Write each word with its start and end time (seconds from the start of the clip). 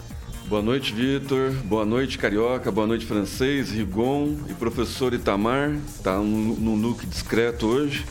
Boa 0.50 0.62
noite, 0.62 0.92
Vitor. 0.92 1.52
Boa 1.64 1.84
noite, 1.84 2.18
Carioca. 2.18 2.72
Boa 2.72 2.84
noite, 2.84 3.06
Francês, 3.06 3.70
Rigon 3.70 4.34
e 4.48 4.52
professor 4.52 5.14
Itamar. 5.14 5.76
Está 5.94 6.18
num 6.18 6.74
look 6.74 7.06
discreto 7.06 7.68
hoje. 7.68 8.04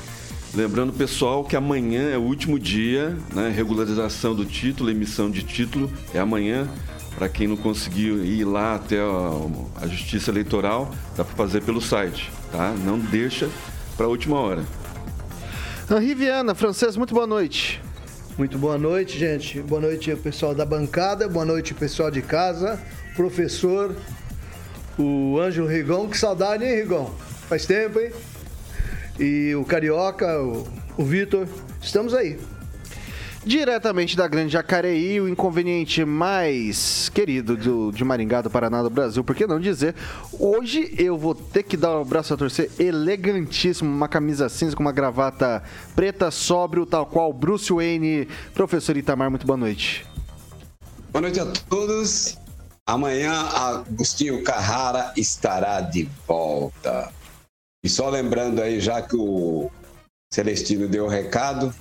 Lembrando, 0.55 0.93
pessoal, 0.93 1.43
que 1.43 1.57
amanhã 1.57 2.09
é 2.09 2.17
o 2.17 2.21
último 2.21 2.57
dia, 2.57 3.17
né? 3.35 3.51
Regularização 3.53 4.33
do 4.33 4.45
título, 4.45 4.89
emissão 4.89 5.29
de 5.29 5.43
título 5.43 5.91
é 6.13 6.19
amanhã. 6.19 6.65
Para 7.13 7.27
quem 7.27 7.45
não 7.45 7.57
conseguiu 7.57 8.23
ir 8.23 8.45
lá 8.45 8.75
até 8.75 9.01
a, 9.01 9.83
a 9.83 9.87
Justiça 9.87 10.31
Eleitoral, 10.31 10.95
dá 11.17 11.25
para 11.25 11.35
fazer 11.35 11.61
pelo 11.63 11.81
site, 11.81 12.31
tá? 12.53 12.73
Não 12.85 12.97
deixa 12.97 13.49
para 13.97 14.05
a 14.05 14.09
última 14.09 14.39
hora. 14.39 14.63
Riviana, 15.89 16.55
francês, 16.55 16.95
muito 16.95 17.13
boa 17.13 17.27
noite. 17.27 17.81
Muito 18.39 18.57
boa 18.57 18.77
noite, 18.77 19.19
gente. 19.19 19.59
Boa 19.61 19.81
noite, 19.81 20.15
pessoal 20.15 20.55
da 20.55 20.65
bancada. 20.65 21.27
Boa 21.27 21.43
noite, 21.43 21.73
pessoal 21.73 22.09
de 22.09 22.21
casa. 22.21 22.79
Professor, 23.13 23.93
o 24.97 25.37
Ângelo 25.37 25.67
Rigon. 25.67 26.07
Que 26.07 26.17
saudade, 26.17 26.63
hein, 26.63 26.73
Rigon? 26.73 27.13
Faz 27.49 27.65
tempo, 27.65 27.99
hein? 27.99 28.13
E 29.19 29.53
o 29.55 29.65
Carioca, 29.65 30.41
o, 30.41 30.65
o 30.97 31.03
Vitor. 31.03 31.49
Estamos 31.81 32.13
aí. 32.13 32.39
Diretamente 33.45 34.17
da 34.17 34.27
Grande 34.27 34.51
Jacareí, 34.51 35.19
o 35.21 35.29
inconveniente 35.29 36.03
mais 36.03 37.07
querido 37.09 37.55
do, 37.55 37.91
de 37.91 38.03
Maringá, 38.03 38.41
do 38.41 38.49
Paraná, 38.49 38.83
do 38.83 38.89
Brasil, 38.89 39.23
por 39.23 39.33
que 39.33 39.47
não 39.47 39.61
dizer? 39.61 39.95
Hoje 40.37 40.93
eu 40.97 41.17
vou 41.17 41.33
ter 41.33 41.63
que 41.63 41.77
dar 41.77 41.97
o 41.97 42.01
um 42.01 42.05
braço 42.05 42.33
a 42.33 42.37
torcer 42.37 42.69
elegantíssimo, 42.77 43.89
uma 43.89 44.09
camisa 44.09 44.49
cinza 44.49 44.75
com 44.75 44.83
uma 44.83 44.91
gravata 44.91 45.63
preta, 45.95 46.29
sóbrio, 46.29 46.85
tal 46.85 47.05
qual 47.05 47.31
Bruce 47.31 47.71
Wayne. 47.71 48.27
Professor 48.53 48.97
Itamar, 48.97 49.29
muito 49.29 49.47
boa 49.47 49.57
noite. 49.57 50.05
Boa 51.11 51.21
noite 51.21 51.39
a 51.39 51.45
todos. 51.45 52.37
Amanhã 52.85 53.31
Agostinho 53.31 54.43
Carrara 54.43 55.13
estará 55.15 55.79
de 55.79 56.09
volta. 56.27 57.09
E 57.81 57.87
só 57.87 58.09
lembrando 58.09 58.61
aí, 58.61 58.81
já 58.81 59.01
que 59.01 59.15
o 59.15 59.71
Celestino 60.33 60.87
deu 60.89 61.05
o 61.05 61.07
recado, 61.07 61.73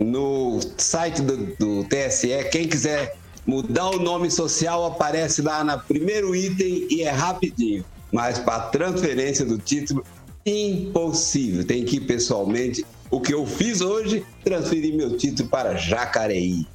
no 0.00 0.60
site 0.76 1.22
do, 1.22 1.36
do 1.56 1.84
TSE, 1.84 2.28
quem 2.50 2.68
quiser 2.68 3.16
mudar 3.44 3.90
o 3.90 3.98
nome 3.98 4.30
social 4.30 4.86
aparece 4.86 5.42
lá 5.42 5.64
no 5.64 5.78
primeiro 5.80 6.34
item 6.36 6.86
e 6.88 7.02
é 7.02 7.10
rapidinho. 7.10 7.84
Mas 8.12 8.38
para 8.38 8.68
transferência 8.68 9.44
do 9.44 9.58
título, 9.58 10.04
impossível. 10.46 11.66
Tem 11.66 11.84
que 11.84 11.96
ir 11.96 12.00
pessoalmente. 12.00 12.84
O 13.10 13.20
que 13.20 13.34
eu 13.34 13.44
fiz 13.44 13.80
hoje, 13.80 14.24
transferir 14.44 14.94
meu 14.94 15.16
título 15.16 15.48
para 15.48 15.74
Jacareí. 15.74 16.66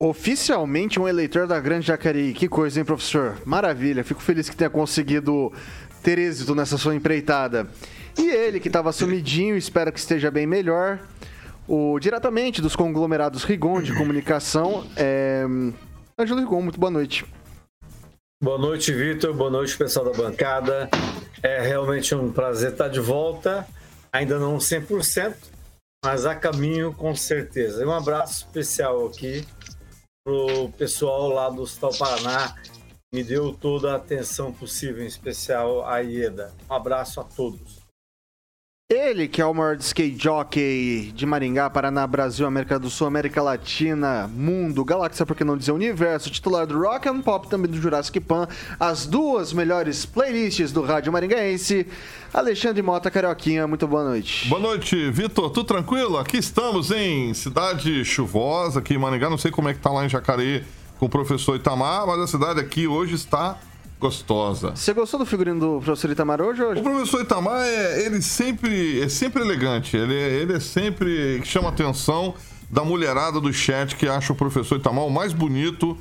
Oficialmente 0.00 0.98
um 0.98 1.06
eleitor 1.06 1.46
da 1.46 1.60
Grande 1.60 1.86
Jacareí. 1.86 2.32
Que 2.32 2.48
coisa, 2.48 2.80
hein, 2.80 2.84
professor? 2.84 3.40
Maravilha. 3.44 4.02
Fico 4.02 4.20
feliz 4.20 4.48
que 4.48 4.56
tenha 4.56 4.70
conseguido 4.70 5.52
ter 6.02 6.18
êxito 6.18 6.54
nessa 6.56 6.76
sua 6.76 6.94
empreitada. 6.94 7.68
E 8.18 8.28
ele, 8.28 8.58
que 8.58 8.68
estava 8.68 8.92
sumidinho, 8.92 9.56
espero 9.56 9.92
que 9.92 10.00
esteja 10.00 10.30
bem 10.30 10.46
melhor. 10.46 10.98
O, 11.74 11.98
diretamente 11.98 12.60
dos 12.60 12.76
conglomerados 12.76 13.44
Rigon 13.44 13.80
de 13.80 13.96
comunicação, 13.96 14.86
é... 14.94 15.42
Ângelo 16.20 16.40
Rigon, 16.40 16.60
muito 16.60 16.78
boa 16.78 16.90
noite. 16.90 17.24
Boa 18.44 18.58
noite, 18.58 18.92
Vitor. 18.92 19.32
Boa 19.32 19.50
noite, 19.50 19.78
pessoal 19.78 20.04
da 20.04 20.12
bancada. 20.12 20.90
É 21.42 21.62
realmente 21.62 22.14
um 22.14 22.30
prazer 22.30 22.72
estar 22.72 22.88
de 22.88 23.00
volta. 23.00 23.66
Ainda 24.12 24.38
não 24.38 24.58
100%, 24.58 25.34
mas 26.04 26.26
a 26.26 26.34
caminho 26.34 26.92
com 26.92 27.16
certeza. 27.16 27.82
E 27.82 27.86
um 27.86 27.92
abraço 27.92 28.44
especial 28.44 29.06
aqui 29.06 29.42
pro 30.22 30.68
pessoal 30.76 31.28
lá 31.28 31.48
do 31.48 31.62
Hospital 31.62 31.94
Paraná. 31.96 32.54
Me 33.14 33.24
deu 33.24 33.50
toda 33.50 33.92
a 33.92 33.96
atenção 33.96 34.52
possível, 34.52 35.02
em 35.02 35.06
especial 35.06 35.88
a 35.88 36.00
Ieda. 36.00 36.52
Um 36.68 36.74
abraço 36.74 37.18
a 37.18 37.24
todos. 37.24 37.81
Ele, 38.92 39.26
que 39.26 39.40
é 39.40 39.46
o 39.46 39.54
maior 39.54 39.74
skate 39.76 40.22
jockey 40.22 41.12
de 41.14 41.24
Maringá, 41.24 41.70
Paraná, 41.70 42.06
Brasil, 42.06 42.46
América 42.46 42.78
do 42.78 42.90
Sul, 42.90 43.06
América 43.06 43.40
Latina, 43.40 44.28
mundo, 44.28 44.84
galáxia, 44.84 45.24
por 45.24 45.34
que 45.34 45.42
não 45.42 45.56
dizer 45.56 45.72
universo, 45.72 46.30
titular 46.30 46.66
do 46.66 46.78
Rock 46.78 47.08
and 47.08 47.22
Pop, 47.22 47.48
também 47.48 47.70
do 47.70 47.80
Jurassic 47.80 48.20
Pan, 48.20 48.46
as 48.78 49.06
duas 49.06 49.54
melhores 49.54 50.04
playlists 50.04 50.72
do 50.72 50.82
rádio 50.82 51.10
maringaense, 51.10 51.86
Alexandre 52.34 52.82
Mota 52.82 53.10
Carioquinha, 53.10 53.66
muito 53.66 53.88
boa 53.88 54.04
noite. 54.04 54.46
Boa 54.50 54.60
noite, 54.60 55.10
Vitor, 55.10 55.48
tudo 55.48 55.64
tranquilo? 55.64 56.18
Aqui 56.18 56.36
estamos 56.36 56.90
em 56.90 57.32
cidade 57.32 58.04
chuvosa, 58.04 58.80
aqui 58.80 58.92
em 58.92 58.98
Maringá, 58.98 59.30
não 59.30 59.38
sei 59.38 59.50
como 59.50 59.70
é 59.70 59.72
que 59.72 59.80
tá 59.80 59.90
lá 59.90 60.04
em 60.04 60.08
Jacareí 60.10 60.64
com 60.98 61.06
o 61.06 61.08
professor 61.08 61.56
Itamar, 61.56 62.06
mas 62.06 62.20
a 62.20 62.26
cidade 62.26 62.60
aqui 62.60 62.86
hoje 62.86 63.14
está 63.14 63.58
gostosa. 64.02 64.74
Você 64.74 64.92
gostou 64.92 65.20
do 65.20 65.24
figurino 65.24 65.60
do 65.60 65.80
professor 65.80 66.10
Itamar 66.10 66.42
hoje? 66.42 66.62
hoje? 66.62 66.80
O 66.80 66.84
professor 66.84 67.22
Itamar, 67.22 67.62
é, 67.62 68.04
ele 68.04 68.20
sempre 68.20 69.00
é 69.00 69.08
sempre 69.08 69.40
elegante, 69.40 69.96
ele, 69.96 70.14
é, 70.14 70.28
ele 70.28 70.54
é 70.54 70.60
sempre 70.60 71.40
chama 71.44 71.68
atenção 71.68 72.34
da 72.68 72.84
mulherada 72.84 73.40
do 73.40 73.52
chat 73.52 73.94
que 73.94 74.08
acha 74.08 74.32
o 74.32 74.36
professor 74.36 74.76
Itamar 74.76 75.04
o 75.04 75.10
mais 75.10 75.32
bonito 75.32 75.96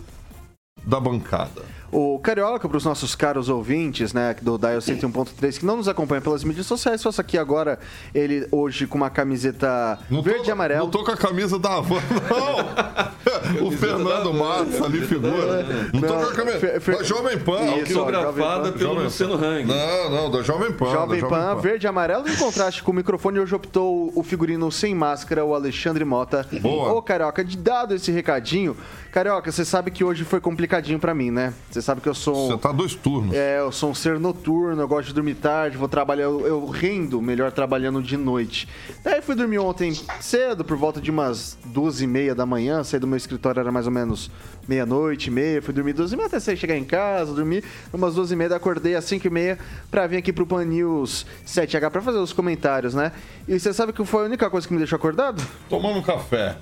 da 0.84 1.00
bancada. 1.00 1.62
O 1.92 2.20
Carioca, 2.20 2.70
para 2.70 2.78
os 2.78 2.86
nossos 2.86 3.16
caros 3.16 3.50
ouvintes, 3.50 4.14
né, 4.14 4.34
do 4.42 4.58
Dial 4.58 4.78
101.3, 4.80 5.60
que 5.60 5.66
não 5.66 5.76
nos 5.78 5.88
acompanha 5.90 6.22
pelas 6.22 6.44
mídias 6.44 6.66
sociais, 6.66 7.04
faça 7.04 7.22
aqui 7.22 7.38
agora 7.38 7.80
ele 8.16 8.48
hoje 8.52 8.88
com 8.88 8.98
uma 8.98 9.10
camiseta 9.10 10.00
Não 10.10 10.22
verde 10.22 10.44
tô, 10.44 10.50
e 10.50 10.52
amarelo. 10.52 10.84
Não 10.86 10.92
tô 10.92 11.04
com 11.04 11.12
a 11.12 11.18
camisa 11.18 11.60
da 11.60 11.76
Havan, 11.76 12.02
não. 12.30 13.68
o 13.68 13.72
Fernando 13.72 14.34
Matos 14.34 14.82
ali 14.82 15.02
figura. 15.02 15.64
Não, 15.94 16.02
tô 16.02 16.08
Não, 16.08 16.24
com 16.24 16.30
a 16.30 16.34
camisa. 16.34 16.80
Da 16.80 17.04
Jovem 17.04 17.38
Pan. 17.40 17.72
Autografada 17.72 18.66
Jovem 18.66 18.72
pelo 18.72 18.90
Jovem 18.90 19.04
Luciano 19.04 19.34
Hang. 19.36 19.66
Não, 19.66 20.10
não, 20.10 20.32
da 20.32 20.42
Jovem 20.42 20.72
Pan. 20.72 20.92
Jovem 20.92 21.22
da 21.22 21.28
Pan, 21.28 21.56
verde 21.56 21.86
e 21.86 21.90
amarelo, 21.90 22.30
em 22.30 22.36
contraste 22.36 22.84
com 22.84 22.92
o 22.92 22.96
microfone, 22.96 23.40
hoje 23.40 23.54
optou 23.54 24.12
o 24.16 24.24
figurino 24.24 24.72
sem 24.72 24.96
máscara, 24.96 25.44
o 25.44 25.54
Alexandre 25.54 26.06
Mota. 26.06 26.48
Boa. 26.62 26.94
Ô, 26.94 27.02
Carioca, 27.02 27.44
de 27.44 27.58
dado 27.58 27.94
esse 27.94 28.12
recadinho, 28.12 28.78
Carioca, 29.12 29.52
você 29.52 29.66
sabe 29.66 29.92
que 29.92 30.04
hoje 30.04 30.24
foi 30.24 30.40
complicadinho 30.40 31.00
pra 31.00 31.14
mim, 31.14 31.32
né? 31.32 31.54
Você 31.70 31.81
sabe 31.82 32.02
que 32.02 32.10
eu 32.10 32.14
sou... 32.14 32.48
Você 32.48 32.58
tá 32.58 32.72
dois 32.72 32.96
turnos. 32.96 33.34
É, 33.34 33.60
eu 33.60 33.72
sou 33.72 33.92
um 33.92 33.96
ser 33.96 34.20
noturno, 34.20 34.82
eu 34.82 34.88
gosto 34.88 35.08
de 35.08 35.14
dormir 35.14 35.36
tarde, 35.36 35.78
vou 35.78 35.88
trabalhar, 35.88 36.24
eu, 36.24 36.46
eu 36.46 36.66
rendo 36.68 37.22
melhor 37.22 37.52
trabalhando 37.52 38.02
de 38.02 38.18
noite. 38.18 38.68
Daí 39.04 39.22
fui 39.22 39.36
dormir 39.36 39.60
ontem 39.60 39.94
cedo, 40.20 40.64
por 40.64 40.78
volta 40.78 41.02
de 41.02 41.10
umas 41.12 41.58
duas 41.66 42.02
e 42.02 42.08
meia 42.08 42.36
da 42.36 42.46
manhã, 42.46 42.84
saí 42.84 43.00
do 43.00 43.08
meu 43.08 43.18
escritório, 43.18 43.60
era 43.60 43.72
mais 43.72 43.86
ou 43.86 43.92
menos 43.92 44.30
meia-noite, 44.68 45.32
meia, 45.32 45.62
fui 45.62 45.74
dormir 45.74 45.94
duas 45.94 46.12
e 46.12 46.16
meia 46.16 46.28
até 46.28 46.40
sair 46.40 46.58
chegar 46.58 46.78
em 46.78 46.84
casa, 46.84 47.34
dormi 47.34 47.64
umas 47.94 48.16
duas 48.16 48.32
e 48.32 48.36
meia, 48.36 48.56
acordei 48.56 48.96
às 48.96 49.06
cinco 49.06 49.28
e 49.28 49.30
meia 49.30 49.58
pra 49.90 50.08
vir 50.08 50.18
aqui 50.18 50.32
pro 50.32 50.46
Pan 50.46 50.66
News 50.66 51.26
7H 51.46 51.90
pra 51.90 52.02
fazer 52.02 52.20
os 52.20 52.34
comentários, 52.34 52.94
né? 52.94 53.12
E 53.48 53.60
você 53.60 53.74
sabe 53.74 53.94
que 53.94 54.04
foi 54.06 54.24
a 54.24 54.26
única 54.26 54.50
coisa 54.50 54.68
que 54.68 54.74
me 54.74 54.80
deixou 54.80 54.98
acordado? 54.98 55.42
Tomando 55.70 56.00
um 56.00 56.02
café. 56.02 56.58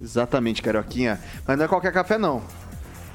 Exatamente, 0.00 0.60
Carioquinha. 0.60 1.18
Mas 1.46 1.56
não 1.56 1.64
é 1.64 1.68
qualquer 1.68 1.92
café, 1.92 2.18
não. 2.18 2.42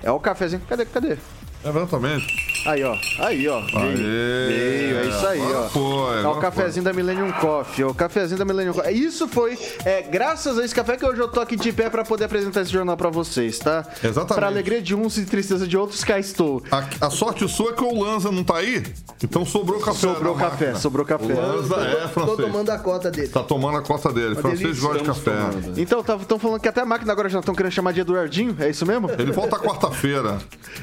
É 0.02 0.10
o 0.10 0.20
cafezinho. 0.20 0.62
Cadê? 0.68 0.86
Cadê? 0.86 1.18
Exatamente. 1.64 2.51
Aí, 2.66 2.84
ó. 2.84 2.96
Aí, 3.20 3.48
ó. 3.48 3.62
Veio. 3.62 4.98
É 5.00 5.06
isso 5.08 5.28
aí, 5.28 5.42
ó. 5.42 5.64
foi, 5.70 6.16
é 6.16 6.20
agora 6.20 6.38
o 6.38 6.42
cafezinho 6.42 6.84
da 6.84 6.94
Millennium 6.94 7.32
Coffee, 7.34 7.84
o 7.86 7.94
cafezinho 7.94 8.38
da 8.38 8.46
Millennium 8.46 8.74
Coffee. 8.74 8.94
Isso 9.04 9.28
foi, 9.28 9.58
é, 9.84 10.02
graças 10.04 10.58
a 10.60 10.64
esse 10.66 10.74
café 10.76 10.96
que 10.98 11.06
hoje 11.06 11.20
eu 11.20 11.28
tô 11.28 11.40
aqui 11.40 11.56
de 11.56 11.72
pé 11.74 11.90
pra 11.90 12.04
poder 12.04 12.26
apresentar 12.26 12.62
esse 12.62 12.72
jornal 12.72 12.96
pra 12.96 13.10
vocês, 13.10 13.58
tá? 13.60 13.84
Exatamente. 14.04 14.34
Pra 14.36 14.48
alegria 14.48 14.82
de 14.82 14.94
uns 14.96 15.18
e 15.18 15.26
tristeza 15.26 15.68
de 15.68 15.76
outros, 15.78 16.04
cá 16.04 16.20
estou. 16.20 16.62
A, 16.72 17.08
a 17.08 17.10
sorte 17.10 17.48
sua 17.50 17.72
é 17.72 17.74
que 17.74 17.84
o 17.84 18.04
Lanza 18.04 18.32
não 18.32 18.44
tá 18.44 18.58
aí, 18.58 18.84
então 19.24 19.44
sobrou 19.46 19.80
café. 19.80 20.00
Sobrou 20.00 20.36
café, 20.36 20.66
máquina. 20.66 20.76
sobrou 20.80 21.06
café. 21.06 21.34
O 21.34 21.42
Lanza 21.42 21.76
é 21.76 21.96
Tô 22.02 22.08
francês. 22.10 22.38
tomando 22.38 22.70
a 22.70 22.78
cota 22.80 23.12
dele. 23.12 23.28
Tá 23.28 23.44
tomando 23.44 23.78
a 23.78 23.82
cota 23.82 24.12
dele. 24.14 24.36
francês 24.36 24.60
delícia, 24.60 24.82
gosta 24.88 25.00
de 25.00 25.06
café. 25.06 25.32
Então, 25.78 26.00
estão 26.02 26.38
falando 26.40 26.60
que 26.62 26.68
até 26.68 26.82
a 26.82 26.86
máquina 26.86 27.12
agora 27.12 27.28
já 27.30 27.40
estão 27.40 27.56
querendo 27.56 27.72
chamar 27.72 27.92
de 27.94 28.02
Eduardinho, 28.02 28.56
é 28.60 28.70
isso 28.70 28.86
mesmo? 28.86 29.10
Ele 29.18 29.32
volta 29.32 29.58
quarta-feira. 29.58 30.38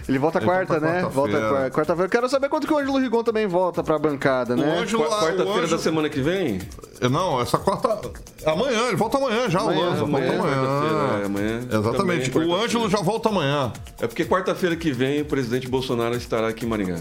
Ele 0.08 0.18
volta 0.18 0.38
Ele 0.38 0.46
quarta, 0.46 0.74
volta 0.74 0.86
né? 0.86 1.02
quarta-feira. 1.02 1.08
Volta 1.40 1.48
qua- 1.48 1.67
quarta-feira. 1.70 2.06
Eu 2.06 2.10
Quero 2.10 2.28
saber 2.28 2.48
quando 2.48 2.66
que 2.66 2.72
o 2.72 2.78
Ângelo 2.78 2.98
Rigon 2.98 3.22
também 3.22 3.46
volta 3.46 3.82
pra 3.82 3.98
bancada, 3.98 4.54
O 4.54 4.56
né? 4.56 4.78
Ângelo, 4.80 5.04
Qua- 5.04 5.16
o 5.16 5.20
Quarta-feira 5.20 5.50
Ângelo- 5.50 5.68
da 5.68 5.78
semana 5.78 6.08
que 6.08 6.20
vem? 6.20 6.60
Não, 7.10 7.40
essa 7.40 7.58
quarta. 7.58 8.10
Amanhã, 8.46 8.88
ele 8.88 8.96
volta 8.96 9.18
amanhã 9.18 9.48
já, 9.48 9.60
Amanhã, 9.60 9.78
o 9.78 9.82
Lanza. 9.90 10.04
Volta 10.04 10.16
amanhã, 10.16 10.38
quarta-feira, 10.38 10.94
é, 10.94 11.24
amanhã. 11.24 11.26
amanhã. 11.26 11.58
Exatamente. 11.58 11.96
Também, 11.98 12.18
o 12.18 12.22
quarta-feira. 12.22 12.64
Ângelo 12.64 12.90
já 12.90 12.98
volta 12.98 13.28
amanhã. 13.28 13.72
É 14.00 14.06
porque 14.06 14.24
quarta-feira 14.24 14.76
que 14.76 14.90
vem 14.92 15.20
o 15.20 15.24
presidente 15.24 15.68
Bolsonaro 15.68 16.16
estará 16.16 16.48
aqui 16.48 16.64
em 16.64 16.68
Maringá. 16.68 16.96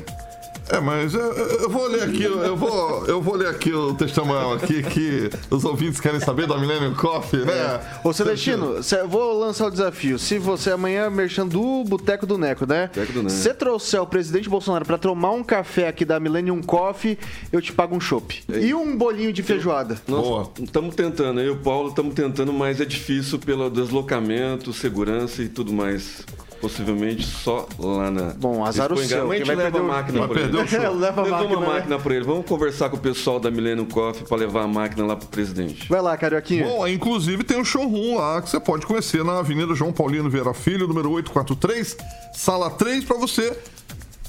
É, 0.70 0.80
mas 0.82 1.14
eu, 1.14 1.22
eu 1.22 1.70
vou 1.70 1.88
ler 1.88 2.04
aqui, 2.04 2.24
eu 2.24 2.56
vou, 2.58 3.06
eu 3.06 3.22
vou 3.22 3.36
ler 3.36 3.48
aqui 3.48 3.72
o 3.74 3.94
testemunho 3.94 4.52
aqui 4.54 4.84
que 4.84 5.30
os 5.50 5.64
ouvintes 5.64 6.00
querem 6.02 6.20
saber 6.20 6.46
da 6.46 6.58
Millennium 6.58 6.94
Coffee, 6.94 7.40
né? 7.46 7.80
Ô 8.04 8.12
Celestino, 8.12 8.84
cê- 8.84 9.00
eu 9.02 9.08
vou 9.08 9.40
lançar 9.40 9.68
o 9.68 9.72
desafio. 9.72 10.20
Se 10.20 10.38
você 10.38 10.72
amanhã 10.72 11.10
merchan 11.10 11.48
do 11.48 11.84
Boteco 11.86 12.26
do 12.26 12.38
Neco, 12.38 12.66
né? 12.66 12.88
Boteco 12.88 13.14
do 13.14 13.24
Neco. 13.24 13.30
Se 13.36 13.54
trouxer 13.54 14.02
o 14.02 14.06
presidente 14.06 14.50
Bolsonaro 14.50 14.84
pra 14.86 14.98
tomar 14.98 15.32
um 15.32 15.44
café 15.44 15.88
aqui 15.88 16.04
da 16.04 16.20
Millennium 16.20 16.62
Coffee, 16.62 17.18
eu 17.52 17.62
te 17.62 17.72
pago 17.72 17.96
um 17.96 18.00
chopp. 18.00 18.44
E 18.54 18.74
um 18.74 18.98
bolinho 18.98 19.32
de 19.32 19.42
feijoada. 19.44 19.98
Boa. 20.08 20.52
Estamos 20.62 20.96
tentando, 20.96 21.40
eu 21.40 21.48
e 21.48 21.50
o 21.52 21.58
Paulo 21.58 21.90
estamos 21.90 22.14
tentando, 22.14 22.52
mas 22.52 22.82
é 22.82 22.86
difícil 22.86 23.40
pelo 23.40 23.70
deslocamento, 23.70 24.74
segurança 24.74 25.42
e 25.42 25.48
tudo 25.48 25.72
mais. 25.72 26.26
Possivelmente 26.60 27.24
só 27.24 27.68
lá 27.78 28.10
na. 28.10 28.34
Bom, 28.34 28.66
azar 28.66 28.92
o 28.92 28.98
seu, 28.98 29.08
quem 29.08 29.18
a 29.20 29.24
vai 29.26 29.38
gente 29.38 29.48
leva 29.48 29.62
a 29.62 29.72
perder 29.72 29.80
o- 29.80 29.88
máquina 29.88 30.20
vai 30.22 30.28
para 30.30 30.42
o 30.64 30.68
show. 30.68 30.80
Leva 30.96 31.22
máquina, 31.26 31.58
uma 31.58 31.60
né? 31.62 31.74
máquina 31.74 32.00
para 32.00 32.16
ele. 32.16 32.26
Vamos 32.26 32.46
conversar 32.46 32.90
com 32.90 32.98
o 32.98 33.00
pessoal 33.00 33.40
da 33.40 33.52
Millennium 33.52 33.86
Coffee 33.86 34.26
para 34.26 34.38
levar 34.38 34.64
a 34.64 34.68
máquina 34.68 35.06
lá 35.06 35.16
pro 35.16 35.28
presidente. 35.28 35.88
Vai 35.90 36.02
lá, 36.02 36.16
Carioquinha. 36.18 36.66
Bom, 36.66 36.88
inclusive 36.88 37.44
tem 37.44 37.60
um 37.60 37.66
showroom 37.66 38.18
lá 38.18 38.42
que 38.42 38.50
você 38.50 38.60
pode 38.60 38.86
conhecer 38.86 39.24
na 39.24 39.40
Avenida 39.40 39.74
João 39.76 39.94
Paulino 39.94 40.30
Vieira 40.30 40.54
Filho, 40.54 40.88
número 40.88 41.12
843, 41.12 41.98
sala 42.34 42.70
3, 42.72 43.04
para 43.04 43.18
você 43.18 43.58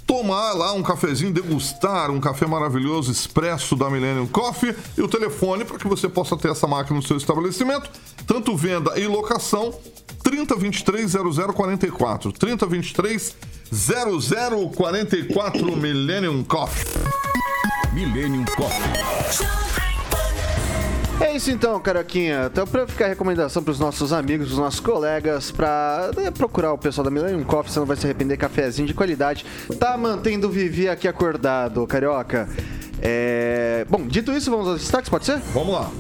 tomar 0.09 0.55
lá 0.55 0.73
um 0.73 0.83
cafezinho, 0.83 1.31
degustar 1.31 2.11
um 2.11 2.19
café 2.19 2.47
maravilhoso 2.47 3.13
expresso 3.13 3.77
da 3.77 3.91
Millennium 3.91 4.27
Coffee 4.27 4.75
e 4.97 5.03
o 5.03 5.07
telefone 5.07 5.67
para 5.67 5.77
que 5.77 5.87
você 5.87 6.09
possa 6.09 6.35
ter 6.35 6.51
essa 6.51 6.67
máquina 6.67 6.97
no 6.97 7.07
seu 7.07 7.19
estabelecimento, 7.19 7.91
tanto 8.27 8.57
venda 8.57 8.99
e 8.99 9.07
locação, 9.07 9.71
3023 10.25 11.13
0044. 11.55 12.33
3023 12.33 13.37
0044 13.71 15.77
Millennium 15.77 16.43
Coffee. 16.43 16.87
Millennium 17.93 18.47
Coffee. 18.57 19.68
É 21.29 21.37
isso 21.37 21.51
então, 21.51 21.79
Carioquinha. 21.79 22.49
Então, 22.51 22.67
pra 22.67 22.87
ficar 22.87 23.05
a 23.05 23.09
recomendação 23.09 23.63
pros 23.63 23.79
nossos 23.79 24.15
amigos, 24.15 24.47
pros 24.47 24.59
nossos 24.59 24.81
colegas, 24.81 25.51
pra 25.51 26.11
né, 26.17 26.31
procurar 26.31 26.73
o 26.73 26.79
pessoal 26.79 27.05
da 27.05 27.11
Millennium 27.11 27.45
Coffee, 27.45 27.71
você 27.71 27.79
não 27.79 27.87
vai 27.87 27.99
se 27.99 28.07
arrepender, 28.07 28.39
cafezinho 28.39 28.89
de 28.89 28.95
qualidade. 28.95 29.45
Tá 29.79 29.95
mantendo 29.99 30.49
o 30.49 30.51
Vivi 30.51 30.89
aqui 30.89 31.07
acordado, 31.07 31.87
Carioca. 31.87 32.49
É... 33.03 33.85
Bom, 33.91 34.07
dito 34.07 34.33
isso, 34.33 34.51
vamos 34.51 34.69
aos 34.69 34.81
destaques, 34.81 35.11
pode 35.11 35.27
ser? 35.27 35.37
Vamos 35.53 35.75
lá. 35.75 35.91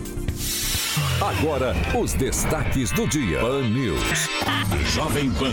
Agora, 1.21 1.77
os 2.01 2.15
destaques 2.15 2.91
do 2.93 3.07
dia. 3.07 3.41
Pan 3.41 3.69
News. 3.69 4.29
Jovem 4.95 5.31
Pan. 5.33 5.53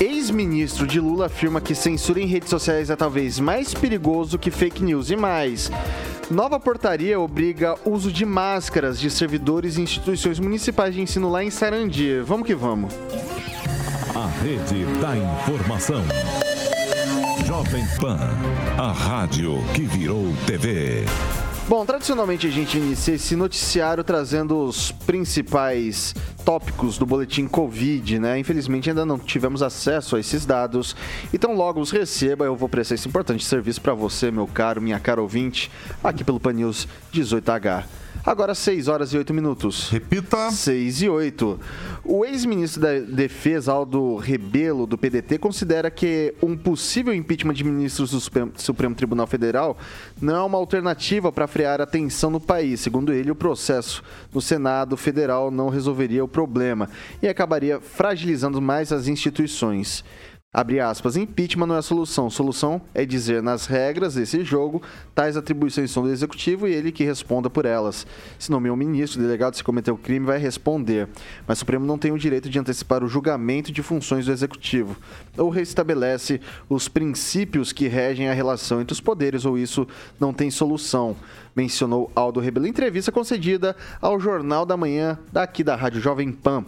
Ex-ministro 0.00 0.86
de 0.86 0.98
Lula 0.98 1.26
afirma 1.26 1.60
que 1.60 1.74
censura 1.74 2.18
em 2.18 2.26
redes 2.26 2.48
sociais 2.48 2.88
é 2.88 2.96
talvez 2.96 3.38
mais 3.38 3.74
perigoso 3.74 4.38
que 4.38 4.50
fake 4.50 4.82
news 4.82 5.10
e 5.10 5.16
mais. 5.16 5.70
Nova 6.30 6.58
portaria 6.58 7.20
obriga 7.20 7.76
uso 7.84 8.10
de 8.10 8.24
máscaras 8.24 8.98
de 8.98 9.10
servidores 9.10 9.76
e 9.76 9.82
instituições 9.82 10.38
municipais 10.38 10.94
de 10.94 11.00
ensino 11.00 11.30
lá 11.30 11.44
em 11.44 11.50
Sarandi. 11.50 12.20
Vamos 12.20 12.46
que 12.46 12.54
vamos. 12.54 12.94
A 14.14 14.26
rede 14.42 14.84
da 15.00 15.16
informação. 15.16 16.02
Jovem 17.44 17.84
Pan. 18.00 18.18
A 18.78 18.90
rádio 18.90 19.62
que 19.74 19.82
virou 19.82 20.24
TV. 20.46 21.04
Bom, 21.66 21.86
tradicionalmente 21.86 22.46
a 22.46 22.50
gente 22.50 22.76
inicia 22.76 23.14
esse 23.14 23.34
noticiário 23.34 24.04
trazendo 24.04 24.58
os 24.58 24.92
principais 24.92 26.14
tópicos 26.44 26.98
do 26.98 27.06
boletim 27.06 27.48
Covid, 27.48 28.18
né? 28.18 28.38
Infelizmente 28.38 28.90
ainda 28.90 29.06
não 29.06 29.18
tivemos 29.18 29.62
acesso 29.62 30.14
a 30.14 30.20
esses 30.20 30.44
dados. 30.44 30.94
Então 31.32 31.54
logo 31.54 31.80
os 31.80 31.90
receba, 31.90 32.44
eu 32.44 32.54
vou 32.54 32.68
prestar 32.68 32.96
esse 32.96 33.08
importante 33.08 33.46
serviço 33.46 33.80
para 33.80 33.94
você, 33.94 34.30
meu 34.30 34.46
caro, 34.46 34.82
minha 34.82 35.00
cara 35.00 35.22
ouvinte, 35.22 35.70
aqui 36.02 36.22
pelo 36.22 36.38
Pan 36.38 36.52
News 36.52 36.86
18H. 37.14 37.84
Agora 38.26 38.54
6 38.54 38.88
horas 38.88 39.12
e 39.12 39.18
8 39.18 39.34
minutos. 39.34 39.90
Repita. 39.90 40.50
6 40.50 41.02
e 41.02 41.08
8. 41.10 41.60
O 42.02 42.24
ex-ministro 42.24 42.80
da 42.80 42.98
Defesa, 42.98 43.70
Aldo 43.70 44.16
Rebelo, 44.16 44.86
do 44.86 44.96
PDT, 44.96 45.36
considera 45.36 45.90
que 45.90 46.32
um 46.42 46.56
possível 46.56 47.12
impeachment 47.12 47.52
de 47.52 47.62
ministros 47.62 48.12
do 48.12 48.20
Supremo, 48.20 48.52
Supremo 48.56 48.94
Tribunal 48.94 49.26
Federal 49.26 49.76
não 50.18 50.36
é 50.36 50.42
uma 50.42 50.56
alternativa 50.56 51.30
para 51.30 51.46
frear 51.46 51.82
a 51.82 51.86
tensão 51.86 52.30
no 52.30 52.40
país. 52.40 52.80
Segundo 52.80 53.12
ele, 53.12 53.30
o 53.30 53.34
processo 53.34 54.02
no 54.32 54.40
Senado 54.40 54.96
Federal 54.96 55.50
não 55.50 55.68
resolveria 55.68 56.24
o 56.24 56.28
problema 56.28 56.88
e 57.20 57.28
acabaria 57.28 57.78
fragilizando 57.78 58.58
mais 58.58 58.90
as 58.90 59.06
instituições. 59.06 60.02
Abre 60.56 60.78
aspas, 60.78 61.16
impeachment 61.16 61.66
não 61.66 61.76
é 61.76 61.82
solução. 61.82 62.30
Solução 62.30 62.80
é 62.94 63.04
dizer 63.04 63.42
nas 63.42 63.66
regras 63.66 64.14
desse 64.14 64.44
jogo, 64.44 64.80
tais 65.12 65.36
atribuições 65.36 65.90
são 65.90 66.04
do 66.04 66.12
executivo 66.12 66.68
e 66.68 66.72
ele 66.72 66.92
que 66.92 67.02
responda 67.02 67.50
por 67.50 67.66
elas. 67.66 68.06
Se 68.38 68.52
nomeou 68.52 68.76
um 68.76 68.78
ministro, 68.78 69.18
o 69.18 69.24
delegado 69.24 69.56
se 69.56 69.64
cometeu 69.64 69.96
crime 69.96 70.24
vai 70.24 70.38
responder. 70.38 71.08
Mas 71.44 71.58
o 71.58 71.60
Supremo 71.60 71.84
não 71.84 71.98
tem 71.98 72.12
o 72.12 72.18
direito 72.18 72.48
de 72.48 72.56
antecipar 72.56 73.02
o 73.02 73.08
julgamento 73.08 73.72
de 73.72 73.82
funções 73.82 74.26
do 74.26 74.32
executivo. 74.32 74.96
Ou 75.36 75.50
restabelece 75.50 76.40
os 76.68 76.86
princípios 76.86 77.72
que 77.72 77.88
regem 77.88 78.28
a 78.28 78.32
relação 78.32 78.80
entre 78.80 78.92
os 78.92 79.00
poderes, 79.00 79.44
ou 79.44 79.58
isso 79.58 79.88
não 80.20 80.32
tem 80.32 80.52
solução. 80.52 81.16
Mencionou 81.56 82.12
Aldo 82.14 82.38
Rebelo 82.38 82.68
em 82.68 82.70
entrevista 82.70 83.10
concedida 83.10 83.74
ao 84.00 84.20
Jornal 84.20 84.64
da 84.64 84.76
Manhã 84.76 85.18
daqui 85.32 85.64
da 85.64 85.74
Rádio 85.74 86.00
Jovem 86.00 86.30
Pan. 86.30 86.64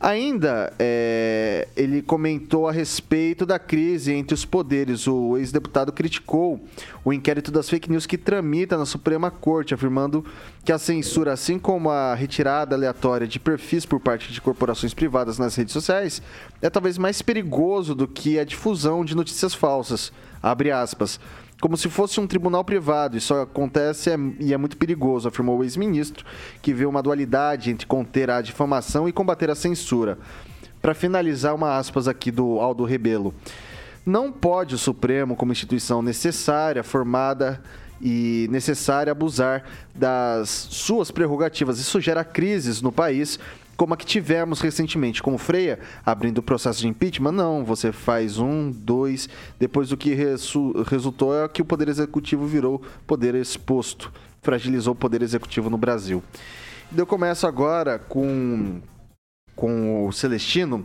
Ainda, 0.00 0.72
é, 0.78 1.66
ele 1.76 2.00
comentou 2.02 2.68
a 2.68 2.72
respeito 2.72 3.44
da 3.44 3.58
crise 3.58 4.12
entre 4.12 4.32
os 4.32 4.44
poderes. 4.44 5.08
O 5.08 5.36
ex-deputado 5.36 5.92
criticou 5.92 6.60
o 7.04 7.12
inquérito 7.12 7.50
das 7.50 7.68
fake 7.68 7.90
news 7.90 8.06
que 8.06 8.16
tramita 8.16 8.76
na 8.76 8.86
Suprema 8.86 9.28
Corte, 9.28 9.74
afirmando 9.74 10.24
que 10.64 10.70
a 10.70 10.78
censura, 10.78 11.32
assim 11.32 11.58
como 11.58 11.90
a 11.90 12.14
retirada 12.14 12.76
aleatória 12.76 13.26
de 13.26 13.40
perfis 13.40 13.84
por 13.84 13.98
parte 13.98 14.32
de 14.32 14.40
corporações 14.40 14.94
privadas 14.94 15.36
nas 15.36 15.56
redes 15.56 15.72
sociais, 15.72 16.22
é 16.62 16.70
talvez 16.70 16.96
mais 16.96 17.20
perigoso 17.20 17.92
do 17.92 18.06
que 18.06 18.38
a 18.38 18.44
difusão 18.44 19.04
de 19.04 19.16
notícias 19.16 19.52
falsas. 19.52 20.12
Abre 20.40 20.70
aspas 20.70 21.18
como 21.60 21.76
se 21.76 21.88
fosse 21.88 22.20
um 22.20 22.26
tribunal 22.26 22.64
privado. 22.64 23.16
Isso 23.16 23.34
acontece 23.34 24.10
e 24.38 24.52
é 24.52 24.56
muito 24.56 24.76
perigoso, 24.76 25.28
afirmou 25.28 25.58
o 25.58 25.64
ex-ministro, 25.64 26.24
que 26.62 26.72
vê 26.72 26.86
uma 26.86 27.02
dualidade 27.02 27.70
entre 27.70 27.86
conter 27.86 28.30
a 28.30 28.40
difamação 28.40 29.08
e 29.08 29.12
combater 29.12 29.50
a 29.50 29.54
censura. 29.54 30.18
Para 30.80 30.94
finalizar, 30.94 31.54
uma 31.54 31.76
aspas 31.76 32.06
aqui 32.06 32.30
do 32.30 32.60
Aldo 32.60 32.84
Rebelo. 32.84 33.34
Não 34.06 34.32
pode 34.32 34.74
o 34.74 34.78
Supremo, 34.78 35.36
como 35.36 35.52
instituição 35.52 36.00
necessária, 36.00 36.82
formada 36.82 37.60
e 38.00 38.46
necessária, 38.50 39.10
abusar 39.10 39.64
das 39.94 40.48
suas 40.48 41.10
prerrogativas. 41.10 41.80
Isso 41.80 42.00
gera 42.00 42.24
crises 42.24 42.80
no 42.80 42.92
país 42.92 43.38
como 43.78 43.94
a 43.94 43.96
que 43.96 44.04
tivemos 44.04 44.60
recentemente 44.60 45.22
com 45.22 45.32
o 45.32 45.38
Freia, 45.38 45.78
abrindo 46.04 46.38
o 46.38 46.42
processo 46.42 46.80
de 46.80 46.88
impeachment. 46.88 47.30
Não, 47.30 47.64
você 47.64 47.92
faz 47.92 48.36
um, 48.36 48.72
dois, 48.72 49.28
depois 49.56 49.92
o 49.92 49.96
que 49.96 50.12
resu 50.12 50.82
resultou 50.82 51.32
é 51.32 51.48
que 51.48 51.62
o 51.62 51.64
Poder 51.64 51.88
Executivo 51.88 52.44
virou 52.44 52.82
poder 53.06 53.36
exposto, 53.36 54.12
fragilizou 54.42 54.94
o 54.94 54.96
Poder 54.96 55.22
Executivo 55.22 55.70
no 55.70 55.78
Brasil. 55.78 56.20
Eu 56.94 57.06
começo 57.06 57.46
agora 57.46 58.00
com, 58.00 58.80
com 59.54 60.06
o 60.08 60.12
Celestino. 60.12 60.84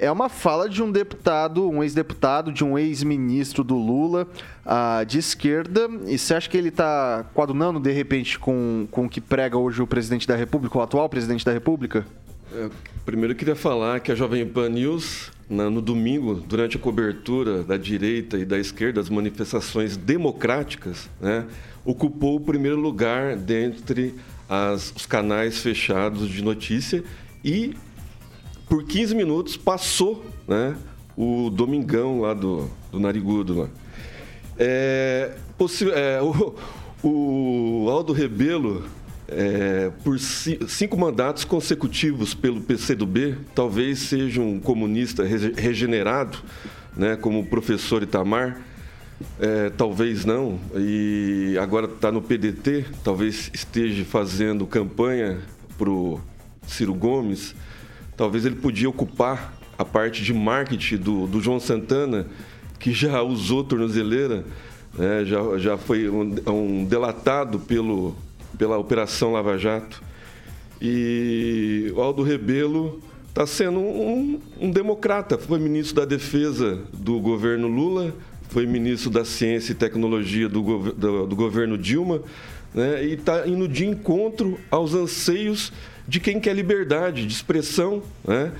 É 0.00 0.12
uma 0.12 0.28
fala 0.28 0.68
de 0.68 0.80
um 0.80 0.92
deputado, 0.92 1.68
um 1.68 1.82
ex-deputado, 1.82 2.52
de 2.52 2.62
um 2.62 2.78
ex-ministro 2.78 3.64
do 3.64 3.74
Lula, 3.74 4.28
uh, 4.64 5.04
de 5.04 5.18
esquerda. 5.18 5.90
E 6.06 6.16
você 6.16 6.34
acha 6.34 6.48
que 6.48 6.56
ele 6.56 6.68
está 6.68 7.26
coadunando, 7.34 7.80
de 7.80 7.90
repente, 7.90 8.38
com, 8.38 8.86
com 8.92 9.06
o 9.06 9.08
que 9.08 9.20
prega 9.20 9.58
hoje 9.58 9.82
o 9.82 9.88
presidente 9.88 10.24
da 10.24 10.36
República, 10.36 10.78
o 10.78 10.82
atual 10.82 11.08
presidente 11.08 11.44
da 11.44 11.50
República? 11.50 12.06
É, 12.54 12.68
primeiro 13.04 13.32
eu 13.32 13.36
queria 13.36 13.56
falar 13.56 13.98
que 13.98 14.12
a 14.12 14.14
Jovem 14.14 14.46
Pan 14.46 14.68
News, 14.68 15.32
na, 15.50 15.68
no 15.68 15.82
domingo, 15.82 16.36
durante 16.36 16.76
a 16.76 16.80
cobertura 16.80 17.64
da 17.64 17.76
direita 17.76 18.38
e 18.38 18.44
da 18.44 18.56
esquerda, 18.56 19.00
das 19.00 19.10
manifestações 19.10 19.96
democráticas, 19.96 21.10
né, 21.20 21.44
ocupou 21.84 22.36
o 22.36 22.40
primeiro 22.40 22.78
lugar 22.78 23.34
dentre 23.34 24.14
as, 24.48 24.92
os 24.94 25.06
canais 25.06 25.58
fechados 25.58 26.28
de 26.28 26.40
notícia 26.40 27.02
e 27.44 27.74
por 28.68 28.84
15 28.84 29.14
minutos 29.14 29.56
passou 29.56 30.24
né, 30.46 30.76
o 31.16 31.50
Domingão 31.50 32.20
lá 32.20 32.34
do, 32.34 32.70
do 32.92 33.00
Narigudo. 33.00 33.62
Lá. 33.62 33.68
É, 34.58 35.32
é, 35.94 36.20
o, 36.22 36.54
o 37.02 37.90
Aldo 37.90 38.12
Rebelo, 38.12 38.84
é, 39.26 39.90
por 40.04 40.18
cinco 40.18 40.96
mandatos 40.98 41.44
consecutivos 41.44 42.34
pelo 42.34 42.60
PCdoB, 42.60 43.38
talvez 43.54 44.00
seja 44.00 44.40
um 44.40 44.60
comunista 44.60 45.24
regenerado, 45.24 46.38
né, 46.96 47.16
como 47.16 47.40
o 47.40 47.46
professor 47.46 48.02
Itamar, 48.02 48.60
é, 49.40 49.70
talvez 49.70 50.24
não, 50.24 50.58
e 50.76 51.56
agora 51.60 51.86
está 51.86 52.12
no 52.12 52.22
PDT, 52.22 52.86
talvez 53.02 53.50
esteja 53.52 54.04
fazendo 54.04 54.66
campanha 54.66 55.38
para 55.76 55.90
o 55.90 56.20
Ciro 56.66 56.94
Gomes 56.94 57.54
talvez 58.18 58.44
ele 58.44 58.56
podia 58.56 58.88
ocupar 58.88 59.54
a 59.78 59.84
parte 59.84 60.24
de 60.24 60.34
marketing 60.34 60.96
do, 60.96 61.26
do 61.28 61.40
João 61.40 61.60
Santana, 61.60 62.26
que 62.80 62.92
já 62.92 63.22
usou 63.22 63.62
tornozeleira, 63.62 64.44
né, 64.92 65.24
já, 65.24 65.56
já 65.56 65.78
foi 65.78 66.10
um, 66.10 66.34
um, 66.48 66.84
delatado 66.84 67.60
pelo, 67.60 68.16
pela 68.58 68.76
Operação 68.76 69.32
Lava 69.32 69.56
Jato. 69.56 70.02
E 70.82 71.92
o 71.94 72.00
Aldo 72.00 72.22
Rebelo 72.22 73.00
está 73.28 73.46
sendo 73.46 73.78
um, 73.78 74.40
um, 74.60 74.70
democrata. 74.70 75.38
Foi 75.38 75.58
ministro 75.58 75.96
da 75.96 76.04
Defesa 76.04 76.80
do 76.92 77.20
governo 77.20 77.68
Lula, 77.68 78.12
foi 78.48 78.66
ministro 78.66 79.10
da 79.10 79.24
Ciência 79.24 79.72
e 79.72 79.76
Tecnologia 79.76 80.48
do, 80.48 80.92
do, 80.92 81.26
do 81.26 81.36
governo 81.36 81.78
Dilma, 81.78 82.22
né, 82.74 83.04
e 83.04 83.14
está 83.14 83.46
indo 83.46 83.68
de 83.68 83.86
encontro 83.86 84.58
aos 84.70 84.92
anseios 84.94 85.72
de 86.08 86.18
quem 86.18 86.40
quer 86.40 86.54
liberdade 86.54 87.26
de 87.26 87.32
expressão. 87.32 88.02
Né? 88.26 88.50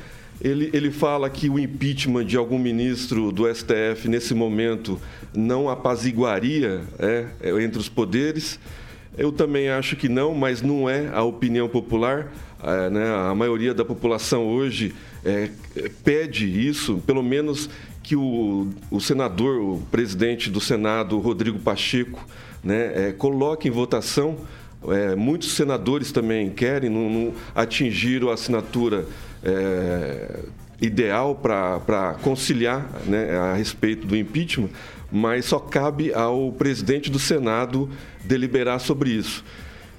Ele, 0.41 0.71
ele 0.75 0.91
fala 0.91 1.29
que 1.31 1.49
o 1.49 1.59
impeachment 1.59 2.27
de 2.27 2.37
algum 2.37 2.59
ministro 2.59 3.33
do 3.33 3.53
STF, 3.53 4.07
nesse 4.07 4.35
momento, 4.35 5.01
não 5.35 5.69
apaziguaria 5.69 6.83
é, 6.99 7.25
é, 7.41 7.63
entre 7.63 7.81
os 7.81 7.89
poderes. 7.89 8.61
Eu 9.17 9.33
também 9.33 9.71
acho 9.71 9.97
que 9.97 10.09
não, 10.09 10.35
mas 10.35 10.61
não 10.61 10.89
é 10.89 11.09
a 11.09 11.23
opinião 11.23 11.69
popular. 11.69 12.33
É, 12.63 12.91
né? 12.91 13.09
A 13.31 13.35
maioria 13.35 13.73
da 13.73 13.85
população 13.85 14.47
hoje 14.47 14.95
é, 15.25 15.49
pede 16.05 16.47
isso, 16.69 17.03
pelo 17.07 17.23
menos 17.23 17.71
que 18.03 18.15
o, 18.15 18.69
o 18.91 19.01
senador, 19.01 19.61
o 19.61 19.83
presidente 19.91 20.51
do 20.51 20.61
Senado, 20.61 21.19
Rodrigo 21.19 21.59
Pacheco, 21.59 22.25
né, 22.63 23.09
é, 23.09 23.13
coloque 23.13 23.69
em 23.69 23.71
votação 23.71 24.39
é, 24.87 25.15
muitos 25.15 25.53
senadores 25.53 26.13
também 26.13 26.51
querem, 26.51 26.89
não, 26.89 27.11
não 27.11 27.33
atingiram 27.55 28.31
a 28.31 28.35
assinatura 28.35 29.07
é, 29.43 30.41
ideal 30.81 31.35
para 31.35 32.17
conciliar 32.23 32.89
né, 33.07 33.37
a 33.37 33.55
respeito 33.55 34.07
do 34.07 34.17
impeachment, 34.17 34.71
mas 35.11 35.47
só 35.47 35.59
cabe 35.59 36.13
ao 36.13 36.53
presidente 36.53 37.11
do 37.11 37.19
Senado 37.19 37.91
deliberar 38.25 38.79
sobre 38.79 39.11
isso. 39.11 39.45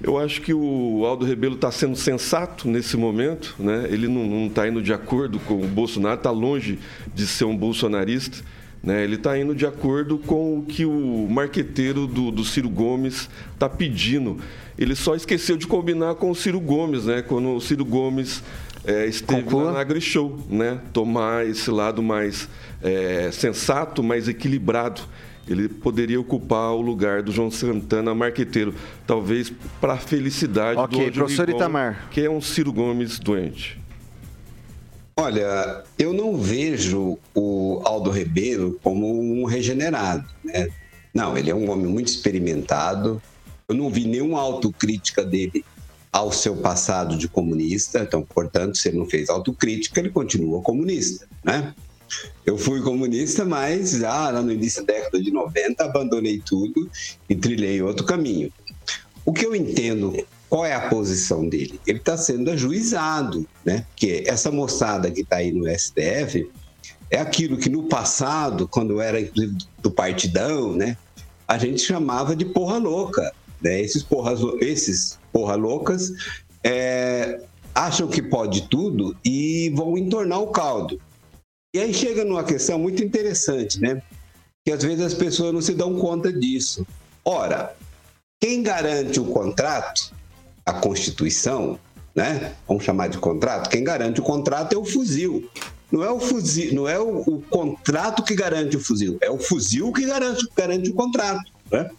Eu 0.02 0.16
acho 0.16 0.40
que 0.40 0.54
o 0.54 1.04
Aldo 1.04 1.26
Rebelo 1.26 1.56
está 1.56 1.70
sendo 1.70 1.94
sensato 1.94 2.66
nesse 2.66 2.96
momento, 2.96 3.54
né? 3.58 3.86
ele 3.90 4.08
não 4.08 4.46
está 4.46 4.66
indo 4.66 4.80
de 4.80 4.94
acordo 4.94 5.38
com 5.40 5.62
o 5.62 5.66
Bolsonaro, 5.66 6.16
está 6.16 6.30
longe 6.30 6.78
de 7.14 7.26
ser 7.26 7.44
um 7.44 7.54
bolsonarista. 7.54 8.38
Né? 8.82 9.04
Ele 9.04 9.16
está 9.16 9.38
indo 9.38 9.54
de 9.54 9.66
acordo 9.66 10.18
com 10.18 10.58
o 10.58 10.62
que 10.62 10.84
o 10.84 11.28
marqueteiro 11.30 12.06
do, 12.06 12.30
do 12.30 12.44
Ciro 12.44 12.70
Gomes 12.70 13.28
está 13.52 13.68
pedindo. 13.68 14.38
Ele 14.78 14.94
só 14.94 15.14
esqueceu 15.14 15.56
de 15.56 15.66
combinar 15.66 16.14
com 16.14 16.30
o 16.30 16.34
Ciro 16.34 16.60
Gomes, 16.60 17.04
né? 17.04 17.22
quando 17.22 17.54
o 17.54 17.60
Ciro 17.60 17.84
Gomes 17.84 18.42
é, 18.84 19.06
esteve 19.06 19.42
Conclua. 19.42 19.72
na 19.72 19.80
AgriShow, 19.80 20.38
né? 20.48 20.80
tomar 20.92 21.46
esse 21.46 21.70
lado 21.70 22.02
mais 22.02 22.48
é, 22.82 23.30
sensato, 23.32 24.02
mais 24.02 24.28
equilibrado. 24.28 25.02
Ele 25.46 25.68
poderia 25.68 26.20
ocupar 26.20 26.70
o 26.72 26.80
lugar 26.80 27.22
do 27.22 27.32
João 27.32 27.50
Santana 27.50 28.14
marqueteiro, 28.14 28.72
talvez 29.06 29.52
para 29.80 29.94
a 29.94 29.96
felicidade 29.96 30.78
okay, 30.78 31.10
do 31.10 31.12
professor 31.12 31.46
Rigon, 31.46 31.58
Itamar. 31.58 32.08
que 32.10 32.20
é 32.20 32.30
um 32.30 32.40
Ciro 32.40 32.72
Gomes 32.72 33.18
doente. 33.18 33.80
Olha, 35.20 35.84
eu 35.98 36.14
não 36.14 36.34
vejo 36.38 37.18
o 37.34 37.82
Aldo 37.84 38.08
Rebelo 38.08 38.80
como 38.82 39.20
um 39.20 39.44
regenerado, 39.44 40.26
né? 40.42 40.70
Não, 41.12 41.36
ele 41.36 41.50
é 41.50 41.54
um 41.54 41.70
homem 41.70 41.84
muito 41.84 42.08
experimentado. 42.08 43.20
Eu 43.68 43.74
não 43.74 43.90
vi 43.90 44.06
nenhuma 44.06 44.40
autocrítica 44.40 45.22
dele 45.22 45.62
ao 46.10 46.32
seu 46.32 46.56
passado 46.56 47.18
de 47.18 47.28
comunista, 47.28 47.98
então, 47.98 48.22
portanto, 48.22 48.78
se 48.78 48.88
ele 48.88 48.96
não 48.96 49.04
fez 49.04 49.28
autocrítica, 49.28 50.00
ele 50.00 50.08
continua 50.08 50.62
comunista, 50.62 51.28
né? 51.44 51.74
Eu 52.46 52.56
fui 52.56 52.80
comunista, 52.80 53.44
mas 53.44 53.90
já 53.90 54.30
lá 54.30 54.40
no 54.40 54.50
início 54.50 54.82
da 54.86 54.94
década 54.94 55.22
de 55.22 55.30
90 55.30 55.84
abandonei 55.84 56.40
tudo 56.42 56.90
e 57.28 57.36
trilhei 57.36 57.82
outro 57.82 58.06
caminho. 58.06 58.50
O 59.26 59.34
que 59.34 59.44
eu 59.44 59.54
entendo 59.54 60.16
qual 60.50 60.66
é 60.66 60.74
a 60.74 60.88
posição 60.88 61.48
dele? 61.48 61.80
Ele 61.86 61.98
está 61.98 62.16
sendo 62.16 62.50
ajuizado, 62.50 63.46
né? 63.64 63.86
Que 63.94 64.24
essa 64.26 64.50
moçada 64.50 65.08
que 65.08 65.20
está 65.20 65.36
aí 65.36 65.52
no 65.52 65.64
STF 65.70 66.50
é 67.08 67.18
aquilo 67.18 67.56
que 67.56 67.70
no 67.70 67.84
passado, 67.84 68.66
quando 68.66 69.00
era 69.00 69.20
inclusive 69.20 69.56
do 69.78 69.92
partidão, 69.92 70.74
né? 70.74 70.96
A 71.46 71.56
gente 71.56 71.80
chamava 71.80 72.34
de 72.34 72.44
porra 72.44 72.78
louca, 72.78 73.32
né? 73.62 73.80
Esses 73.80 74.02
porra, 74.02 74.34
esses 74.60 75.20
porra 75.32 75.54
loucas 75.54 76.12
é, 76.64 77.40
acham 77.72 78.08
que 78.08 78.20
pode 78.20 78.62
tudo 78.62 79.16
e 79.24 79.70
vão 79.76 79.96
entornar 79.96 80.40
o 80.40 80.48
caldo. 80.48 81.00
E 81.72 81.78
aí 81.78 81.94
chega 81.94 82.24
numa 82.24 82.42
questão 82.42 82.76
muito 82.76 83.04
interessante, 83.04 83.80
né? 83.80 84.02
Que 84.64 84.72
às 84.72 84.82
vezes 84.82 85.04
as 85.04 85.14
pessoas 85.14 85.54
não 85.54 85.62
se 85.62 85.74
dão 85.74 85.96
conta 85.96 86.32
disso. 86.32 86.84
Ora, 87.24 87.72
quem 88.40 88.64
garante 88.64 89.20
o 89.20 89.26
contrato, 89.26 90.12
a 90.70 90.74
Constituição, 90.74 91.78
né? 92.14 92.54
Vamos 92.66 92.84
chamar 92.84 93.08
de 93.08 93.18
contrato. 93.18 93.68
Quem 93.68 93.84
garante 93.84 94.20
o 94.20 94.22
contrato 94.22 94.74
é 94.74 94.78
o 94.78 94.84
fuzil. 94.84 95.48
Não 95.90 96.04
é 96.04 96.10
o 96.10 96.20
fuzil, 96.20 96.72
não 96.72 96.88
é 96.88 96.98
o, 96.98 97.18
o 97.18 97.42
contrato 97.50 98.22
que 98.22 98.34
garante 98.34 98.76
o 98.76 98.80
fuzil, 98.80 99.18
é 99.20 99.28
o 99.28 99.38
fuzil 99.38 99.92
que 99.92 100.06
garante, 100.06 100.46
garante 100.56 100.88
o 100.88 100.94
contrato, 100.94 101.50
né? 101.70 101.90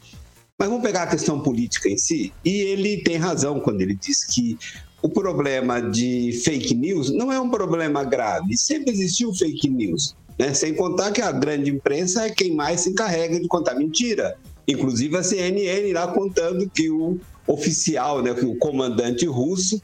Mas 0.57 0.69
vamos 0.69 0.83
pegar 0.83 1.03
a 1.03 1.07
questão 1.07 1.41
política 1.41 1.89
em 1.89 1.97
si, 1.97 2.31
e 2.45 2.61
ele 2.61 3.03
tem 3.03 3.17
razão 3.17 3.59
quando 3.59 3.81
ele 3.81 3.95
diz 3.95 4.23
que 4.23 4.57
o 5.01 5.09
problema 5.09 5.81
de 5.81 6.39
fake 6.43 6.73
news 6.73 7.11
não 7.11 7.31
é 7.33 7.39
um 7.39 7.49
problema 7.49 8.03
grave, 8.05 8.55
sempre 8.55 8.91
existiu 8.91 9.33
fake 9.33 9.69
news, 9.69 10.15
né? 10.39 10.53
Sem 10.53 10.73
contar 10.73 11.11
que 11.11 11.21
a 11.21 11.31
grande 11.31 11.69
imprensa 11.69 12.25
é 12.25 12.29
quem 12.29 12.55
mais 12.55 12.81
se 12.81 12.91
encarrega 12.91 13.41
de 13.41 13.47
contar 13.49 13.75
mentira. 13.75 14.37
Inclusive 14.67 15.17
a 15.17 15.23
CNN 15.23 15.91
lá 15.91 16.07
contando 16.07 16.69
que 16.69 16.89
o 16.89 17.19
oficial, 17.51 18.22
né, 18.22 18.31
o 18.31 18.55
comandante 18.55 19.25
russo 19.25 19.81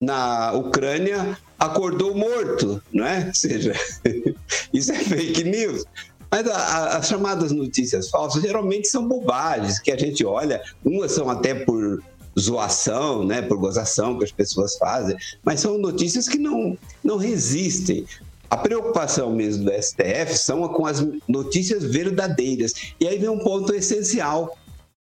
na 0.00 0.52
Ucrânia 0.52 1.38
acordou 1.58 2.14
morto, 2.14 2.82
não 2.92 3.06
é? 3.06 3.26
Ou 3.26 3.34
seja, 3.34 3.74
isso 4.72 4.92
é 4.92 4.98
fake 4.98 5.44
news. 5.44 5.84
Mas 6.30 6.48
a, 6.48 6.56
a, 6.56 6.96
as 6.98 7.08
chamadas 7.08 7.52
notícias 7.52 8.08
falsas 8.08 8.42
geralmente 8.42 8.88
são 8.88 9.06
bobagens 9.06 9.78
que 9.78 9.90
a 9.90 9.96
gente 9.96 10.24
olha, 10.24 10.62
umas 10.84 11.12
são 11.12 11.28
até 11.28 11.54
por 11.54 12.02
zoação, 12.38 13.24
né, 13.24 13.42
por 13.42 13.58
gozação 13.58 14.16
que 14.16 14.24
as 14.24 14.32
pessoas 14.32 14.76
fazem, 14.76 15.16
mas 15.44 15.60
são 15.60 15.76
notícias 15.76 16.28
que 16.28 16.38
não, 16.38 16.78
não 17.02 17.16
resistem. 17.16 18.06
A 18.48 18.56
preocupação 18.56 19.32
mesmo 19.32 19.64
do 19.64 19.72
STF 19.72 20.36
são 20.36 20.66
com 20.68 20.84
as 20.84 21.06
notícias 21.28 21.84
verdadeiras. 21.84 22.72
E 22.98 23.06
aí 23.06 23.16
vem 23.16 23.28
um 23.28 23.38
ponto 23.38 23.72
essencial. 23.72 24.56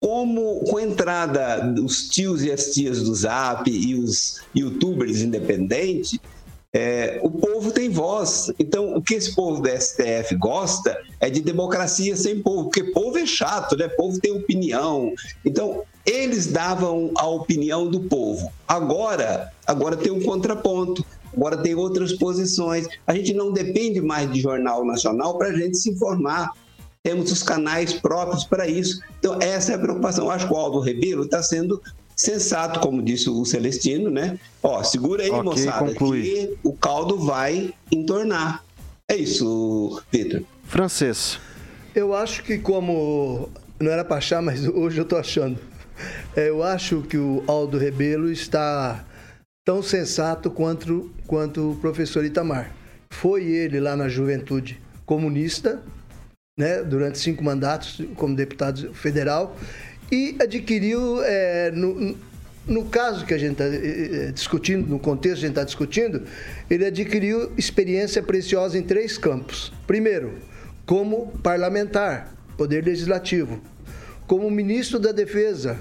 Como 0.01 0.61
com 0.61 0.77
a 0.77 0.83
entrada 0.83 1.59
dos 1.73 2.09
tios 2.09 2.45
e 2.45 2.53
as 2.53 2.73
tias 2.73 3.03
do 3.03 3.15
Zap 3.15 3.69
e 3.69 3.95
os 3.97 4.41
youtubers 4.55 5.21
independentes, 5.21 6.19
é, 6.73 7.19
o 7.23 7.31
povo 7.31 7.73
tem 7.73 7.89
voz. 7.89 8.53
Então, 8.59 8.95
o 8.95 9.03
que 9.03 9.15
esse 9.15 9.35
povo 9.35 9.63
do 9.63 9.69
STF 9.69 10.37
gosta 10.37 10.97
é 11.19 11.31
de 11.31 11.41
democracia 11.41 12.15
sem 12.17 12.41
povo, 12.41 12.65
porque 12.65 12.85
povo 12.85 13.19
é 13.19 13.27
chato, 13.27 13.77
né? 13.77 13.89
Povo 13.89 14.21
tem 14.21 14.33
opinião. 14.33 15.13
Então, 15.45 15.83
eles 16.05 16.47
davam 16.47 17.11
a 17.17 17.27
opinião 17.27 17.89
do 17.89 18.01
povo. 18.01 18.51
Agora, 18.67 19.51
agora 19.67 19.97
tem 19.97 20.13
um 20.13 20.23
contraponto. 20.23 21.05
Agora 21.35 21.57
tem 21.59 21.75
outras 21.75 22.13
posições. 22.13 22.87
A 23.07 23.15
gente 23.15 23.33
não 23.35 23.53
depende 23.53 24.01
mais 24.01 24.31
de 24.33 24.41
jornal 24.41 24.85
nacional 24.85 25.37
para 25.37 25.49
a 25.49 25.53
gente 25.53 25.77
se 25.77 25.91
informar. 25.91 26.53
Temos 27.09 27.33
os 27.33 27.43
canais 27.43 27.95
próprios 27.95 28.45
para 28.45 28.69
isso. 28.69 29.01
Então, 29.19 29.39
essa 29.41 29.73
é 29.73 29.77
a 29.77 29.79
preocupação. 29.79 30.27
Eu 30.27 30.31
acho 30.31 30.47
que 30.47 30.53
o 30.53 30.57
Aldo 30.59 30.79
Rebelo 30.79 31.25
está 31.25 31.43
sendo 31.43 31.81
sensato, 32.15 32.81
como 32.81 33.01
disse 33.01 33.31
o 33.31 33.47
Celestino, 33.47 34.11
né? 34.11 34.39
Ó, 34.63 34.83
segura 34.83 35.23
aí, 35.23 35.31
okay, 35.31 35.43
moçada, 35.43 35.87
conclui. 35.87 36.23
que 36.23 36.59
o 36.63 36.75
caldo 36.75 37.17
vai 37.17 37.73
entornar. 37.91 38.63
É 39.11 39.17
isso, 39.17 40.03
Vitor. 40.13 40.43
Francês. 40.65 41.41
Eu 41.95 42.15
acho 42.15 42.45
que 42.45 42.59
como 42.59 43.49
não 43.81 43.91
era 43.91 44.05
para 44.05 44.19
achar, 44.19 44.43
mas 44.43 44.69
hoje 44.69 44.99
eu 44.99 45.05
estou 45.05 45.19
achando. 45.19 45.59
É, 46.37 46.51
eu 46.51 46.63
acho 46.63 47.01
que 47.01 47.17
o 47.17 47.43
Aldo 47.47 47.79
Rebelo 47.79 48.31
está 48.31 49.03
tão 49.65 49.83
sensato 49.83 50.51
quanto, 50.51 51.11
quanto 51.27 51.71
o 51.71 51.77
professor 51.77 52.23
Itamar. 52.23 52.71
Foi 53.09 53.45
ele 53.45 53.81
lá 53.81 53.97
na 53.97 54.11
juventude 54.11 54.79
comunista, 55.07 55.83
né, 56.59 56.83
durante 56.83 57.19
cinco 57.19 57.43
mandatos 57.45 58.03
como 58.17 58.35
deputado 58.35 58.93
federal, 58.93 59.57
e 60.11 60.37
adquiriu, 60.41 61.23
é, 61.23 61.71
no, 61.71 62.17
no 62.67 62.85
caso 62.87 63.25
que 63.25 63.33
a 63.33 63.39
gente 63.39 63.53
está 63.53 63.65
é, 63.65 64.33
discutindo, 64.33 64.89
no 64.89 64.99
contexto 64.99 65.39
que 65.39 65.45
a 65.45 65.49
gente 65.49 65.51
está 65.51 65.65
discutindo, 65.65 66.25
ele 66.69 66.85
adquiriu 66.85 67.53
experiência 67.57 68.23
preciosa 68.23 68.77
em 68.77 68.83
três 68.83 69.17
campos. 69.17 69.73
Primeiro, 69.87 70.35
como 70.85 71.29
parlamentar, 71.43 72.35
poder 72.57 72.85
legislativo, 72.85 73.61
como 74.27 74.51
ministro 74.51 74.99
da 74.99 75.13
Defesa, 75.13 75.81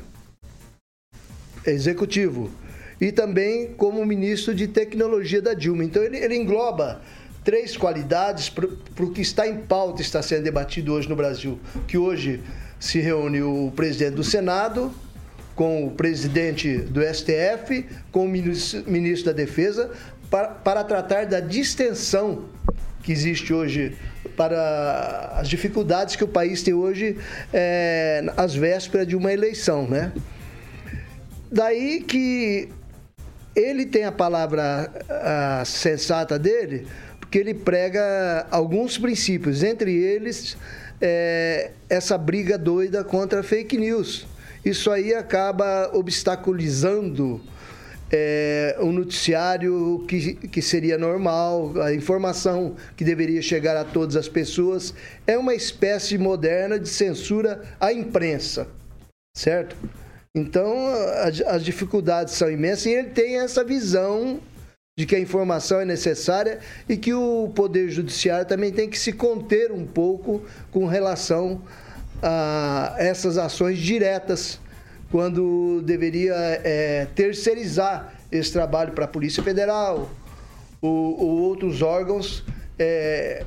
executivo, 1.66 2.52
e 3.00 3.12
também 3.12 3.74
como 3.74 4.06
ministro 4.06 4.54
de 4.54 4.68
tecnologia 4.68 5.42
da 5.42 5.54
Dilma. 5.54 5.84
Então 5.84 6.04
ele, 6.04 6.18
ele 6.18 6.36
engloba 6.36 7.02
três 7.48 7.78
qualidades 7.78 8.50
para 8.50 8.66
o 9.06 9.10
que 9.10 9.22
está 9.22 9.48
em 9.48 9.56
pauta, 9.56 10.02
está 10.02 10.22
sendo 10.22 10.44
debatido 10.44 10.92
hoje 10.92 11.08
no 11.08 11.16
Brasil, 11.16 11.58
que 11.88 11.98
hoje 11.98 12.44
se 12.78 13.00
reúne 13.00 13.42
o 13.42 13.72
presidente 13.74 14.16
do 14.16 14.24
Senado, 14.24 14.94
com 15.56 15.88
o 15.88 15.92
presidente 15.92 16.78
do 16.78 17.02
STF, 17.02 17.86
com 18.12 18.26
o 18.26 18.28
ministro 18.28 19.28
da 19.28 19.32
Defesa, 19.32 19.90
para, 20.30 20.50
para 20.50 20.84
tratar 20.84 21.26
da 21.26 21.40
distensão 21.40 22.50
que 23.02 23.14
existe 23.14 23.54
hoje 23.54 23.96
para 24.36 25.32
as 25.38 25.48
dificuldades 25.48 26.18
que 26.18 26.26
o 26.26 26.28
país 26.28 26.62
tem 26.62 26.74
hoje 26.74 27.18
é, 27.54 28.26
às 28.36 28.54
vésperas 28.56 29.08
de 29.08 29.16
uma 29.16 29.32
eleição, 29.32 29.88
né? 29.88 30.12
Daí 31.50 32.02
que 32.02 32.68
ele 33.56 33.86
tem 33.86 34.04
a 34.04 34.12
palavra 34.12 34.92
a 35.10 35.64
sensata 35.64 36.38
dele, 36.38 36.86
porque 37.28 37.40
ele 37.40 37.54
prega 37.54 38.48
alguns 38.50 38.98
princípios, 38.98 39.62
entre 39.62 39.94
eles 39.94 40.56
é, 41.02 41.72
essa 41.90 42.18
briga 42.18 42.58
doida 42.58 43.04
contra 43.04 43.44
fake 43.44 43.78
news. 43.78 44.26
Isso 44.64 44.90
aí 44.90 45.14
acaba 45.14 45.92
obstaculizando 45.94 47.42
é, 48.10 48.78
noticiário 48.82 50.06
que, 50.08 50.36
que 50.36 50.62
seria 50.62 50.98
normal, 50.98 51.74
a 51.82 51.94
informação 51.94 52.78
que 52.96 53.04
deveria 53.04 53.42
chegar 53.42 53.76
a 53.76 53.84
todas 53.84 54.16
as 54.16 54.30
pessoas. 54.30 54.94
É 55.28 55.38
uma 55.38 55.54
espécie 55.54 56.18
moderna 56.18 56.80
de 56.80 56.88
censura 56.88 57.62
à 57.78 57.92
imprensa, 57.92 58.70
certo? 59.36 59.76
Então, 60.34 60.88
as 61.48 61.62
dificuldades 61.62 62.36
são 62.36 62.50
imensas 62.50 62.86
e 62.86 62.92
ele 62.92 63.10
tem 63.10 63.40
essa 63.40 63.66
visão 63.66 64.40
de 64.98 65.06
que 65.06 65.16
a 65.16 65.20
informação 65.20 65.80
é 65.80 65.86
necessária 65.86 66.60
e 66.90 66.98
que 66.98 67.14
o 67.14 67.52
Poder 67.56 67.88
Judiciário 67.90 68.48
também 68.48 68.72
tem 68.72 68.90
que 68.90 68.98
se 68.98 69.14
conter 69.14 69.72
um 69.72 69.86
pouco 69.86 70.44
com 70.72 70.88
relação 70.88 71.62
a 72.22 72.96
essas 72.98 73.38
ações 73.38 73.78
diretas, 73.78 74.60
quando 75.12 75.84
deveria 75.84 76.34
é, 76.34 77.06
terceirizar 77.14 78.12
esse 78.32 78.52
trabalho 78.52 78.92
para 78.94 79.06
a 79.06 79.08
Polícia 79.08 79.44
Federal 79.44 80.10
ou, 80.82 81.22
ou 81.22 81.42
outros 81.44 81.84
órgãos 81.84 82.44
é, 82.80 83.46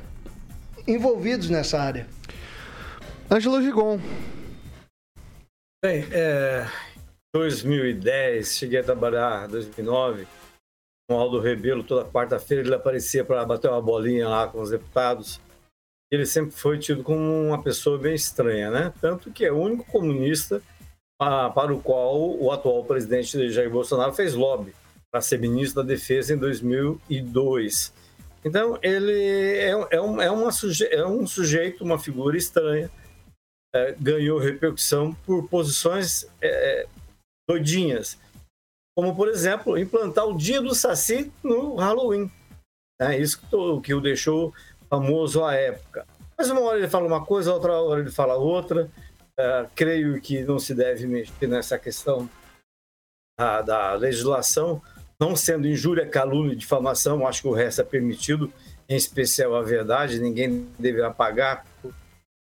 envolvidos 0.87 1.49
nessa 1.49 1.81
área. 1.81 2.07
Ângelo 3.29 3.61
Gigon. 3.61 3.99
Bem, 5.83 6.05
é, 6.11 6.65
2010, 7.35 8.55
cheguei 8.55 8.79
a 8.79 8.83
trabalhar 8.83 9.47
em 9.49 9.51
2009 9.51 10.25
com 11.07 11.17
Aldo 11.17 11.39
Rebelo, 11.39 11.83
toda 11.83 12.09
quarta-feira 12.09 12.63
ele 12.63 12.75
aparecia 12.75 13.23
para 13.23 13.45
bater 13.45 13.69
uma 13.69 13.81
bolinha 13.81 14.27
lá 14.27 14.47
com 14.47 14.61
os 14.61 14.69
deputados. 14.69 15.41
Ele 16.11 16.25
sempre 16.25 16.51
foi 16.51 16.77
tido 16.77 17.03
como 17.03 17.21
uma 17.47 17.61
pessoa 17.61 17.97
bem 17.97 18.15
estranha, 18.15 18.69
né? 18.69 18.93
Tanto 18.99 19.31
que 19.31 19.45
é 19.45 19.51
o 19.51 19.57
único 19.57 19.85
comunista 19.85 20.61
para 21.17 21.73
o 21.73 21.81
qual 21.81 22.35
o 22.37 22.51
atual 22.51 22.83
presidente 22.83 23.49
Jair 23.51 23.69
Bolsonaro 23.69 24.13
fez 24.13 24.33
lobby 24.33 24.73
para 25.11 25.21
ser 25.21 25.37
ministro 25.37 25.83
da 25.83 25.87
Defesa 25.87 26.33
em 26.33 26.37
2002. 26.37 27.93
Então, 28.43 28.79
ele 28.81 29.13
é, 29.13 29.69
é, 29.69 30.01
um, 30.01 30.21
é, 30.21 30.31
uma 30.31 30.51
é 30.89 31.05
um 31.05 31.27
sujeito, 31.27 31.83
uma 31.83 31.99
figura 31.99 32.35
estranha, 32.35 32.89
é, 33.73 33.95
ganhou 33.99 34.39
repercussão 34.39 35.13
por 35.25 35.47
posições 35.47 36.25
é, 36.41 36.87
doidinhas 37.47 38.17
como, 39.01 39.15
por 39.15 39.29
exemplo, 39.29 39.79
implantar 39.79 40.27
o 40.27 40.37
dia 40.37 40.61
do 40.61 40.75
Saci 40.75 41.33
no 41.43 41.73
Halloween. 41.73 42.29
É 43.01 43.17
isso 43.17 43.41
que, 43.81 43.93
o 43.95 43.99
deixou 43.99 44.53
famoso 44.87 45.43
à 45.43 45.55
época. 45.55 46.05
Mas 46.37 46.51
uma 46.51 46.61
hora 46.61 46.77
ele 46.77 46.87
fala 46.87 47.07
uma 47.07 47.25
coisa, 47.25 47.51
outra 47.51 47.73
hora 47.81 47.99
ele 47.99 48.11
fala 48.11 48.35
outra. 48.35 48.91
É, 49.39 49.65
creio 49.73 50.21
que 50.21 50.43
não 50.43 50.59
se 50.59 50.75
deve 50.75 51.07
mexer 51.07 51.47
nessa 51.47 51.79
questão 51.79 52.29
da, 53.39 53.63
da 53.63 53.93
legislação, 53.93 54.79
não 55.19 55.35
sendo 55.35 55.67
injúria, 55.67 56.07
calúnia 56.07 56.53
e 56.53 56.55
difamação, 56.55 57.25
acho 57.25 57.41
que 57.41 57.47
o 57.47 57.53
resto 57.53 57.81
é 57.81 57.83
permitido, 57.83 58.53
em 58.87 58.95
especial 58.95 59.55
a 59.55 59.63
verdade, 59.63 60.19
ninguém 60.19 60.69
deverá 60.77 61.09
pagar 61.09 61.65
por 61.81 61.91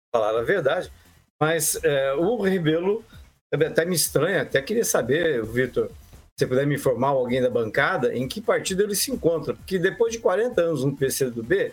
falar 0.10 0.40
a 0.40 0.44
verdade. 0.44 0.90
Mas 1.38 1.78
é, 1.84 2.14
o 2.14 2.42
Rebelo 2.42 3.04
até 3.54 3.84
me 3.84 3.96
estranha, 3.96 4.44
até 4.44 4.62
queria 4.62 4.86
saber, 4.86 5.44
Vitor, 5.44 5.92
você 6.36 6.46
puder 6.46 6.68
me 6.68 6.76
informar 6.76 7.10
alguém 7.10 7.42
da 7.42 7.50
bancada, 7.50 8.14
em 8.14 8.28
que 8.28 8.42
partido 8.42 8.84
ele 8.84 8.96
se 8.96 9.10
encontra. 9.10 9.54
Porque 9.54 9.80
depois 9.80 10.12
de 10.12 10.20
40 10.20 10.62
anos 10.62 10.84
no 10.84 10.96
PCdoB, 10.96 11.72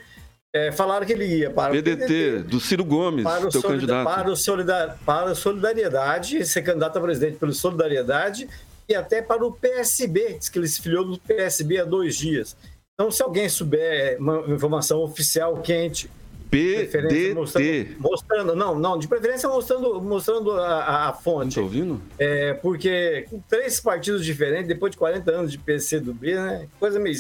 É, 0.55 0.71
falaram 0.71 1.07
que 1.07 1.15
ele 1.15 1.25
ia 1.25 1.51
para 1.51 1.73
o 1.73 1.77
PDT, 1.77 2.43
do 2.43 2.61
Ciro 2.61 2.85
Gomes, 2.85 3.25
para 3.25 3.47
o 3.47 3.49
teu 3.49 3.63
candidato. 3.63 4.05
Para 4.05 4.31
o, 4.31 4.37
solidar, 4.37 4.99
para 4.99 5.31
o 5.33 5.35
Solidariedade, 5.35 6.45
ser 6.45 6.61
candidato 6.61 6.99
a 6.99 7.01
presidente 7.01 7.39
pelo 7.39 7.55
Solidariedade 7.55 8.47
e 8.87 8.95
até 8.95 9.23
para 9.23 9.43
o 9.47 9.51
PSB, 9.51 10.37
diz 10.39 10.51
que 10.51 10.59
ele 10.59 10.69
se 10.69 10.83
filiou 10.83 11.07
do 11.07 11.19
PSB 11.19 11.81
há 11.81 11.85
dois 11.87 12.17
dias. 12.17 12.55
Então, 12.93 13.11
se 13.11 13.23
alguém 13.23 13.49
souber 13.49 14.19
uma 14.21 14.41
informação 14.55 15.01
oficial 15.01 15.57
quente 15.63 16.11
PDT. 16.53 17.33
Mostrando, 17.35 17.97
mostrando, 17.99 18.55
não, 18.55 18.79
não, 18.79 18.99
de 18.99 19.09
preferência 19.09 19.49
mostrando, 19.49 20.03
mostrando 20.03 20.53
a, 20.53 21.09
a 21.09 21.13
fonte. 21.15 21.57
Não 21.57 21.65
ouvindo? 21.65 22.03
É, 22.19 22.53
porque 22.53 23.27
com 23.31 23.41
três 23.41 23.81
partidos 23.81 24.23
diferentes, 24.23 24.69
depois 24.69 24.93
de 24.93 24.99
40 24.99 25.31
anos 25.31 25.51
de 25.51 25.57
PC 25.57 26.01
do 26.01 26.13
B, 26.13 26.35
né? 26.35 26.69
Coisa 26.79 27.01
meio. 27.01 27.17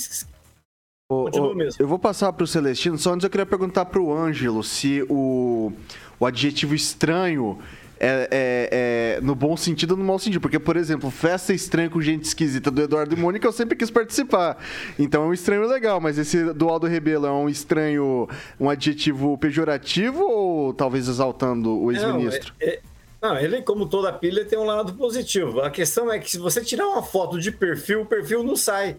O, 1.11 1.55
mesmo. 1.55 1.83
Eu 1.83 1.89
vou 1.89 1.99
passar 1.99 2.33
para 2.33 2.45
o 2.45 2.47
Celestino, 2.47 2.99
só 2.99 3.13
antes 3.13 3.25
eu 3.25 3.31
queria 3.31 3.47
perguntar 3.47 3.87
para 3.87 4.01
o 4.01 4.15
Ângelo 4.15 4.63
se 4.63 5.05
o, 5.09 5.73
o 6.21 6.27
adjetivo 6.27 6.75
estranho 6.75 7.59
é, 8.03 8.29
é, 8.33 8.69
é, 8.73 9.21
no 9.21 9.37
bom 9.37 9.57
sentido 9.57 9.93
ou 9.93 9.97
no 9.97 10.03
mau 10.03 10.19
sentido. 10.19 10.41
Porque, 10.41 10.59
por 10.59 10.77
exemplo, 10.77 11.09
festa 11.09 11.55
estranha 11.55 11.89
com 11.89 12.01
gente 12.01 12.25
esquisita 12.25 12.69
do 12.69 12.83
Eduardo 12.83 13.15
e 13.15 13.19
Mônica, 13.19 13.47
eu 13.47 13.53
sempre 13.53 13.77
quis 13.77 13.91
participar. 13.91 14.59
Então 14.99 15.23
é 15.23 15.27
um 15.27 15.33
estranho 15.33 15.65
legal, 15.69 16.01
mas 16.01 16.19
esse 16.19 16.53
do 16.53 16.69
Aldo 16.69 16.89
Rebelo 16.89 17.27
é 17.27 17.31
um 17.31 17.49
estranho, 17.49 18.29
um 18.59 18.69
adjetivo 18.69 19.39
pejorativo 19.39 20.25
ou 20.25 20.75
talvez 20.75 21.07
exaltando 21.07 21.81
o 21.81 21.93
ex-ministro? 21.93 22.53
É, 22.59 22.75
é, 22.75 22.81
não, 23.23 23.39
ele, 23.39 23.63
como 23.63 23.89
toda 23.89 24.13
pilha, 24.13 24.45
tem 24.45 24.59
um 24.59 24.65
lado 24.65 24.95
positivo. 24.95 25.61
A 25.61 25.71
questão 25.71 26.13
é 26.13 26.19
que 26.19 26.29
se 26.29 26.39
você 26.39 26.61
tirar 26.61 26.89
uma 26.89 27.05
foto 27.05 27.39
de 27.39 27.53
perfil, 27.53 28.03
o 28.03 28.07
perfil 28.07 28.43
não 28.43 28.57
sai. 28.57 28.97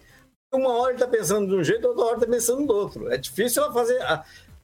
Uma 0.50 0.78
hora 0.78 0.92
ele 0.92 1.02
está 1.02 1.06
pensando 1.06 1.46
de 1.48 1.54
um 1.54 1.62
jeito, 1.62 1.86
outra 1.86 2.04
hora 2.04 2.14
está 2.14 2.26
pensando 2.26 2.66
do 2.66 2.72
outro. 2.72 3.12
É 3.12 3.18
difícil 3.18 3.62
ela 3.62 3.72
fazer. 3.72 3.98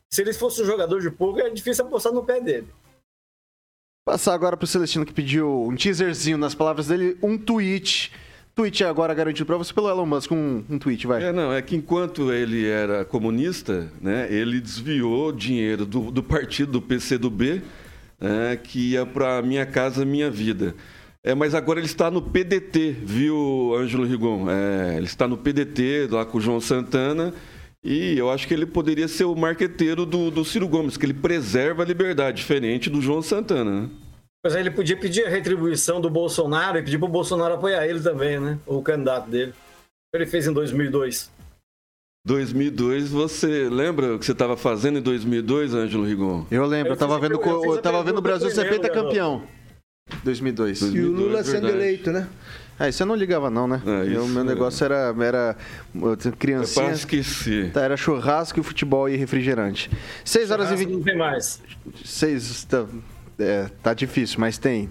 Se 0.09 0.23
ele 0.23 0.33
fosse 0.33 0.63
um 0.63 0.65
jogador 0.65 1.01
de 1.01 1.11
poker, 1.11 1.45
é 1.45 1.51
difícil 1.51 1.85
apostar 1.85 2.13
no 2.13 2.25
pé 2.25 2.41
dele. 2.41 2.69
Passar 4.05 4.35
agora 4.35 4.57
pro 4.57 4.67
Celestino 4.67 5.05
que 5.05 5.13
pediu 5.13 5.67
um 5.69 5.77
teaserzinho 5.77 6.39
nas 6.39 6.55
palavras 6.55 6.89
dele, 6.89 7.19
um 7.23 7.37
tweet. 7.37 8.11
Tweet 8.55 8.83
é 8.83 8.87
agora 8.89 9.15
garantido 9.15 9.47
para 9.47 9.57
você 9.57 9.73
pelo 9.73 9.89
Elon 9.89 10.07
Musk, 10.07 10.33
um, 10.33 10.65
um 10.69 10.79
tweet, 10.79 11.07
vai. 11.07 11.23
É, 11.23 11.33
não, 11.33 11.53
é 11.53 11.63
que 11.63 11.77
enquanto 11.77 12.33
ele 12.33 12.67
era 12.67 13.05
comunista, 13.05 13.93
né, 14.01 14.27
ele 14.31 14.61
desviou 14.61 15.31
dinheiro 15.33 15.85
do, 15.85 16.11
do 16.11 16.23
partido, 16.23 16.73
do 16.73 16.83
PCdoB, 16.83 17.63
né, 18.19 18.57
que 18.57 18.93
ia 18.93 19.05
para 19.05 19.41
Minha 19.43 19.67
Casa 19.67 20.05
Minha 20.05 20.31
Vida. 20.31 20.75
É, 21.23 21.35
mas 21.35 21.55
agora 21.55 21.79
ele 21.79 21.87
está 21.87 22.11
no 22.11 22.23
PDT, 22.23 22.97
viu, 23.03 23.75
Ângelo 23.77 24.07
Rigon? 24.07 24.51
É, 24.51 24.97
ele 24.97 25.07
está 25.07 25.29
no 25.29 25.37
PDT, 25.37 26.09
lá 26.11 26.25
com 26.25 26.39
o 26.39 26.41
João 26.41 26.61
Santana, 26.61 27.35
e 27.83 28.19
eu 28.19 28.31
acho 28.31 28.47
que 28.47 28.55
ele 28.55 28.67
poderia 28.67 29.09
ser 29.09 29.25
o 29.25 29.35
marqueteiro 29.35 30.05
do, 30.05 30.31
do 30.31 30.45
Ciro 30.45 30.69
Gomes, 30.69 30.97
que 30.97 31.07
ele 31.07 31.15
preserva 31.15 31.83
a 31.83 31.87
liberdade, 31.87 32.39
diferente 32.39 32.91
do 32.91 33.01
João 33.01 33.23
Santana, 33.23 33.83
né? 33.83 33.91
Pois 34.43 34.55
é, 34.55 34.61
ele 34.61 34.71
podia 34.71 34.97
pedir 34.97 35.27
a 35.27 35.29
retribuição 35.29 36.01
do 36.01 36.09
Bolsonaro 36.09 36.79
e 36.79 36.83
pedir 36.83 36.99
para 36.99 37.09
o 37.09 37.13
Bolsonaro 37.13 37.55
apoiar 37.55 37.87
ele 37.87 38.01
também, 38.01 38.41
né? 38.41 38.59
O 38.67 38.83
candidato 38.83 39.29
dele. 39.29 39.53
Ele 40.15 40.27
fez 40.27 40.47
em 40.47 40.53
2002. 40.53 41.31
2002, 42.27 43.11
você 43.11 43.69
lembra 43.69 44.15
o 44.15 44.19
que 44.19 44.27
você 44.27 44.33
estava 44.33 44.57
fazendo 44.57 44.99
em 44.99 45.03
2002, 45.03 45.75
Ângelo 45.75 46.05
Rigon? 46.05 46.47
Eu 46.51 46.67
lembro, 46.67 46.91
eu 46.91 46.95
estava 46.95 47.19
vendo, 47.19 47.41
eu, 47.41 47.65
eu 47.65 47.83
tava 47.83 48.03
vendo 48.03 48.19
o 48.19 48.23
Brasil 48.23 48.51
ser 48.51 48.79
campeão. 48.91 49.43
2002. 50.25 50.81
2002. 50.81 50.95
E 50.95 51.01
o 51.01 51.13
Lula 51.13 51.45
sendo 51.45 51.69
eleito, 51.69 52.11
né? 52.11 52.29
Ah, 52.81 52.89
eu 52.89 53.05
não 53.05 53.15
ligava 53.15 53.51
não, 53.51 53.69
né? 53.69 53.83
É, 53.85 54.19
o 54.19 54.27
meu 54.27 54.43
negócio 54.43 54.83
era, 54.87 55.15
era 55.21 55.55
criancinha. 56.39 56.87
Eu 56.87 56.93
esqueci. 56.95 57.71
Tá, 57.75 57.83
era 57.83 57.95
churrasco, 57.95 58.59
e 58.59 58.63
futebol 58.63 59.07
e 59.07 59.17
refrigerante. 59.17 59.91
6 60.25 60.51
horas 60.51 60.69
churrasco 60.69 60.83
e 60.83 60.87
20... 60.87 60.97
Não 60.97 61.05
tem 61.05 61.19
mais. 61.19 61.61
6... 62.03 62.65
Tá, 62.65 62.87
é, 63.39 63.67
tá 63.83 63.93
difícil, 63.93 64.41
mas 64.41 64.57
tem. 64.57 64.89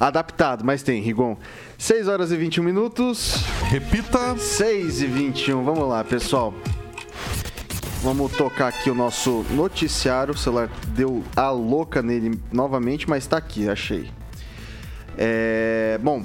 Adaptado, 0.00 0.64
mas 0.64 0.82
tem, 0.82 1.02
Rigon. 1.02 1.36
6 1.76 2.08
horas 2.08 2.32
e 2.32 2.36
21 2.38 2.64
minutos. 2.64 3.34
Repita. 3.64 4.38
6 4.38 5.02
e 5.02 5.06
21. 5.06 5.62
Vamos 5.62 5.86
lá, 5.86 6.02
pessoal. 6.02 6.54
Vamos 8.02 8.32
tocar 8.32 8.68
aqui 8.68 8.88
o 8.88 8.94
nosso 8.94 9.44
noticiário. 9.50 10.32
O 10.32 10.38
celular 10.38 10.70
deu 10.94 11.22
a 11.36 11.50
louca 11.50 12.00
nele 12.00 12.40
novamente, 12.50 13.06
mas 13.06 13.26
tá 13.26 13.36
aqui, 13.36 13.68
achei. 13.68 14.08
É, 15.20 15.98
bom, 16.00 16.24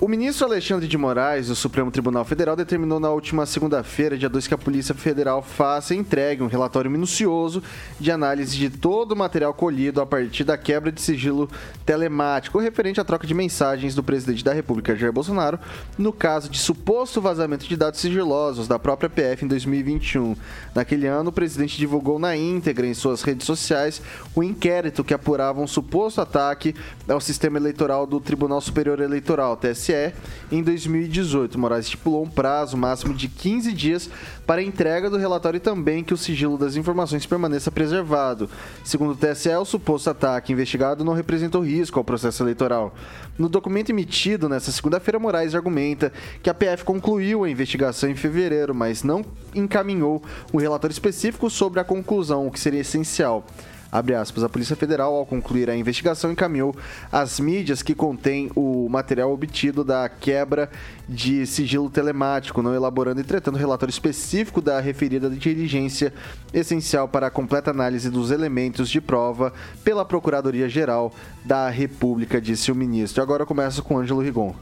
o 0.00 0.06
ministro 0.06 0.46
Alexandre 0.46 0.86
de 0.86 0.96
Moraes, 0.96 1.48
do 1.48 1.56
Supremo 1.56 1.90
Tribunal 1.90 2.24
Federal, 2.24 2.54
determinou 2.54 3.00
na 3.00 3.10
última 3.10 3.44
segunda-feira, 3.44 4.16
dia 4.16 4.28
2, 4.28 4.46
que 4.46 4.54
a 4.54 4.58
Polícia 4.58 4.94
Federal 4.94 5.42
faça 5.42 5.92
e 5.92 5.98
entregue 5.98 6.40
um 6.40 6.46
relatório 6.46 6.88
minucioso 6.88 7.60
de 7.98 8.12
análise 8.12 8.56
de 8.56 8.70
todo 8.70 9.12
o 9.12 9.16
material 9.16 9.52
colhido 9.52 10.00
a 10.00 10.06
partir 10.06 10.44
da 10.44 10.56
quebra 10.56 10.92
de 10.92 11.00
sigilo 11.00 11.50
telemático 11.84 12.60
referente 12.60 13.00
à 13.00 13.04
troca 13.04 13.26
de 13.26 13.34
mensagens 13.34 13.92
do 13.92 14.02
presidente 14.02 14.44
da 14.44 14.52
República, 14.52 14.94
Jair 14.94 15.12
Bolsonaro, 15.12 15.58
no 15.98 16.12
caso 16.12 16.48
de 16.48 16.60
suposto 16.60 17.20
vazamento 17.20 17.66
de 17.66 17.76
dados 17.76 17.98
sigilosos 17.98 18.68
da 18.68 18.78
própria 18.78 19.10
PF 19.10 19.44
em 19.46 19.48
2021. 19.48 20.36
Naquele 20.76 21.08
ano, 21.08 21.30
o 21.30 21.32
presidente 21.32 21.76
divulgou 21.76 22.20
na 22.20 22.36
íntegra 22.36 22.86
em 22.86 22.94
suas 22.94 23.22
redes 23.22 23.44
sociais 23.44 24.00
o 24.32 24.44
inquérito 24.44 25.02
que 25.02 25.12
apurava 25.12 25.60
um 25.60 25.66
suposto 25.66 26.20
ataque 26.20 26.72
ao 27.08 27.20
sistema 27.20 27.58
eleitoral 27.58 28.06
do 28.06 28.20
Tribunal 28.20 28.60
Superior 28.60 29.00
Eleitoral, 29.00 29.56
TSE 29.56 29.87
TSE 29.88 30.12
em 30.52 30.62
2018. 30.62 31.58
Moraes 31.58 31.86
estipulou 31.86 32.22
um 32.22 32.28
prazo 32.28 32.76
máximo 32.76 33.14
de 33.14 33.28
15 33.28 33.72
dias 33.72 34.10
para 34.46 34.60
a 34.60 34.64
entrega 34.64 35.08
do 35.08 35.16
relatório 35.16 35.56
e 35.56 35.60
também 35.60 36.04
que 36.04 36.12
o 36.12 36.16
sigilo 36.16 36.58
das 36.58 36.76
informações 36.76 37.24
permaneça 37.24 37.70
preservado. 37.70 38.50
Segundo 38.84 39.12
o 39.12 39.16
TSE, 39.16 39.48
o 39.50 39.64
suposto 39.64 40.10
ataque 40.10 40.52
investigado 40.52 41.04
não 41.04 41.14
representou 41.14 41.62
risco 41.62 41.98
ao 41.98 42.04
processo 42.04 42.42
eleitoral. 42.42 42.94
No 43.38 43.48
documento 43.48 43.90
emitido 43.90 44.48
nesta 44.48 44.70
segunda-feira, 44.70 45.18
Moraes 45.18 45.54
argumenta 45.54 46.12
que 46.42 46.50
a 46.50 46.54
PF 46.54 46.84
concluiu 46.84 47.44
a 47.44 47.50
investigação 47.50 48.10
em 48.10 48.16
fevereiro, 48.16 48.74
mas 48.74 49.02
não 49.02 49.24
encaminhou 49.54 50.22
um 50.52 50.58
relatório 50.58 50.92
específico 50.92 51.48
sobre 51.48 51.80
a 51.80 51.84
conclusão, 51.84 52.46
o 52.46 52.50
que 52.50 52.60
seria 52.60 52.80
essencial. 52.80 53.44
Abre 53.90 54.14
aspas, 54.14 54.44
a 54.44 54.48
Polícia 54.50 54.76
Federal, 54.76 55.14
ao 55.14 55.24
concluir 55.24 55.70
a 55.70 55.76
investigação, 55.76 56.30
encaminhou 56.30 56.76
as 57.10 57.40
mídias 57.40 57.82
que 57.82 57.94
contêm 57.94 58.50
o 58.54 58.86
material 58.86 59.32
obtido 59.32 59.82
da 59.82 60.06
quebra 60.10 60.70
de 61.08 61.46
sigilo 61.46 61.88
telemático, 61.88 62.60
não 62.60 62.74
elaborando, 62.74 63.20
entretanto, 63.20 63.56
relatório 63.56 63.90
específico 63.90 64.60
da 64.60 64.78
referida 64.78 65.30
diligência 65.30 66.12
essencial 66.52 67.08
para 67.08 67.28
a 67.28 67.30
completa 67.30 67.70
análise 67.70 68.10
dos 68.10 68.30
elementos 68.30 68.90
de 68.90 69.00
prova 69.00 69.54
pela 69.82 70.04
Procuradoria-Geral 70.04 71.10
da 71.42 71.70
República, 71.70 72.38
disse 72.40 72.70
o 72.70 72.74
ministro. 72.74 73.22
Agora 73.22 73.46
começa 73.46 73.80
com 73.80 73.98
Ângelo 73.98 74.20
Rigon. 74.20 74.54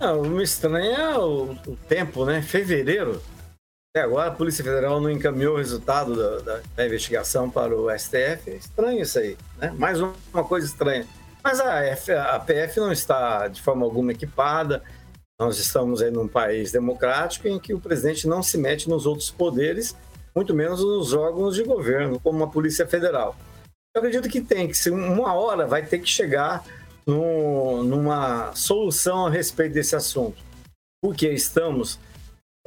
Não, 0.00 0.22
me 0.22 0.42
estranha 0.42 1.18
o, 1.18 1.52
o 1.52 1.76
tempo, 1.88 2.24
né? 2.24 2.42
Fevereiro 2.42 3.20
até 3.90 4.04
agora 4.04 4.28
a 4.28 4.34
Polícia 4.34 4.62
Federal 4.62 5.00
não 5.00 5.10
encaminhou 5.10 5.54
o 5.54 5.58
resultado 5.58 6.14
da, 6.14 6.38
da, 6.38 6.62
da, 6.76 6.86
investigação 6.86 7.50
para 7.50 7.74
o 7.74 7.90
STF. 7.98 8.50
É 8.50 8.56
estranho 8.56 9.00
isso 9.00 9.18
aí, 9.18 9.36
né? 9.58 9.74
Mais 9.78 9.98
uma 10.00 10.44
coisa 10.44 10.66
estranha. 10.66 11.06
Mas 11.42 11.60
a, 11.60 11.82
F, 11.84 12.12
a 12.12 12.38
PF 12.38 12.80
não 12.80 12.92
está 12.92 13.48
de 13.48 13.62
forma 13.62 13.84
alguma 13.84 14.12
equipada. 14.12 14.82
Nós 15.40 15.58
estamos 15.58 16.02
aí 16.02 16.10
num 16.10 16.28
país 16.28 16.70
democrático 16.70 17.48
em 17.48 17.58
que 17.58 17.72
o 17.72 17.80
presidente 17.80 18.26
não 18.26 18.42
se 18.42 18.58
mete 18.58 18.88
nos 18.88 19.06
outros 19.06 19.30
poderes, 19.30 19.96
muito 20.34 20.52
menos 20.52 20.80
nos 20.80 21.14
órgãos 21.14 21.54
de 21.54 21.62
governo, 21.62 22.20
como 22.20 22.44
a 22.44 22.48
Polícia 22.48 22.86
Federal. 22.86 23.36
Eu 23.96 24.00
acredito 24.00 24.28
que 24.28 24.40
tem 24.40 24.68
que 24.68 24.74
ser 24.74 24.90
uma 24.90 25.32
hora 25.34 25.66
vai 25.66 25.84
ter 25.84 26.00
que 26.00 26.08
chegar 26.08 26.64
no, 27.06 27.82
numa 27.82 28.54
solução 28.54 29.26
a 29.26 29.30
respeito 29.30 29.72
desse 29.72 29.96
assunto, 29.96 30.36
porque 31.00 31.28
estamos 31.28 31.98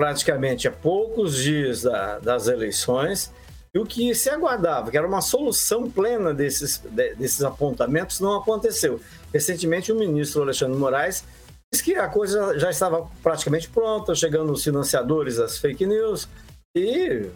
praticamente 0.02 0.68
a 0.68 0.72
poucos 0.72 1.36
dias 1.36 1.84
da, 1.84 2.18
das 2.18 2.48
eleições, 2.48 3.32
e 3.72 3.78
o 3.78 3.86
que 3.86 4.16
se 4.16 4.32
aguardava, 4.32 4.90
que 4.90 4.98
era 4.98 5.08
uma 5.08 5.22
solução 5.22 5.92
plena 5.92 6.34
desses, 6.34 6.80
desses 6.80 7.44
apontamentos, 7.44 8.20
não 8.20 8.36
aconteceu. 8.36 9.00
Recentemente, 9.32 9.92
o 9.92 9.96
ministro 9.96 10.42
Alexandre 10.42 10.76
Moraes 10.76 11.24
disse 11.72 11.84
que 11.84 11.94
a 11.94 12.08
coisa 12.08 12.58
já 12.58 12.72
estava 12.72 13.08
praticamente 13.22 13.70
pronta, 13.70 14.16
chegando 14.16 14.52
os 14.52 14.64
financiadores 14.64 15.36
das 15.38 15.60
fake 15.60 15.86
news, 15.86 16.28
e 16.76 17.30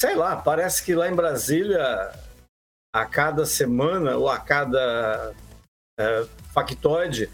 sei 0.00 0.14
lá, 0.14 0.36
parece 0.36 0.84
que 0.84 0.94
lá 0.94 1.08
em 1.08 1.16
Brasília, 1.16 2.12
a 2.94 3.04
cada 3.06 3.44
semana 3.44 4.16
ou 4.16 4.28
a 4.28 4.38
cada 4.38 5.34
é, 5.98 6.26
factoide, 6.54 7.28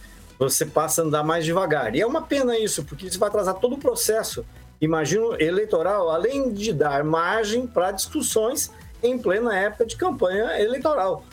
você 0.50 0.66
passa 0.66 1.02
a 1.02 1.04
andar 1.04 1.22
mais 1.22 1.44
devagar. 1.44 1.94
E 1.94 2.00
é 2.00 2.06
uma 2.06 2.22
pena 2.22 2.58
isso, 2.58 2.84
porque 2.84 3.06
isso 3.06 3.18
vai 3.18 3.28
atrasar 3.28 3.54
todo 3.54 3.74
o 3.74 3.78
processo, 3.78 4.44
imagino, 4.80 5.40
eleitoral, 5.40 6.10
além 6.10 6.52
de 6.52 6.72
dar 6.72 7.04
margem 7.04 7.66
para 7.66 7.92
discussões 7.92 8.70
em 9.02 9.18
plena 9.18 9.56
época 9.56 9.86
de 9.86 9.96
campanha 9.96 10.60
eleitoral. 10.60 11.24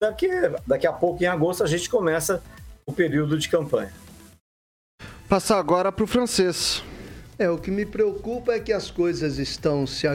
Daqui, 0.00 0.28
daqui 0.66 0.86
a 0.86 0.92
pouco, 0.92 1.22
em 1.22 1.26
agosto, 1.26 1.64
a 1.64 1.66
gente 1.66 1.88
começa 1.88 2.42
o 2.86 2.92
período 2.92 3.38
de 3.38 3.48
campanha. 3.48 3.92
Passar 5.28 5.58
agora 5.58 5.90
para 5.90 6.04
o 6.04 6.06
francês. 6.06 6.82
É, 7.38 7.48
o 7.50 7.58
que 7.58 7.70
me 7.70 7.84
preocupa 7.84 8.52
é 8.52 8.60
que 8.60 8.72
as 8.72 8.90
coisas 8.90 9.38
estão 9.38 9.86
se, 9.86 10.06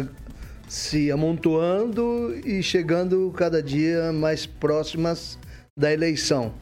se 0.68 1.12
amontoando 1.12 2.36
e 2.46 2.62
chegando 2.62 3.32
cada 3.36 3.62
dia 3.62 4.12
mais 4.12 4.46
próximas 4.46 5.38
da 5.78 5.92
eleição. 5.92 6.54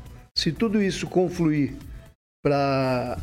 Se 0.42 0.52
tudo 0.52 0.82
isso 0.82 1.06
confluir 1.06 1.76
para 2.44 3.16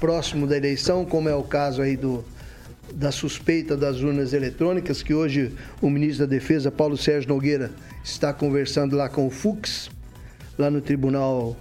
próximo 0.00 0.48
da 0.48 0.56
eleição, 0.56 1.04
como 1.04 1.28
é 1.28 1.34
o 1.36 1.44
caso 1.44 1.80
aí 1.80 1.96
do, 1.96 2.24
da 2.92 3.12
suspeita 3.12 3.76
das 3.76 4.00
urnas 4.00 4.32
eletrônicas, 4.32 5.00
que 5.00 5.14
hoje 5.14 5.54
o 5.80 5.88
ministro 5.88 6.26
da 6.26 6.30
Defesa, 6.30 6.68
Paulo 6.68 6.96
Sérgio 6.96 7.28
Nogueira, 7.28 7.70
está 8.02 8.34
conversando 8.34 8.96
lá 8.96 9.08
com 9.08 9.28
o 9.28 9.30
Fux, 9.30 9.92
lá 10.58 10.68
no 10.68 10.80
Tribunal 10.80 11.56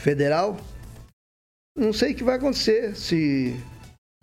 Federal. 0.00 0.58
Não 1.76 1.92
sei 1.92 2.12
o 2.12 2.14
que 2.14 2.24
vai 2.24 2.36
acontecer, 2.36 2.96
se 2.96 3.54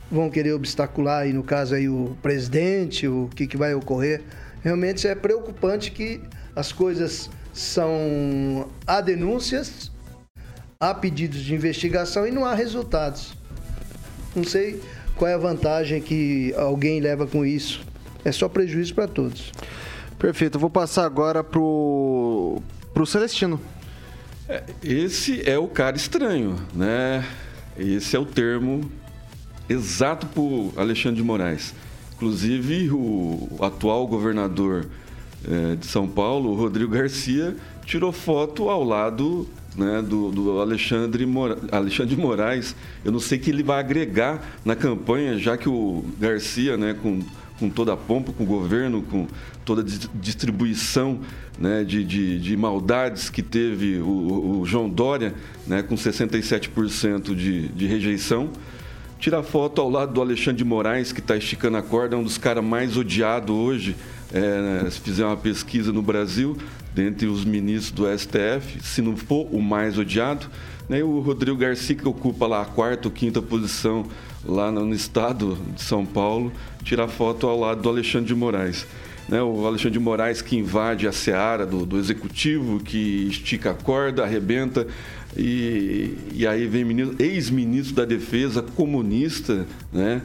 vão 0.10 0.31
querer 0.31 0.53
obstacular 0.53 1.21
aí, 1.21 1.34
no 1.34 1.43
caso 1.43 1.75
aí, 1.75 1.88
o 1.88 2.17
presidente, 2.19 3.08
o 3.08 3.29
que, 3.36 3.45
que 3.45 3.58
vai 3.58 3.75
ocorrer. 3.75 4.23
Realmente 4.63 5.08
é 5.08 5.13
preocupante 5.13 5.91
que 5.91 6.19
as 6.55 6.71
coisas 6.71 7.29
são 7.56 8.68
há 8.86 9.00
denúncias, 9.00 9.89
há 10.78 10.94
pedidos 10.94 11.39
de 11.39 11.56
investigação 11.56 12.28
e 12.28 12.32
não 12.32 12.44
há 12.44 12.54
resultados. 12.54 13.34
Não 14.36 14.44
sei 14.44 14.82
qual 15.15 15.32
é 15.32 15.34
a 15.34 15.38
vantagem 15.38 16.02
que 16.02 16.54
alguém 16.58 17.00
leva 17.00 17.26
com 17.26 17.46
isso. 17.46 17.82
É 18.26 18.32
só 18.32 18.50
prejuízo 18.50 18.94
para 18.94 19.08
todos. 19.08 19.54
Perfeito. 20.20 20.56
Eu 20.56 20.60
vou 20.60 20.70
passar 20.70 21.06
agora 21.06 21.41
pro 21.44 22.62
pro 22.94 23.06
Celestino. 23.06 23.60
É, 24.50 24.62
esse 24.84 25.50
é 25.50 25.58
o 25.58 25.68
cara 25.68 25.96
estranho, 25.96 26.58
né? 26.74 27.26
Esse 27.78 28.18
é 28.18 28.20
o 28.20 28.26
termo 28.26 28.91
exato 29.70 30.28
para 30.28 30.82
Alexandre 30.82 31.18
de 31.18 31.24
Moraes. 31.24 31.74
Inclusive, 32.15 32.91
o 32.91 33.48
atual 33.62 34.06
governador 34.08 34.88
é, 35.49 35.75
de 35.75 35.86
São 35.86 36.08
Paulo, 36.08 36.53
Rodrigo 36.55 36.91
Garcia, 36.91 37.55
tirou 37.86 38.12
foto 38.12 38.69
ao 38.69 38.84
lado 38.84 39.47
né, 39.75 40.01
do, 40.01 40.31
do 40.31 40.60
Alexandre, 40.60 41.25
Mora, 41.25 41.58
Alexandre 41.71 42.15
Moraes. 42.15 42.75
Eu 43.03 43.12
não 43.12 43.19
sei 43.19 43.38
que 43.38 43.49
ele 43.49 43.63
vai 43.63 43.79
agregar 43.79 44.41
na 44.63 44.75
campanha, 44.75 45.38
já 45.38 45.58
que 45.58 45.69
o 45.69 46.03
Garcia, 46.19 46.77
né, 46.77 46.95
com, 47.01 47.21
com 47.60 47.69
toda 47.69 47.93
a 47.93 47.97
pompa, 47.97 48.31
com 48.31 48.43
o 48.43 48.47
governo, 48.47 49.01
com 49.03 49.27
toda 49.63 49.81
a 49.81 49.86
distribuição 50.15 51.19
né, 51.60 51.84
de, 51.84 52.03
de, 52.03 52.39
de, 52.39 52.58
maldades 52.58 53.29
que 53.29 53.41
teve 53.41 53.99
o, 53.99 54.60
o 54.62 54.65
João 54.65 54.89
Dória, 54.89 55.34
né, 55.67 55.81
com 55.81 55.95
67% 55.95 57.36
de, 57.36 57.67
de 57.69 57.86
rejeição. 57.86 58.49
Tira 59.19 59.41
foto 59.41 59.81
ao 59.81 59.89
lado 59.89 60.13
do 60.13 60.21
Alexandre 60.21 60.63
Moraes, 60.63 61.12
que 61.12 61.19
está 61.19 61.36
esticando 61.36 61.77
a 61.77 61.81
corda, 61.81 62.15
é 62.15 62.19
um 62.19 62.23
dos 62.23 62.38
caras 62.38 62.63
mais 62.63 62.97
odiados 62.97 63.55
hoje. 63.55 63.95
É, 64.36 64.89
se 64.89 65.00
fizer 65.00 65.26
uma 65.26 65.38
pesquisa 65.38 65.93
no 65.93 66.02
Brasil, 66.02 66.58
dentre 66.93 67.26
os 67.26 67.45
ministros 67.45 67.91
do 67.91 68.19
STF, 68.19 68.84
se 68.84 69.02
não 69.02 69.15
for 69.15 69.48
o 69.50 69.62
mais 69.62 69.98
odiado, 69.98 70.48
né, 70.89 71.02
o 71.02 71.21
Rodrigo 71.21 71.56
Garcia, 71.56 71.95
que 71.95 72.06
ocupa 72.06 72.45
lá 72.45 72.62
a 72.62 72.65
quarta 72.65 73.08
ou 73.08 73.13
quinta 73.13 73.41
posição 73.41 74.06
lá 74.43 74.69
no 74.69 74.93
estado 74.93 75.58
de 75.74 75.82
São 75.82 76.06
Paulo, 76.06 76.52
tira 76.84 77.08
foto 77.08 77.48
ao 77.48 77.58
lado 77.58 77.82
do 77.82 77.88
Alexandre 77.88 78.28
de 78.28 78.36
Moraes. 78.36 78.86
Né, 79.30 79.41
o 79.41 79.65
Alexandre 79.65 79.91
de 79.91 80.00
Moraes 80.00 80.41
que 80.41 80.58
invade 80.58 81.08
a 81.08 81.13
seara 81.13 81.65
do, 81.65 81.86
do 81.86 81.98
executivo, 81.98 82.82
que 82.82 83.28
estica 83.30 83.71
a 83.71 83.74
corda, 83.74 84.24
arrebenta, 84.24 84.86
e, 85.38 86.13
e 86.34 86.45
aí 86.45 86.67
vem 86.67 86.86
ex-ministro 87.19 87.95
da 87.95 88.04
Defesa 88.04 88.62
comunista, 88.62 89.65
né? 89.93 90.21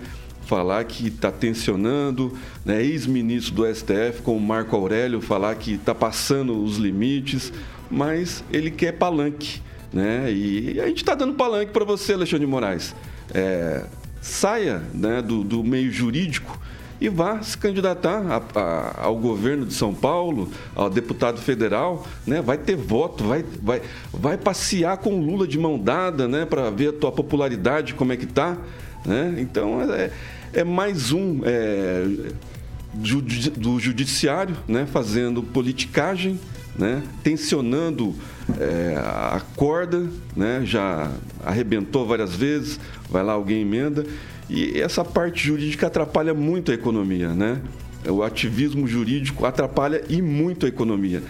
Falar 0.50 0.82
que 0.82 1.06
está 1.06 1.30
tensionando, 1.30 2.36
né? 2.64 2.82
ex-ministro 2.82 3.54
do 3.54 3.72
STF, 3.72 4.20
como 4.24 4.40
Marco 4.40 4.74
Aurélio, 4.74 5.20
falar 5.20 5.54
que 5.54 5.74
está 5.74 5.94
passando 5.94 6.60
os 6.60 6.76
limites, 6.76 7.52
mas 7.88 8.42
ele 8.50 8.68
quer 8.68 8.92
palanque. 8.92 9.62
Né? 9.92 10.32
E 10.32 10.80
a 10.80 10.88
gente 10.88 10.98
está 10.98 11.14
dando 11.14 11.34
palanque 11.34 11.70
para 11.70 11.84
você, 11.84 12.14
Alexandre 12.14 12.46
de 12.46 12.50
Moraes. 12.50 12.96
É, 13.32 13.84
saia 14.20 14.82
né, 14.92 15.22
do, 15.22 15.44
do 15.44 15.62
meio 15.62 15.92
jurídico 15.92 16.58
e 17.00 17.08
vá 17.08 17.40
se 17.42 17.56
candidatar 17.56 18.20
a, 18.20 18.60
a, 18.60 19.04
ao 19.04 19.16
governo 19.16 19.64
de 19.64 19.72
São 19.72 19.94
Paulo, 19.94 20.50
ao 20.74 20.90
deputado 20.90 21.40
federal, 21.40 22.04
né? 22.26 22.42
Vai 22.42 22.58
ter 22.58 22.76
voto, 22.76 23.24
vai, 23.24 23.44
vai, 23.62 23.80
vai 24.12 24.36
passear 24.36 24.98
com 24.98 25.14
o 25.14 25.24
Lula 25.24 25.46
de 25.46 25.58
mão 25.58 25.78
dada, 25.78 26.28
né? 26.28 26.44
Para 26.44 26.68
ver 26.68 26.88
a 26.88 26.92
tua 26.92 27.10
popularidade 27.10 27.94
como 27.94 28.12
é 28.12 28.16
que 28.18 28.26
tá, 28.26 28.58
né? 29.06 29.36
Então 29.38 29.80
é, 29.80 30.10
é 30.52 30.64
mais 30.64 31.12
um 31.12 31.40
é, 31.44 32.04
do 33.56 33.78
judiciário, 33.78 34.56
né? 34.66 34.86
Fazendo 34.86 35.42
politicagem, 35.42 36.38
né? 36.76 37.02
Tensionando 37.22 38.14
é, 38.58 38.96
a 38.96 39.40
corda, 39.56 40.08
né? 40.36 40.62
Já 40.64 41.10
arrebentou 41.44 42.06
várias 42.06 42.34
vezes, 42.34 42.80
vai 43.08 43.22
lá 43.22 43.32
alguém 43.32 43.62
emenda 43.62 44.04
e 44.48 44.80
essa 44.80 45.04
parte 45.04 45.46
jurídica 45.46 45.86
atrapalha 45.86 46.34
muito 46.34 46.72
a 46.72 46.74
economia, 46.74 47.28
né? 47.28 47.60
O 48.08 48.22
ativismo 48.22 48.86
jurídico 48.88 49.46
atrapalha 49.46 50.02
e 50.08 50.20
muito 50.20 50.66
a 50.66 50.68
economia. 50.68 51.22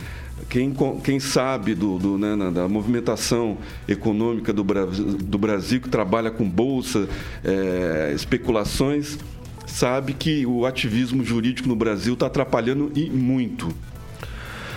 Quem, 0.51 0.75
quem 1.05 1.21
sabe 1.21 1.77
do, 1.77 1.97
do 1.97 2.19
né, 2.19 2.51
da 2.51 2.67
movimentação 2.67 3.57
econômica 3.89 4.53
do, 4.53 4.65
do 4.65 5.39
Brasil, 5.39 5.81
que 5.81 5.89
trabalha 5.89 6.29
com 6.29 6.45
bolsa, 6.45 7.09
é, 7.45 8.13
especulações, 8.13 9.17
sabe 9.65 10.13
que 10.13 10.45
o 10.45 10.67
ativismo 10.67 11.25
jurídico 11.25 11.69
no 11.69 11.77
Brasil 11.77 12.15
está 12.15 12.27
atrapalhando 12.27 12.91
e 12.97 13.09
muito. 13.09 13.69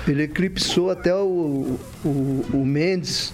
Ele 0.08 0.24
eclipsou 0.24 0.92
até 0.92 1.16
o, 1.16 1.80
o, 2.06 2.46
o 2.54 2.64
Mendes, 2.64 3.34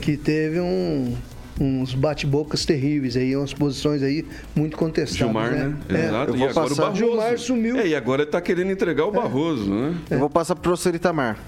que 0.00 0.16
teve 0.16 0.58
um, 0.58 1.14
uns 1.60 1.94
bate-bocas 1.94 2.64
terríveis 2.64 3.16
aí, 3.16 3.36
umas 3.36 3.54
posições 3.54 4.02
aí 4.02 4.26
muito 4.56 4.76
contestadas. 4.76 5.18
Gilmar, 5.18 5.52
né? 5.52 5.76
né? 5.88 6.00
É. 6.00 6.06
Exato. 6.06 6.32
Eu 6.32 6.36
vou 6.36 6.46
e 6.46 6.50
agora 6.50 6.68
passar... 6.68 6.82
o 6.82 6.84
Barroso. 6.86 6.98
Gilmar 6.98 7.38
sumiu. 7.38 7.76
É, 7.76 7.86
e 7.86 7.94
agora 7.94 8.22
ele 8.22 8.30
tá 8.30 8.40
querendo 8.40 8.72
entregar 8.72 9.04
o 9.04 9.10
é. 9.10 9.12
Barroso, 9.12 9.72
né? 9.72 9.94
Eu 10.10 10.18
vou 10.18 10.28
passar 10.30 10.56
pro 10.56 10.62
professor 10.62 10.92
Itamar. 10.92 11.38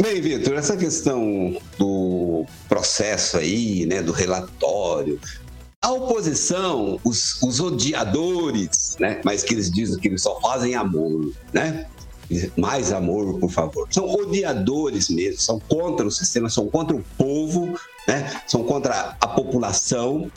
Bem, 0.00 0.20
Vitor, 0.20 0.54
essa 0.54 0.76
questão 0.76 1.56
do 1.78 2.46
processo 2.68 3.38
aí, 3.38 3.86
né, 3.86 4.02
do 4.02 4.12
relatório, 4.12 5.20
a 5.80 5.90
oposição, 5.90 7.00
os, 7.04 7.42
os 7.42 7.58
odiadores, 7.58 8.96
né, 9.00 9.20
mas 9.24 9.42
que 9.42 9.52
eles 9.52 9.70
dizem 9.70 9.98
que 9.98 10.08
eles 10.08 10.22
só 10.22 10.40
fazem 10.40 10.74
amor, 10.74 11.32
né? 11.52 11.86
mais 12.56 12.92
amor, 12.92 13.38
por 13.38 13.50
favor. 13.50 13.86
São 13.90 14.08
odiadores 14.08 15.08
mesmo, 15.08 15.40
são 15.40 15.60
contra 15.60 16.06
o 16.06 16.10
sistema, 16.10 16.48
são 16.48 16.68
contra 16.68 16.96
o 16.96 17.04
povo, 17.18 17.78
né? 18.06 18.40
são 18.46 18.64
contra 18.64 19.16
a 19.20 19.28
população. 19.28 20.30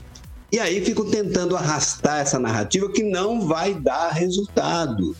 E 0.51 0.59
aí 0.59 0.83
ficam 0.83 1.09
tentando 1.09 1.55
arrastar 1.55 2.19
essa 2.19 2.39
narrativa 2.39 2.89
que 2.91 3.03
não 3.03 3.47
vai 3.47 3.73
dar 3.73 4.09
resultado. 4.09 5.15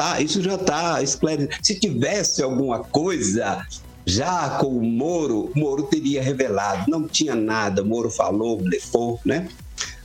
Tá? 0.00 0.18
Isso 0.18 0.40
já 0.40 0.54
está 0.54 1.02
esclarecido. 1.02 1.54
Se 1.62 1.78
tivesse 1.78 2.42
alguma 2.42 2.78
coisa 2.78 3.66
já 4.06 4.48
com 4.58 4.68
o 4.68 4.82
Moro, 4.82 5.52
Moro 5.54 5.82
teria 5.82 6.22
revelado. 6.22 6.90
Não 6.90 7.06
tinha 7.06 7.34
nada, 7.34 7.84
Moro 7.84 8.10
falou, 8.10 8.56
blefou, 8.56 9.20
né? 9.26 9.46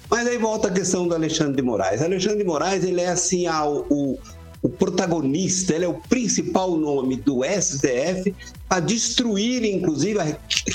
Mas 0.09 0.27
aí 0.27 0.37
volta 0.37 0.67
a 0.67 0.71
questão 0.71 1.07
do 1.07 1.15
Alexandre 1.15 1.55
de 1.55 1.61
Moraes. 1.61 2.01
Alexandre 2.01 2.39
de 2.39 2.43
Moraes, 2.43 2.83
ele 2.83 2.99
é 2.99 3.07
assim, 3.07 3.47
o, 3.89 4.17
o 4.61 4.67
protagonista, 4.67 5.73
ele 5.73 5.85
é 5.85 5.87
o 5.87 5.93
principal 5.93 6.75
nome 6.75 7.15
do 7.15 7.39
STF 7.45 8.35
para 8.67 8.81
destruir, 8.81 9.63
inclusive, 9.63 10.19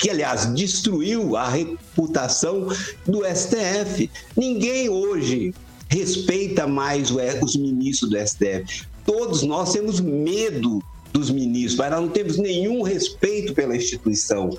que 0.01 0.09
aliás 0.09 0.51
destruiu 0.55 1.37
a 1.37 1.47
reputação 1.47 2.69
do 3.05 3.21
STF. 3.27 4.11
Ninguém 4.35 4.89
hoje 4.89 5.53
respeita 5.91 6.67
mais 6.67 7.11
os 7.11 7.55
ministros 7.57 8.09
do 8.09 8.17
STF. 8.17 8.89
Todos 9.05 9.43
nós 9.43 9.73
temos 9.73 10.01
medo 10.01 10.83
dos 11.13 11.31
ministros, 11.31 11.77
mas 11.77 11.91
nós 11.91 12.01
não 12.01 12.09
temos 12.09 12.37
nenhum 12.37 12.83
respeito 12.83 13.55
pela 13.55 13.77
instituição. 13.77 14.51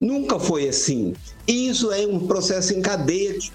Nunca 0.00 0.38
foi 0.38 0.68
assim. 0.68 1.14
Isso 1.46 1.92
é 1.92 2.06
um 2.06 2.26
processo 2.26 2.74
em 2.74 2.82
cadeia 2.82 3.34
que 3.34 3.50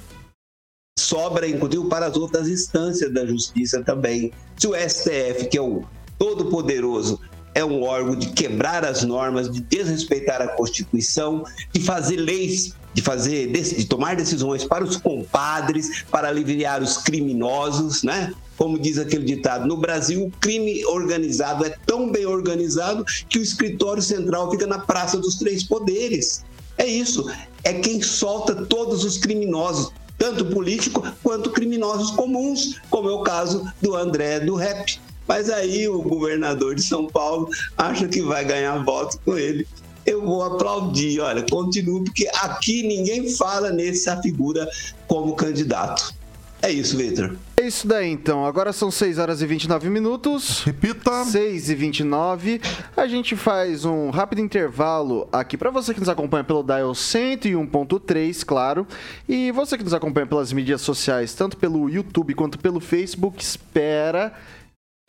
sobra, 1.00 1.48
inclusive, 1.48 1.88
para 1.88 2.08
as 2.08 2.15
outras 2.15 2.48
instâncias 2.48 3.13
da 3.13 3.26
justiça 3.26 3.84
também. 3.84 4.32
Se 4.58 4.68
o 4.68 4.76
STF, 4.76 5.48
que 5.50 5.58
é 5.58 5.62
o 5.62 5.84
todo-poderoso, 6.18 7.20
é 7.60 7.65
um 7.65 7.84
órgão 7.84 8.15
de 8.15 8.30
quebrar 8.30 8.86
as 8.86 9.04
normas, 9.04 9.50
de 9.50 9.60
desrespeitar 9.60 10.41
a 10.41 10.48
Constituição, 10.48 11.43
de 11.74 11.82
fazer 11.82 12.17
leis, 12.17 12.74
de 12.93 13.02
fazer, 13.02 13.52
de 13.52 13.86
tomar 13.86 14.15
decisões 14.15 14.63
para 14.63 14.84
os 14.84 14.98
compadres, 14.98 16.04
para 16.10 16.28
aliviar 16.28 16.82
os 16.82 16.98
criminosos, 16.98 18.04
né? 18.04 18.34
Como 18.58 18.80
diz 18.80 18.98
aquele 18.98 19.24
ditado, 19.24 19.67
no 19.67 19.78
Brasil 19.78 20.26
o 20.26 20.32
crime 20.39 20.84
organizado 20.86 21.65
é 21.65 21.69
tão 21.86 22.12
bem 22.12 22.26
organizado 22.26 23.06
que 23.30 23.39
o 23.39 23.41
escritório 23.41 24.02
central 24.02 24.50
fica 24.52 24.67
na 24.67 24.80
Praça 24.80 25.17
dos 25.17 25.36
Três 25.36 25.63
Poderes. 25.63 26.43
É 26.78 26.86
isso, 26.86 27.30
é 27.63 27.74
quem 27.74 28.02
solta 28.02 28.56
todos 28.56 29.04
os 29.04 29.17
criminosos 29.17 29.91
tanto 30.17 30.45
político 30.48 31.02
quanto 31.24 31.50
criminosos 31.50 32.12
comuns, 32.12 32.78
como 32.89 33.10
é 33.10 33.13
o 33.13 33.24
caso 33.24 33.65
do 33.82 33.95
André 33.95 34.41
do 34.41 34.54
Rep. 34.54 35.00
Mas 35.30 35.48
aí 35.48 35.88
o 35.88 36.02
governador 36.02 36.74
de 36.74 36.82
São 36.82 37.06
Paulo 37.06 37.48
acha 37.78 38.08
que 38.08 38.20
vai 38.20 38.44
ganhar 38.44 38.84
voto 38.84 39.20
com 39.24 39.38
ele. 39.38 39.68
Eu 40.04 40.26
vou 40.26 40.42
aplaudir, 40.42 41.20
olha, 41.20 41.46
continuo, 41.48 42.04
porque 42.04 42.28
aqui 42.34 42.82
ninguém 42.82 43.30
fala 43.36 43.72
nessa 43.72 44.20
figura 44.24 44.68
como 45.08 45.36
candidato. 45.36 46.18
É 46.63 46.72
isso, 46.72 46.98
Victor. 46.98 47.38
É 47.56 47.68
isso 47.68 47.88
daí, 47.88 48.10
então. 48.10 48.46
Agora 48.46 48.74
são 48.74 48.89
6 48.89 49.18
horas 49.18 49.42
e 49.42 49.46
29 49.46 49.88
minutos. 49.89 50.63
Repita. 50.63 51.24
6 51.24 51.70
e 51.70 51.76
29. 51.76 52.62
A 52.98 53.08
gente 53.08 53.36
faz 53.36 53.86
um 53.86 54.10
rápido 54.10 54.42
intervalo 54.42 55.30
aqui 55.32 55.56
para 55.56 55.70
você 55.70 55.94
que 55.94 56.00
nos 56.02 56.10
acompanha 56.10 56.44
pelo 56.44 56.63
Dial 56.63 56.92
101.3, 56.92 58.44
claro. 58.44 58.86
E 59.28 59.52
você 59.52 59.78
que 59.78 59.84
nos 59.84 59.94
acompanha 59.94 60.26
pelas 60.26 60.52
mídias 60.52 60.82
sociais, 60.82 61.34
tanto 61.34 61.56
pelo 61.56 61.89
YouTube 61.89 62.34
quanto 62.34 62.60
pelo 62.60 62.82
Facebook, 62.82 63.42
espera. 63.42 64.34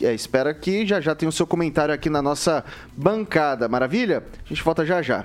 É, 0.02 0.14
espera 0.14 0.54
que 0.54 0.86
já 0.86 1.00
já 1.00 1.14
tem 1.14 1.28
o 1.28 1.32
seu 1.32 1.46
comentário 1.46 1.94
aqui 1.94 2.08
na 2.08 2.22
nossa 2.22 2.64
bancada. 2.96 3.68
Maravilha? 3.68 4.24
A 4.44 4.48
gente 4.48 4.62
volta 4.62 4.84
já 4.84 5.02
já. 5.02 5.24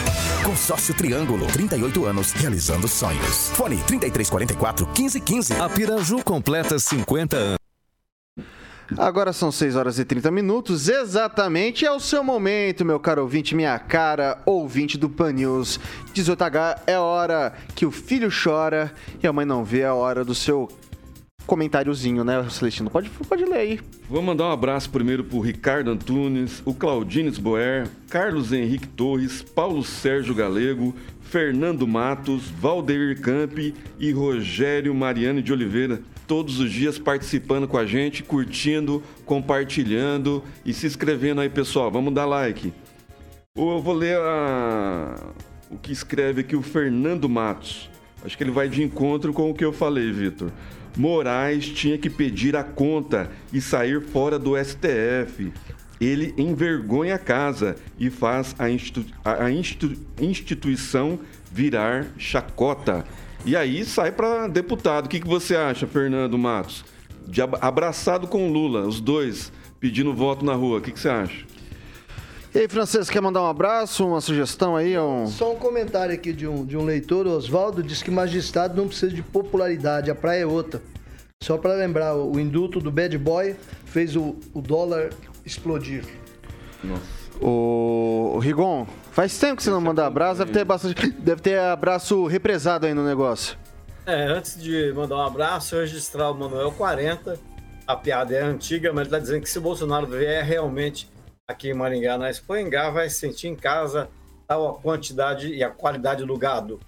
Consórcio 0.43 0.93
Triângulo, 0.95 1.45
38 1.47 2.05
anos, 2.05 2.31
realizando 2.31 2.87
sonhos. 2.87 3.49
Fone 3.51 3.77
3344 3.83 4.87
1515. 4.87 5.53
A 5.53 5.69
Piraju 5.69 6.23
completa 6.23 6.79
50 6.79 7.37
anos. 7.37 7.57
Agora 8.97 9.31
são 9.31 9.51
6 9.51 9.75
horas 9.77 9.99
e 9.99 10.03
30 10.03 10.29
minutos, 10.31 10.89
exatamente 10.89 11.85
é 11.85 11.91
o 11.91 11.99
seu 11.99 12.21
momento, 12.25 12.83
meu 12.83 12.99
caro 12.99 13.21
ouvinte, 13.21 13.55
minha 13.55 13.79
cara 13.79 14.41
ouvinte 14.45 14.97
do 14.97 15.09
Pan 15.09 15.31
News. 15.31 15.79
18H 16.13 16.81
é 16.87 16.95
a 16.95 17.01
hora 17.01 17.53
que 17.73 17.85
o 17.85 17.91
filho 17.91 18.29
chora 18.29 18.93
e 19.23 19.27
a 19.27 19.31
mãe 19.31 19.45
não 19.45 19.63
vê, 19.63 19.81
é 19.81 19.85
a 19.85 19.93
hora 19.93 20.25
do 20.25 20.35
seu 20.35 20.67
comentáriozinho, 21.45 22.23
né, 22.23 22.47
Celestino? 22.49 22.89
Pode, 22.89 23.09
pode 23.09 23.45
ler 23.45 23.57
aí. 23.57 23.79
Vou 24.09 24.21
mandar 24.21 24.45
um 24.45 24.51
abraço 24.51 24.89
primeiro 24.89 25.23
pro 25.23 25.39
Ricardo 25.39 25.91
Antunes, 25.91 26.61
o 26.65 26.73
Claudines 26.73 27.37
Boer, 27.37 27.87
Carlos 28.09 28.51
Henrique 28.53 28.87
Torres, 28.87 29.41
Paulo 29.41 29.83
Sérgio 29.83 30.33
Galego, 30.33 30.95
Fernando 31.21 31.87
Matos, 31.87 32.49
Valdeir 32.49 33.19
Campi 33.21 33.73
e 33.97 34.11
Rogério 34.11 34.93
Mariano 34.93 35.41
de 35.41 35.53
Oliveira. 35.53 36.01
Todos 36.27 36.59
os 36.59 36.71
dias 36.71 36.99
participando 36.99 37.67
com 37.67 37.77
a 37.77 37.85
gente, 37.85 38.23
curtindo, 38.23 39.01
compartilhando 39.25 40.43
e 40.65 40.73
se 40.73 40.87
inscrevendo 40.87 41.41
aí, 41.41 41.49
pessoal. 41.49 41.91
Vamos 41.91 42.13
dar 42.13 42.25
like. 42.25 42.73
Eu 43.55 43.81
vou 43.81 43.93
ler 43.93 44.17
a... 44.17 45.15
o 45.69 45.77
que 45.77 45.91
escreve 45.91 46.41
aqui 46.41 46.55
o 46.55 46.61
Fernando 46.61 47.27
Matos. 47.27 47.89
Acho 48.23 48.37
que 48.37 48.43
ele 48.43 48.51
vai 48.51 48.69
de 48.69 48.83
encontro 48.83 49.33
com 49.33 49.49
o 49.49 49.53
que 49.53 49.65
eu 49.65 49.73
falei, 49.73 50.11
Vitor. 50.11 50.51
Moraes 50.97 51.67
tinha 51.67 51.97
que 51.97 52.09
pedir 52.09 52.55
a 52.55 52.63
conta 52.63 53.29
e 53.51 53.61
sair 53.61 54.01
fora 54.01 54.37
do 54.37 54.53
STF. 54.57 55.51
Ele 55.99 56.33
envergonha 56.37 57.15
a 57.15 57.19
casa 57.19 57.75
e 57.99 58.09
faz 58.09 58.55
a, 58.57 58.69
institu 58.69 59.05
a 59.23 59.51
institu 59.51 59.95
instituição 60.19 61.19
virar 61.51 62.07
chacota. 62.17 63.05
E 63.45 63.55
aí 63.55 63.85
sai 63.85 64.11
para 64.11 64.47
deputado. 64.47 65.05
O 65.05 65.09
que, 65.09 65.19
que 65.19 65.27
você 65.27 65.55
acha, 65.55 65.85
Fernando 65.87 66.37
Matos? 66.37 66.83
De 67.27 67.41
abraçado 67.41 68.27
com 68.27 68.51
Lula, 68.51 68.87
os 68.87 68.99
dois 68.99 69.51
pedindo 69.79 70.13
voto 70.13 70.43
na 70.43 70.53
rua. 70.53 70.79
O 70.79 70.81
que, 70.81 70.91
que 70.91 70.99
você 70.99 71.09
acha? 71.09 71.50
E 72.53 72.59
aí, 72.59 72.67
Francisco, 72.67 73.13
quer 73.13 73.21
mandar 73.21 73.41
um 73.41 73.47
abraço, 73.47 74.05
uma 74.05 74.19
sugestão 74.19 74.75
aí? 74.75 74.99
Um... 74.99 75.25
Só 75.25 75.53
um 75.53 75.55
comentário 75.55 76.13
aqui 76.13 76.33
de 76.33 76.45
um, 76.45 76.65
de 76.65 76.75
um 76.75 76.83
leitor, 76.83 77.25
Oswaldo, 77.25 77.81
diz 77.81 78.03
que 78.03 78.11
magistrado 78.11 78.75
não 78.75 78.89
precisa 78.89 79.13
de 79.13 79.21
popularidade, 79.21 80.11
a 80.11 80.15
praia 80.15 80.41
é 80.41 80.45
outra. 80.45 80.81
Só 81.41 81.57
para 81.57 81.73
lembrar, 81.73 82.13
o 82.15 82.37
indulto 82.37 82.81
do 82.81 82.91
Bad 82.91 83.17
Boy 83.17 83.55
fez 83.85 84.17
o, 84.17 84.35
o 84.53 84.61
dólar 84.61 85.11
explodir. 85.45 86.03
Nossa. 86.83 87.21
O, 87.39 88.33
o 88.35 88.39
Rigon, 88.39 88.85
faz 89.13 89.37
tempo 89.37 89.55
que 89.55 89.63
você 89.63 89.69
não 89.69 89.79
manda 89.79 90.05
abraço, 90.05 90.39
deve 90.39 90.51
ter, 90.51 90.65
bastante, 90.65 91.09
deve 91.09 91.41
ter 91.41 91.57
abraço 91.57 92.25
represado 92.27 92.85
aí 92.85 92.93
no 92.93 93.05
negócio. 93.05 93.57
É, 94.05 94.25
antes 94.25 94.61
de 94.61 94.91
mandar 94.93 95.15
um 95.15 95.25
abraço, 95.25 95.77
registrar 95.77 96.29
o 96.29 96.33
Manuel 96.33 96.73
40. 96.73 97.39
A 97.87 97.95
piada 97.95 98.35
é 98.35 98.43
antiga, 98.43 98.91
mas 98.91 99.07
ele 99.07 99.07
está 99.07 99.19
dizendo 99.19 99.41
que 99.41 99.49
se 99.49 99.57
o 99.57 99.61
Bolsonaro 99.61 100.05
vier 100.05 100.43
realmente 100.43 101.09
aqui 101.51 101.69
em 101.69 101.73
Maringá, 101.73 102.17
na 102.17 102.29
Espanha, 102.29 102.89
vai 102.89 103.09
sentir 103.09 103.47
em 103.47 103.55
casa 103.55 104.09
tal 104.47 104.67
a 104.67 104.79
quantidade 104.81 105.53
e 105.53 105.63
a 105.63 105.69
qualidade 105.69 106.25
do 106.25 106.37
gado. 106.37 106.79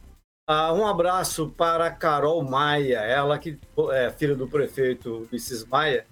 Ah, 0.46 0.74
um 0.74 0.86
abraço 0.86 1.50
para 1.50 1.90
Carol 1.90 2.44
Maia, 2.44 3.00
ela 3.00 3.40
que 3.40 3.58
é 3.92 4.12
filha 4.12 4.36
do 4.36 4.48
prefeito 4.48 5.26
Ulisses 5.30 5.64
Maia, 5.64 6.06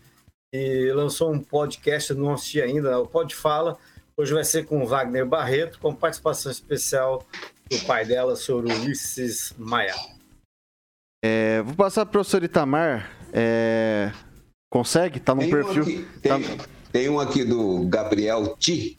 e 0.53 0.91
lançou 0.93 1.33
um 1.33 1.39
podcast, 1.39 2.13
não 2.13 2.33
assisti 2.33 2.61
ainda, 2.61 2.97
o 2.99 3.07
Pode 3.07 3.35
Fala. 3.35 3.77
Hoje 4.15 4.33
vai 4.33 4.45
ser 4.45 4.65
com 4.65 4.81
o 4.81 4.87
Wagner 4.87 5.25
Barreto, 5.25 5.79
com 5.79 5.93
participação 5.93 6.51
especial 6.51 7.25
do 7.69 7.79
pai 7.85 8.05
dela, 8.05 8.35
senhor 8.35 8.63
Ulisses 8.63 9.53
Maia. 9.57 9.95
É, 11.23 11.61
vou 11.61 11.75
passar 11.75 12.05
para 12.05 12.09
o 12.09 12.13
professor 12.13 12.43
Itamar. 12.43 13.11
É, 13.33 14.11
consegue? 14.71 15.19
Tá 15.19 15.35
no 15.35 15.41
tem 15.41 15.51
perfil. 15.51 15.83
Um 15.83 15.87
aqui, 15.87 16.07
tem, 16.21 16.57
tá... 16.57 16.65
tem 16.91 17.09
um 17.09 17.19
aqui 17.19 17.43
do 17.43 17.85
Gabriel 17.87 18.55
Ti. 18.57 18.97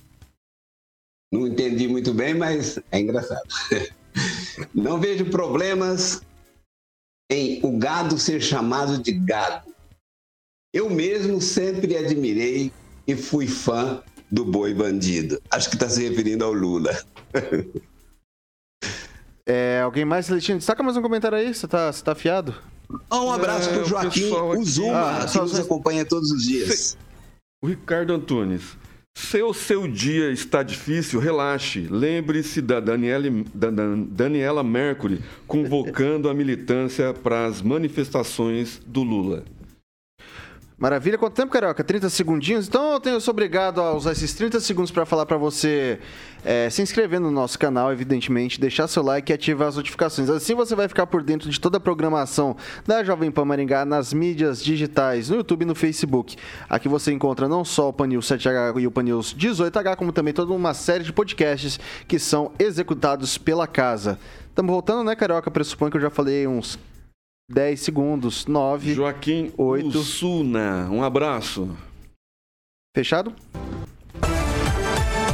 Não 1.32 1.46
entendi 1.46 1.88
muito 1.88 2.12
bem, 2.12 2.34
mas 2.34 2.78
é 2.90 3.00
engraçado. 3.00 3.48
Não 4.74 5.00
vejo 5.00 5.30
problemas 5.30 6.22
em 7.30 7.60
o 7.62 7.78
gado 7.78 8.18
ser 8.18 8.40
chamado 8.40 8.98
de 8.98 9.12
gado. 9.12 9.72
Eu 10.74 10.90
mesmo 10.90 11.40
sempre 11.40 11.96
admirei 11.96 12.72
e 13.06 13.16
fui 13.16 13.46
fã 13.46 14.02
do 14.30 14.44
boi 14.44 14.74
bandido. 14.74 15.40
Acho 15.50 15.68
que 15.68 15.76
está 15.76 15.88
se 15.88 16.06
referindo 16.06 16.44
ao 16.44 16.52
Lula. 16.52 16.98
É, 19.44 19.80
alguém 19.80 20.04
mais, 20.04 20.26
Celestino? 20.26 20.58
Destaca 20.58 20.84
mais 20.84 20.96
um 20.96 21.02
comentário 21.02 21.36
aí, 21.36 21.52
você 21.52 21.66
está 21.66 21.92
você 21.92 22.02
tá 22.02 22.12
afiado? 22.12 22.54
Um 23.10 23.32
abraço 23.32 23.68
é, 23.68 23.72
para 23.72 23.82
o 23.82 23.84
Joaquim 23.84 24.30
Uzuma, 24.56 25.18
ah, 25.18 25.26
que 25.26 25.36
nos 25.36 25.58
acompanha 25.58 26.04
todos 26.04 26.30
os 26.30 26.44
dias. 26.44 26.96
O 27.64 27.68
Ricardo 27.68 28.12
Antunes. 28.12 28.76
Se 29.14 29.40
o 29.40 29.54
seu 29.54 29.86
dia 29.86 30.32
está 30.32 30.64
difícil, 30.64 31.20
relaxe. 31.20 31.86
Lembre-se 31.88 32.60
da 32.60 32.80
da 32.80 32.96
Daniela 32.96 34.64
Mercury 34.64 35.20
convocando 35.46 36.28
a 36.28 36.34
militância 36.34 37.14
para 37.14 37.46
as 37.46 37.62
manifestações 37.62 38.82
do 38.84 39.04
Lula. 39.04 39.44
Maravilha. 40.82 41.16
Quanto 41.16 41.34
tempo, 41.34 41.52
Carioca? 41.52 41.84
30 41.84 42.10
segundinhos? 42.10 42.66
Então 42.66 42.94
eu, 42.94 42.98
tenho, 42.98 43.14
eu 43.14 43.20
sou 43.20 43.30
obrigado 43.30 43.80
a 43.80 43.94
usar 43.94 44.10
esses 44.10 44.34
30 44.34 44.58
segundos 44.58 44.90
para 44.90 45.06
falar 45.06 45.24
para 45.24 45.36
você 45.36 46.00
é, 46.44 46.68
se 46.70 46.82
inscrever 46.82 47.20
no 47.20 47.30
nosso 47.30 47.56
canal, 47.56 47.92
evidentemente, 47.92 48.60
deixar 48.60 48.88
seu 48.88 49.00
like 49.00 49.30
e 49.30 49.32
ativar 49.32 49.68
as 49.68 49.76
notificações. 49.76 50.28
Assim 50.28 50.56
você 50.56 50.74
vai 50.74 50.88
ficar 50.88 51.06
por 51.06 51.22
dentro 51.22 51.48
de 51.48 51.60
toda 51.60 51.76
a 51.76 51.80
programação 51.80 52.56
da 52.84 53.04
Jovem 53.04 53.30
Pan 53.30 53.44
Maringá 53.44 53.84
nas 53.84 54.12
mídias 54.12 54.60
digitais, 54.60 55.28
no 55.28 55.36
YouTube 55.36 55.62
e 55.62 55.66
no 55.66 55.74
Facebook. 55.76 56.34
Aqui 56.68 56.88
você 56.88 57.12
encontra 57.12 57.46
não 57.46 57.64
só 57.64 57.90
o 57.90 57.92
Panil 57.92 58.18
7H 58.18 58.80
e 58.80 58.84
o 58.84 58.90
Panil 58.90 59.20
18H, 59.20 59.94
como 59.94 60.10
também 60.10 60.34
toda 60.34 60.52
uma 60.52 60.74
série 60.74 61.04
de 61.04 61.12
podcasts 61.12 61.78
que 62.08 62.18
são 62.18 62.50
executados 62.58 63.38
pela 63.38 63.68
casa. 63.68 64.18
Estamos 64.48 64.72
voltando, 64.72 65.04
né, 65.04 65.14
Carioca? 65.14 65.48
Pressupõe 65.48 65.92
que 65.92 65.96
eu 65.96 66.00
já 66.00 66.10
falei 66.10 66.44
uns 66.48 66.76
10 67.52 67.80
segundos, 67.80 68.46
9, 68.46 68.94
Joaquim 68.94 69.52
8. 69.58 69.98
Ussuna, 69.98 70.88
um 70.90 71.04
abraço. 71.04 71.68
Fechado? 72.96 73.34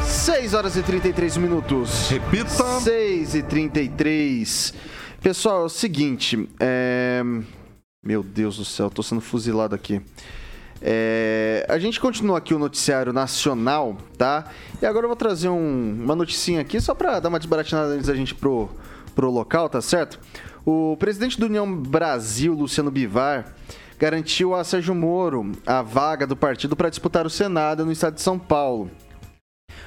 6 0.02 0.52
horas 0.52 0.76
e 0.76 0.82
33 0.82 1.36
minutos. 1.36 2.08
Repita. 2.10 2.80
6 2.80 3.36
e 3.36 3.42
33. 3.44 4.74
Pessoal, 5.22 5.62
é 5.62 5.64
o 5.66 5.68
seguinte. 5.68 6.48
É... 6.58 7.22
Meu 8.04 8.24
Deus 8.24 8.56
do 8.56 8.64
céu, 8.64 8.90
tô 8.90 9.00
sendo 9.00 9.20
fuzilado 9.20 9.76
aqui. 9.76 10.02
É... 10.82 11.64
A 11.68 11.78
gente 11.78 12.00
continua 12.00 12.38
aqui 12.38 12.52
o 12.52 12.58
noticiário 12.58 13.12
nacional, 13.12 13.96
tá? 14.16 14.50
E 14.82 14.86
agora 14.86 15.04
eu 15.04 15.08
vou 15.08 15.16
trazer 15.16 15.50
um... 15.50 16.02
uma 16.02 16.16
noticinha 16.16 16.62
aqui 16.62 16.80
só 16.80 16.96
pra 16.96 17.20
dar 17.20 17.28
uma 17.28 17.38
desbaratinada 17.38 17.90
antes 17.90 18.08
da 18.08 18.14
gente 18.16 18.34
pro 18.34 18.68
pro 19.18 19.32
local, 19.32 19.68
tá 19.68 19.80
certo? 19.80 20.20
O 20.70 20.98
presidente 20.98 21.40
do 21.40 21.46
União 21.46 21.74
Brasil, 21.74 22.52
Luciano 22.52 22.90
Bivar, 22.90 23.54
garantiu 23.98 24.54
a 24.54 24.62
Sérgio 24.62 24.94
Moro 24.94 25.52
a 25.66 25.80
vaga 25.80 26.26
do 26.26 26.36
partido 26.36 26.76
para 26.76 26.90
disputar 26.90 27.24
o 27.24 27.30
Senado 27.30 27.86
no 27.86 27.90
estado 27.90 28.16
de 28.16 28.20
São 28.20 28.38
Paulo. 28.38 28.90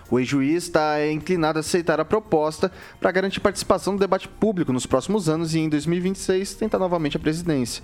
O 0.09 0.17
ex-juiz 0.17 0.63
está 0.63 1.07
inclinado 1.07 1.59
a 1.59 1.61
aceitar 1.61 1.99
a 1.99 2.03
proposta 2.03 2.71
para 2.99 3.11
garantir 3.11 3.39
participação 3.41 3.93
no 3.93 3.99
debate 3.99 4.27
público 4.27 4.73
nos 4.73 4.87
próximos 4.87 5.29
anos 5.29 5.53
e 5.53 5.59
em 5.59 5.69
2026 5.69 6.55
tentar 6.55 6.79
novamente 6.79 7.15
a 7.15 7.19
presidência. 7.19 7.83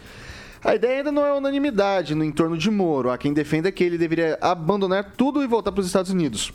A 0.63 0.73
ideia 0.73 0.97
ainda 0.97 1.11
não 1.11 1.23
é 1.23 1.31
unanimidade 1.35 2.15
no 2.15 2.23
entorno 2.23 2.57
de 2.57 2.71
Moro. 2.71 3.11
Há 3.11 3.17
quem 3.19 3.31
defenda 3.31 3.71
que 3.71 3.83
ele 3.83 3.99
deveria 3.99 4.39
abandonar 4.41 5.13
tudo 5.15 5.43
e 5.43 5.47
voltar 5.47 5.71
para 5.71 5.81
os 5.81 5.85
Estados 5.85 6.09
Unidos. 6.09 6.51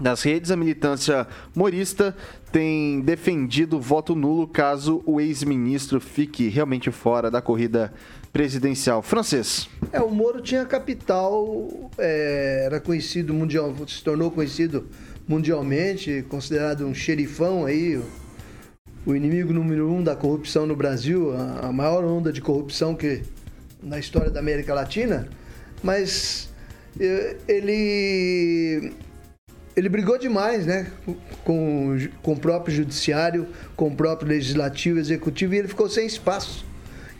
Nas 0.00 0.22
redes, 0.22 0.50
a 0.50 0.56
militância 0.56 1.26
morista 1.54 2.14
tem 2.52 3.00
defendido 3.00 3.80
voto 3.80 4.14
nulo 4.14 4.46
caso 4.46 5.02
o 5.04 5.20
ex-ministro 5.20 6.00
fique 6.00 6.48
realmente 6.48 6.90
fora 6.90 7.30
da 7.30 7.42
corrida 7.42 7.92
presidencial. 8.32 9.02
Francês. 9.02 9.68
É, 9.92 10.00
o 10.00 10.10
Moro 10.10 10.40
tinha 10.40 10.64
capital, 10.64 11.90
é, 11.98 12.62
era 12.66 12.80
conhecido 12.80 13.34
mundial, 13.34 13.74
se 13.86 14.02
tornou 14.04 14.30
conhecido 14.30 14.86
mundialmente, 15.26 16.24
considerado 16.28 16.86
um 16.86 16.94
xerifão 16.94 17.66
aí, 17.66 17.96
o, 17.96 18.04
o 19.04 19.16
inimigo 19.16 19.52
número 19.52 19.90
um 19.90 20.02
da 20.02 20.14
corrupção 20.14 20.64
no 20.64 20.76
Brasil, 20.76 21.34
a, 21.34 21.68
a 21.68 21.72
maior 21.72 22.04
onda 22.04 22.32
de 22.32 22.40
corrupção 22.40 22.94
que 22.94 23.22
na 23.82 23.98
história 23.98 24.30
da 24.30 24.38
América 24.38 24.72
Latina, 24.72 25.28
mas 25.82 26.48
é, 27.00 27.36
ele 27.48 28.92
ele 29.78 29.88
brigou 29.88 30.18
demais, 30.18 30.66
né? 30.66 30.90
Com, 31.44 31.96
com 32.20 32.32
o 32.32 32.38
próprio 32.38 32.74
judiciário, 32.74 33.46
com 33.76 33.86
o 33.86 33.94
próprio 33.94 34.28
legislativo, 34.28 34.98
executivo, 34.98 35.54
e 35.54 35.58
ele 35.58 35.68
ficou 35.68 35.88
sem 35.88 36.04
espaço. 36.04 36.66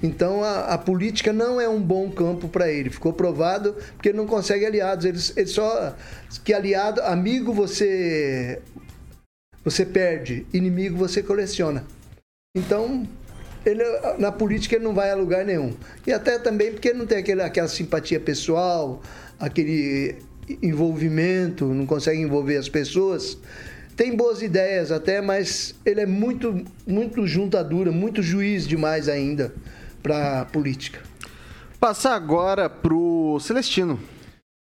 Então 0.03 0.43
a, 0.43 0.75
a 0.75 0.79
política 0.79 1.33
não 1.33 1.61
é 1.61 1.69
um 1.69 1.81
bom 1.81 2.11
campo 2.11 2.49
para 2.49 2.69
ele. 2.71 2.91
Ficou 2.91 3.13
provado 3.13 3.75
porque 3.95 4.09
ele 4.09 4.19
não 4.19 4.27
consegue 4.27 4.67
aliados. 4.67 5.05
Ele, 5.05 5.19
ele 5.37 5.47
só 5.47 5.95
que 6.45 6.53
aliado, 6.53 7.01
amigo 7.03 7.53
você 7.53 8.61
você 9.65 9.87
perde, 9.87 10.45
inimigo 10.53 10.97
você 10.97 11.23
coleciona. 11.23 11.85
Então 12.57 13.07
ele, 13.65 13.85
na 14.19 14.33
política 14.33 14.75
ele 14.75 14.85
não 14.85 14.95
vai 14.95 15.13
a 15.13 15.15
lugar 15.15 15.45
nenhum. 15.45 15.75
E 16.05 16.13
até 16.13 16.41
também 16.41 16.73
porque 16.73 16.89
ele 16.89 16.99
não 16.99 17.07
tem 17.07 17.19
aquele, 17.19 17.43
aquela 17.43 17.69
simpatia 17.69 18.19
pessoal, 18.19 19.01
aquele 19.39 20.17
envolvimento, 20.63 21.67
não 21.67 21.87
consegue 21.87 22.21
envolver 22.21 22.57
as 22.57 22.69
pessoas. 22.69 23.37
Tem 23.97 24.17
boas 24.17 24.43
ideias 24.43 24.93
até, 24.93 25.21
mas 25.21 25.75
ele 25.85 26.01
é 26.01 26.07
muito, 26.07 26.65
muito 26.87 27.27
juntadura, 27.27 27.91
muito 27.91 28.23
juiz 28.23 28.67
demais 28.67 29.09
ainda 29.09 29.53
para 30.03 30.43
a 30.43 30.45
política. 30.45 31.01
Passar 31.81 32.15
agora 32.15 32.69
para 32.69 32.95
o 32.95 33.41
Celestino. 33.41 33.99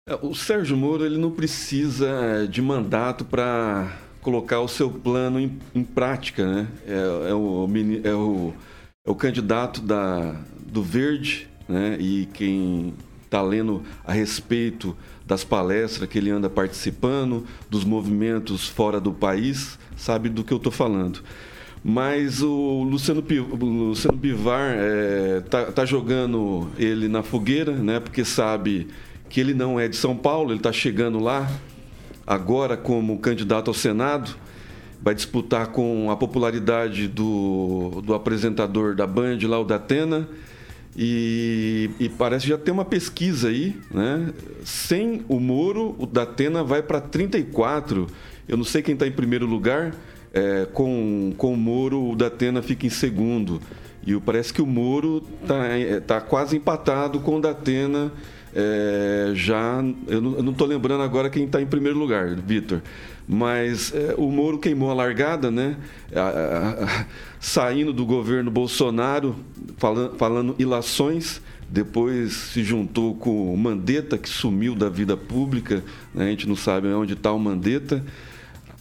É, 0.07 0.15
o 0.21 0.34
Sérgio 0.34 0.75
Moro 0.75 1.05
ele 1.05 1.17
não 1.17 1.32
precisa 1.32 2.47
de 2.49 2.61
mandato 2.61 3.23
para 3.23 3.97
colocar 4.21 4.59
o 4.59 4.67
seu 4.67 4.89
plano 4.89 5.39
em, 5.39 5.57
em 5.73 5.84
prática, 5.84 6.45
né? 6.45 6.67
É, 6.86 7.29
é, 7.29 7.34
o, 7.34 7.69
é, 8.03 8.13
o, 8.13 8.53
é 9.05 9.11
o 9.11 9.15
candidato 9.15 9.82
da, 9.82 10.36
do 10.65 10.84
Verde, 10.84 11.47
né? 11.67 11.97
E 11.99 12.27
quem 12.34 12.93
está 13.23 13.41
lendo 13.41 13.84
a 14.03 14.11
respeito 14.11 14.95
das 15.32 15.45
palestras 15.45 16.09
que 16.09 16.17
ele 16.17 16.29
anda 16.29 16.49
participando, 16.49 17.45
dos 17.69 17.86
movimentos 17.86 18.67
fora 18.67 18.99
do 18.99 19.13
país, 19.13 19.79
sabe 19.95 20.27
do 20.27 20.43
que 20.43 20.51
eu 20.51 20.57
estou 20.57 20.73
falando. 20.73 21.21
Mas 21.82 22.41
o 22.41 22.84
Luciano, 22.84 23.23
Luciano 23.57 24.17
Bivar 24.17 24.75
é, 24.77 25.39
tá, 25.49 25.71
tá, 25.71 25.86
jogando 25.86 26.67
ele 26.77 27.07
na 27.07 27.23
fogueira, 27.23 27.71
né? 27.71 28.01
Porque 28.01 28.25
sabe 28.25 28.89
que 29.29 29.39
ele 29.39 29.53
não 29.53 29.79
é 29.79 29.88
de 29.88 29.95
São 29.95 30.17
Paulo, 30.17 30.51
ele 30.51 30.59
está 30.59 30.73
chegando 30.73 31.17
lá 31.17 31.49
agora 32.27 32.75
como 32.75 33.17
candidato 33.17 33.69
ao 33.69 33.73
Senado, 33.73 34.36
vai 35.01 35.15
disputar 35.15 35.67
com 35.67 36.11
a 36.11 36.17
popularidade 36.17 37.07
do, 37.07 38.01
do 38.03 38.13
apresentador 38.13 38.95
da 38.95 39.07
Band, 39.07 39.38
lá 39.43 39.57
o 39.57 39.63
Datena, 39.63 40.27
e, 40.95 41.89
e 41.99 42.09
parece 42.09 42.47
já 42.47 42.57
ter 42.57 42.71
uma 42.71 42.83
pesquisa 42.83 43.47
aí, 43.47 43.75
né? 43.91 44.33
Sem 44.63 45.23
o 45.27 45.39
Moro, 45.39 45.95
o 45.97 46.05
Datena 46.05 46.63
vai 46.63 46.81
para 46.81 46.99
34. 46.99 48.07
Eu 48.47 48.57
não 48.57 48.65
sei 48.65 48.81
quem 48.81 48.93
está 48.93 49.07
em 49.07 49.11
primeiro 49.11 49.45
lugar, 49.45 49.95
é, 50.33 50.67
com, 50.73 51.33
com 51.37 51.53
o 51.53 51.57
Moro, 51.57 52.09
o 52.09 52.15
Datena 52.15 52.61
fica 52.61 52.85
em 52.85 52.89
segundo. 52.89 53.61
E 54.05 54.19
parece 54.19 54.53
que 54.53 54.61
o 54.61 54.65
Moro 54.65 55.23
está 55.41 55.65
é, 55.67 55.99
tá 55.99 56.19
quase 56.19 56.57
empatado 56.57 57.19
com 57.19 57.37
o 57.37 57.41
Datena. 57.41 58.11
É, 58.53 59.31
já, 59.33 59.81
eu 60.07 60.21
não 60.21 60.51
estou 60.51 60.67
lembrando 60.67 61.03
agora 61.03 61.29
quem 61.29 61.45
está 61.45 61.61
em 61.61 61.65
primeiro 61.65 61.97
lugar, 61.97 62.35
Vitor. 62.35 62.81
Mas 63.34 63.93
é, 63.95 64.13
o 64.17 64.29
Moro 64.29 64.59
queimou 64.59 64.91
a 64.91 64.93
largada, 64.93 65.49
né? 65.49 65.77
A, 66.13 66.19
a, 66.19 66.69
a, 66.84 67.05
saindo 67.39 67.93
do 67.93 68.05
governo 68.05 68.51
Bolsonaro, 68.51 69.38
falando, 69.77 70.17
falando 70.17 70.55
ilações 70.59 71.41
depois 71.71 72.34
se 72.34 72.65
juntou 72.65 73.15
com 73.15 73.53
o 73.53 73.57
Mandetta, 73.57 74.17
que 74.17 74.27
sumiu 74.27 74.75
da 74.75 74.89
vida 74.89 75.15
pública, 75.15 75.82
né? 76.13 76.25
a 76.25 76.29
gente 76.29 76.45
não 76.45 76.55
sabe 76.57 76.89
onde 76.89 77.13
está 77.13 77.32
o 77.32 77.39
Mandetta. 77.39 78.03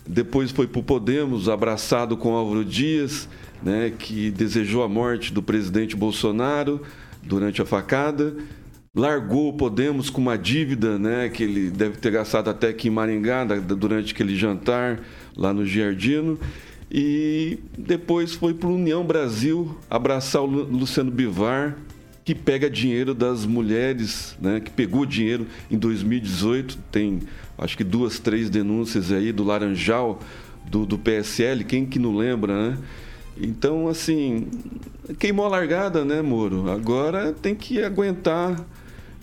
Depois 0.05 0.51
foi 0.51 0.67
para 0.67 0.81
o 0.81 0.83
Podemos, 0.83 1.49
abraçado 1.49 2.17
com 2.17 2.35
Álvaro 2.35 2.65
Dias, 2.65 3.29
né, 3.63 3.93
que 3.97 4.33
desejou 4.33 4.83
a 4.83 4.89
morte 4.89 5.33
do 5.33 5.41
presidente 5.41 5.95
Bolsonaro 5.95 6.83
durante 7.23 7.63
a 7.63 7.65
facada. 7.65 8.35
Largou 8.93 9.51
o 9.51 9.53
Podemos 9.53 10.11
com 10.11 10.21
uma 10.21 10.37
dívida 10.37 10.99
né, 10.99 11.29
que 11.29 11.45
ele 11.45 11.71
deve 11.71 11.97
ter 11.99 12.11
gastado 12.11 12.51
até 12.51 12.71
aqui 12.71 12.89
em 12.89 12.91
Maringá, 12.91 13.45
durante 13.45 14.13
aquele 14.13 14.35
jantar 14.35 15.01
lá 15.37 15.55
no 15.55 15.65
Giardino. 15.65 16.37
E 16.91 17.61
depois 17.79 18.35
foi 18.35 18.53
para 18.53 18.69
o 18.69 18.75
União 18.75 19.05
Brasil 19.05 19.79
abraçar 19.89 20.43
o 20.43 20.47
Luciano 20.47 21.09
Bivar, 21.09 21.77
que 22.25 22.35
pega 22.35 22.69
dinheiro 22.69 23.15
das 23.15 23.47
mulheres, 23.47 24.37
né, 24.41 24.59
que 24.59 24.73
pegou 24.73 25.07
dinheiro 25.07 25.47
em 25.71 25.79
2018. 25.79 26.77
Tem 26.91 27.21
acho 27.57 27.77
que 27.77 27.85
duas, 27.85 28.19
três 28.19 28.51
denúncias 28.51 29.13
aí 29.13 29.31
do 29.31 29.45
Laranjal, 29.45 30.19
do, 30.69 30.85
do 30.85 30.99
PSL, 30.99 31.63
quem 31.63 31.87
que 31.87 32.01
não 32.01 32.17
lembra, 32.17 32.73
né? 32.73 32.79
Então, 33.41 33.87
assim, 33.87 34.49
queimou 35.17 35.47
a 35.47 35.49
largada, 35.49 36.05
né, 36.05 36.21
Moro? 36.21 36.69
Agora 36.69 37.33
tem 37.33 37.55
que 37.55 37.83
aguentar 37.83 38.57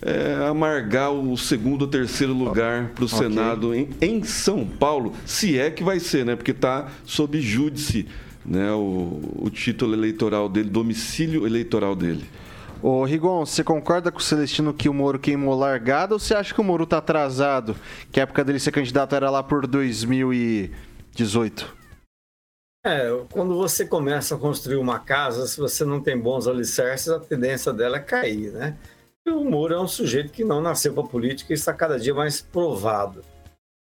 é, 0.00 0.46
amargar 0.48 1.12
o 1.12 1.36
segundo 1.36 1.82
ou 1.82 1.88
terceiro 1.88 2.32
lugar 2.32 2.90
para 2.94 3.02
o 3.02 3.06
okay. 3.06 3.18
Senado 3.18 3.74
em, 3.74 3.88
em, 4.00 4.22
São 4.22 4.66
Paulo, 4.66 5.12
se 5.26 5.58
é 5.58 5.70
que 5.70 5.82
vai 5.82 5.98
ser, 5.98 6.24
né? 6.24 6.36
Porque 6.36 6.52
está 6.52 6.88
sob 7.04 7.40
júdice 7.40 8.06
né, 8.44 8.70
o, 8.72 9.20
o 9.36 9.50
título 9.50 9.94
eleitoral 9.94 10.48
dele, 10.48 10.70
domicílio 10.70 11.46
eleitoral 11.46 11.94
dele. 11.94 12.24
Ô 12.80 13.04
Rigon, 13.04 13.44
você 13.44 13.62
concorda 13.64 14.12
com 14.12 14.18
o 14.18 14.22
Celestino 14.22 14.72
que 14.72 14.88
o 14.88 14.94
Moro 14.94 15.18
queimou 15.18 15.58
largada 15.58 16.14
ou 16.14 16.20
você 16.20 16.32
acha 16.32 16.54
que 16.54 16.60
o 16.60 16.64
Moro 16.64 16.86
tá 16.86 16.98
atrasado? 16.98 17.74
Que 18.12 18.20
a 18.20 18.22
época 18.22 18.44
dele 18.44 18.60
ser 18.60 18.70
candidato 18.70 19.16
era 19.16 19.28
lá 19.30 19.42
por 19.42 19.66
2018? 19.66 21.76
É, 22.86 23.10
quando 23.32 23.56
você 23.56 23.84
começa 23.84 24.36
a 24.36 24.38
construir 24.38 24.76
uma 24.76 25.00
casa, 25.00 25.48
se 25.48 25.58
você 25.58 25.84
não 25.84 26.00
tem 26.00 26.16
bons 26.16 26.46
alicerces, 26.46 27.08
a 27.08 27.18
tendência 27.18 27.72
dela 27.72 27.96
é 27.96 28.00
cair, 28.00 28.52
né? 28.52 28.76
O 29.30 29.44
Moro 29.44 29.74
é 29.74 29.80
um 29.80 29.88
sujeito 29.88 30.32
que 30.32 30.44
não 30.44 30.60
nasceu 30.60 30.92
para 30.92 31.04
política 31.04 31.52
e 31.52 31.54
está 31.54 31.72
cada 31.72 31.98
dia 31.98 32.14
mais 32.14 32.40
provado. 32.40 33.24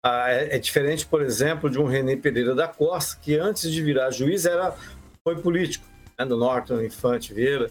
Ah, 0.05 0.31
é, 0.31 0.57
é, 0.57 0.59
diferente, 0.59 1.07
por 1.07 1.23
exemplo, 1.23 1.71
de 1.71 1.79
um 1.79 1.87
René 1.87 2.17
Pereira 2.17 2.55
da 2.55 2.67
Costa, 2.67 3.19
que 3.21 3.37
antes 3.37 3.71
de 3.71 3.83
virar 3.83 4.11
juiz 4.11 4.45
era, 4.45 4.75
foi 5.23 5.37
político, 5.41 5.87
né, 6.19 6.25
do 6.25 6.37
Norton 6.37 6.83
Infante 6.83 7.33
Vieira 7.33 7.71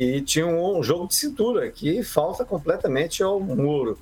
e 0.00 0.20
tinha 0.20 0.46
um, 0.46 0.82
jogo 0.82 1.08
de 1.08 1.16
cintura 1.16 1.70
que 1.70 2.02
falta 2.04 2.44
completamente 2.44 3.22
ao 3.22 3.40
Moro. 3.40 3.98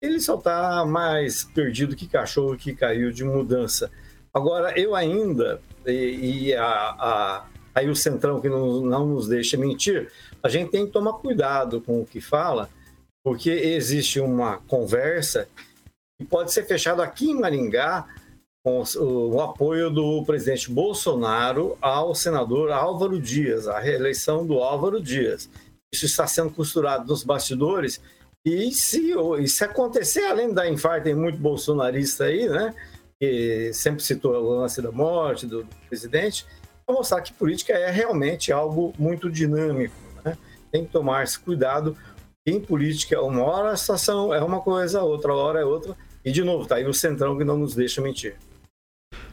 Ele 0.00 0.20
só 0.20 0.36
está 0.36 0.86
mais 0.86 1.42
perdido 1.42 1.96
que 1.96 2.06
cachorro 2.06 2.56
que 2.56 2.74
caiu 2.74 3.10
de 3.10 3.24
mudança. 3.24 3.90
Agora, 4.32 4.78
eu 4.78 4.94
ainda, 4.94 5.60
e, 5.84 6.46
e 6.48 6.54
a, 6.54 6.64
a, 6.64 7.46
aí 7.74 7.90
o 7.90 7.96
Centrão 7.96 8.40
que 8.40 8.48
não, 8.48 8.80
não 8.80 9.06
nos 9.06 9.26
deixa 9.26 9.56
mentir, 9.56 10.10
a 10.42 10.48
gente 10.48 10.70
tem 10.70 10.86
que 10.86 10.92
tomar 10.92 11.14
cuidado 11.14 11.80
com 11.80 12.00
o 12.00 12.06
que 12.06 12.20
fala, 12.20 12.68
porque 13.24 13.50
existe 13.50 14.20
uma 14.20 14.58
conversa 14.58 15.48
que 16.18 16.24
pode 16.24 16.52
ser 16.52 16.64
fechada 16.64 17.02
aqui 17.02 17.30
em 17.30 17.38
Maringá 17.38 18.06
com 18.62 18.82
o 18.98 19.40
apoio 19.40 19.90
do 19.90 20.22
presidente 20.24 20.70
Bolsonaro 20.70 21.78
ao 21.80 22.14
senador 22.14 22.70
Álvaro 22.70 23.20
Dias, 23.20 23.66
a 23.66 23.78
reeleição 23.78 24.46
do 24.46 24.58
Álvaro 24.58 25.00
Dias. 25.00 25.48
Isso 25.92 26.04
está 26.04 26.26
sendo 26.26 26.50
costurado 26.50 27.06
nos 27.06 27.24
bastidores 27.24 28.00
e 28.44 28.70
se, 28.72 29.12
e 29.38 29.48
se 29.48 29.64
acontecer, 29.64 30.24
além 30.24 30.52
da 30.52 30.68
infarto, 30.68 31.04
tem 31.04 31.14
muito 31.14 31.38
bolsonarista 31.38 32.24
aí, 32.24 32.48
né? 32.48 32.74
Que 33.20 33.70
sempre 33.74 34.02
citou 34.02 34.32
o 34.34 34.60
lance 34.60 34.80
da 34.80 34.90
morte 34.90 35.46
do, 35.46 35.62
do 35.62 35.76
presidente. 35.88 36.46
para 36.86 36.94
mostrar 36.94 37.20
que 37.20 37.32
política 37.32 37.72
é 37.72 37.90
realmente 37.90 38.50
algo 38.50 38.94
muito 38.98 39.30
dinâmico. 39.30 39.94
Tem 40.70 40.84
que 40.84 40.92
tomar 40.92 41.24
esse 41.24 41.38
cuidado. 41.38 41.96
Em 42.46 42.60
política, 42.60 43.20
uma 43.20 43.42
hora 43.42 43.70
a 43.70 43.76
situação 43.76 44.32
é 44.32 44.42
uma 44.42 44.60
coisa, 44.60 45.02
outra 45.02 45.34
hora 45.34 45.60
é 45.60 45.64
outra. 45.64 45.96
E, 46.24 46.32
de 46.32 46.42
novo, 46.42 46.66
tá 46.66 46.76
aí 46.76 46.86
o 46.86 46.94
centrão 46.94 47.36
que 47.36 47.44
não 47.44 47.56
nos 47.56 47.74
deixa 47.74 48.00
mentir. 48.00 48.36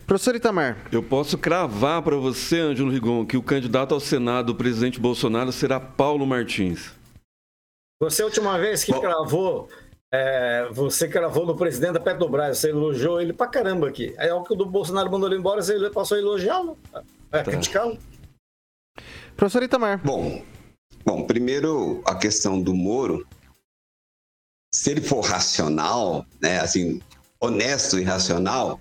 Professor 0.06 0.36
Itamar. 0.36 0.78
Eu 0.92 1.04
posso 1.04 1.38
cravar 1.38 2.02
para 2.02 2.16
você, 2.16 2.60
Ângelo 2.60 2.90
Rigon, 2.90 3.26
que 3.26 3.36
o 3.36 3.44
candidato 3.44 3.94
ao 3.94 4.00
Senado 4.00 4.48
do 4.48 4.56
presidente 4.56 5.00
Bolsonaro 5.00 5.52
será 5.52 5.80
Paulo 5.80 6.26
Martins. 6.26 6.94
Você, 8.02 8.22
a 8.22 8.26
última 8.26 8.58
vez 8.58 8.84
que 8.84 8.98
cravou, 8.98 9.68
é, 10.14 10.70
você 10.72 11.10
cravou 11.10 11.46
no 11.46 11.58
presidente 11.58 11.94
da 11.94 12.00
Petrobras, 12.00 12.60
você 12.60 12.70
elogiou 12.70 13.20
ele 13.20 13.34
pra 13.34 13.48
caramba 13.48 13.90
aqui. 13.90 14.16
Aí, 14.18 14.32
o 14.32 14.44
que 14.44 14.54
o 14.54 14.56
do 14.56 14.66
Bolsonaro 14.66 15.12
mandou 15.12 15.28
ele 15.28 15.40
embora, 15.40 15.62
você 15.62 15.90
passou 15.90 16.16
a 16.16 16.20
elogiá-lo, 16.22 16.78
a 16.94 17.02
tá. 17.30 17.44
criticá-lo. 17.44 17.98
Professor 19.36 19.62
Itamar. 19.62 20.00
Bom, 20.04 20.42
bom, 21.08 21.24
primeiro 21.24 22.02
a 22.06 22.14
questão 22.16 22.62
do 22.62 22.76
Moro. 22.76 23.26
Se 24.74 24.92
ele 24.92 25.00
for 25.00 25.22
racional, 25.22 26.26
né, 26.42 26.60
assim, 26.60 27.02
honesto 27.40 27.98
e 27.98 28.04
racional, 28.04 28.78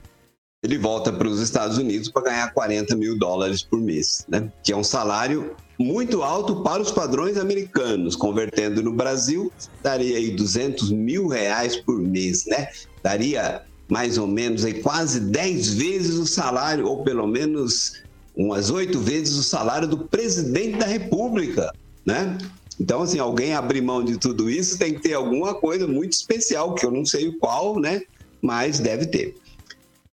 ele 0.60 0.76
volta 0.76 1.12
para 1.12 1.28
os 1.28 1.40
Estados 1.40 1.78
Unidos 1.78 2.10
para 2.10 2.22
ganhar 2.22 2.52
40 2.52 2.96
mil 2.96 3.16
dólares 3.16 3.62
por 3.62 3.78
mês, 3.78 4.26
né? 4.28 4.50
que 4.64 4.72
é 4.72 4.76
um 4.76 4.82
salário 4.82 5.54
muito 5.78 6.24
alto 6.24 6.64
para 6.64 6.82
os 6.82 6.90
padrões 6.90 7.36
americanos. 7.36 8.16
Convertendo 8.16 8.82
no 8.82 8.92
Brasil, 8.92 9.52
daria 9.80 10.16
aí 10.16 10.34
200 10.34 10.90
mil 10.90 11.28
reais 11.28 11.76
por 11.76 11.96
mês, 12.00 12.46
né? 12.46 12.68
Daria 13.04 13.62
mais 13.88 14.18
ou 14.18 14.26
menos 14.26 14.64
aí 14.64 14.82
quase 14.82 15.20
10 15.20 15.74
vezes 15.74 16.14
o 16.16 16.26
salário, 16.26 16.88
ou 16.88 17.04
pelo 17.04 17.28
menos 17.28 18.02
umas 18.34 18.68
oito 18.70 18.98
vezes 18.98 19.36
o 19.36 19.44
salário 19.44 19.86
do 19.86 19.98
presidente 19.98 20.78
da 20.78 20.86
República, 20.86 21.72
né? 22.06 22.38
Então, 22.78 23.02
assim, 23.02 23.18
alguém 23.18 23.54
abrir 23.54 23.80
mão 23.80 24.04
de 24.04 24.18
tudo 24.18 24.48
isso 24.48 24.78
tem 24.78 24.94
que 24.94 25.00
ter 25.00 25.14
alguma 25.14 25.54
coisa 25.54 25.86
muito 25.86 26.12
especial, 26.12 26.74
que 26.74 26.84
eu 26.84 26.90
não 26.90 27.04
sei 27.04 27.32
qual, 27.32 27.80
né? 27.80 28.02
Mas 28.40 28.78
deve 28.78 29.06
ter. 29.06 29.34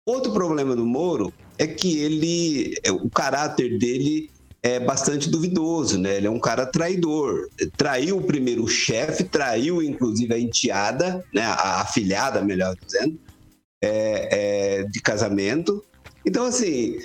Outro 0.07 0.33
problema 0.33 0.77
do 0.77 0.85
Moro 0.85 1.33
é 1.59 1.67
que 1.67 1.99
ele, 1.99 2.75
é, 2.83 2.93
o 2.93 3.09
caráter 3.11 3.79
dele 3.79 4.31
é 4.63 4.79
bastante 4.79 5.31
duvidoso, 5.31 5.99
né? 5.99 6.17
Ele 6.17 6.27
é 6.27 6.31
um 6.31 6.39
cara 6.39 6.67
traidor. 6.67 7.49
Traiu 7.77 8.19
o 8.19 8.23
primeiro 8.23 8.67
chefe, 8.69 9.25
traiu 9.25 9.83
inclusive 9.83 10.33
a 10.35 10.39
enteada, 10.39 11.25
né? 11.33 11.43
A 11.43 11.81
afilhada, 11.81 12.43
melhor 12.43 12.77
dizendo, 12.85 13.19
é, 13.83 14.81
é, 14.81 14.85
de 14.85 15.01
casamento. 15.01 15.83
Então, 16.27 16.45
assim, 16.45 16.99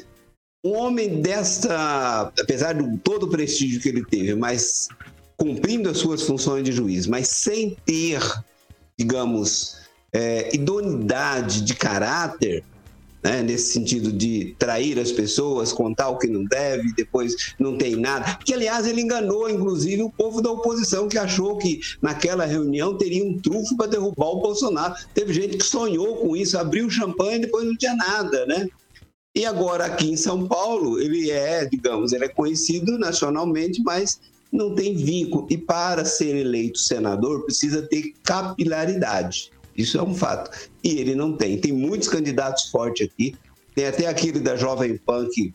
um 0.66 0.74
homem 0.74 1.22
desta, 1.22 2.34
apesar 2.42 2.74
de 2.74 2.98
todo 2.98 3.28
o 3.28 3.30
prestígio 3.30 3.80
que 3.80 3.88
ele 3.88 4.04
teve, 4.04 4.34
mas 4.34 4.90
cumprindo 5.38 5.88
as 5.88 5.98
suas 5.98 6.24
funções 6.24 6.64
de 6.64 6.72
juiz, 6.72 7.06
mas 7.06 7.28
sem 7.28 7.78
ter, 7.86 8.20
digamos, 8.98 9.78
é, 10.12 10.56
idoneidade 10.56 11.62
de 11.62 11.76
caráter, 11.76 12.64
né? 13.24 13.44
nesse 13.44 13.74
sentido 13.74 14.12
de 14.12 14.56
trair 14.58 14.98
as 14.98 15.12
pessoas, 15.12 15.72
contar 15.72 16.10
o 16.10 16.18
que 16.18 16.26
não 16.26 16.44
deve, 16.46 16.94
depois 16.94 17.54
não 17.60 17.78
tem 17.78 17.96
nada. 17.96 18.36
Que, 18.44 18.54
aliás, 18.54 18.88
ele 18.88 19.02
enganou, 19.02 19.48
inclusive, 19.48 20.02
o 20.02 20.10
povo 20.10 20.42
da 20.42 20.50
oposição, 20.52 21.08
que 21.08 21.18
achou 21.18 21.60
que 21.60 21.80
naquela 22.02 22.46
reunião 22.46 22.98
teria 22.98 23.24
um 23.24 23.38
trufo 23.38 23.78
para 23.78 23.88
derrubar 23.88 24.30
o 24.30 24.42
Bolsonaro. 24.42 24.96
Teve 25.14 25.32
gente 25.32 25.58
que 25.58 25.64
sonhou 25.64 26.16
com 26.16 26.36
isso, 26.36 26.58
abriu 26.58 26.90
champanhe 26.90 27.38
e 27.38 27.42
depois 27.42 27.68
não 27.68 27.76
tinha 27.76 27.96
nada, 27.96 28.48
né? 28.48 28.68
E 29.36 29.46
agora 29.46 29.86
aqui 29.86 30.10
em 30.10 30.16
São 30.16 30.48
Paulo, 30.48 31.00
ele 31.00 31.30
é, 31.30 31.66
digamos, 31.66 32.14
ele 32.14 32.26
é 32.26 32.30
conhecido 32.30 32.98
nacionalmente, 32.98 33.82
mas 33.84 34.20
não 34.52 34.74
tem 34.74 34.96
vínculo. 34.96 35.46
E 35.50 35.58
para 35.58 36.06
ser 36.06 36.36
eleito 36.36 36.80
senador, 36.80 37.44
precisa 37.44 37.82
ter 37.82 38.14
capilaridade. 38.24 39.52
Isso 39.76 39.98
é 39.98 40.04
um 40.04 40.16
fato. 40.16 40.70
E 40.82 40.98
ele 41.00 41.16
não 41.16 41.36
tem. 41.36 41.58
Tem 41.58 41.74
muitos 41.74 42.08
candidatos 42.08 42.70
fortes 42.70 43.08
aqui. 43.08 43.36
Tem 43.76 43.86
até 43.86 44.08
aquele 44.08 44.40
da 44.40 44.56
Jovem 44.56 44.98
Pan 44.98 45.28
que 45.30 45.54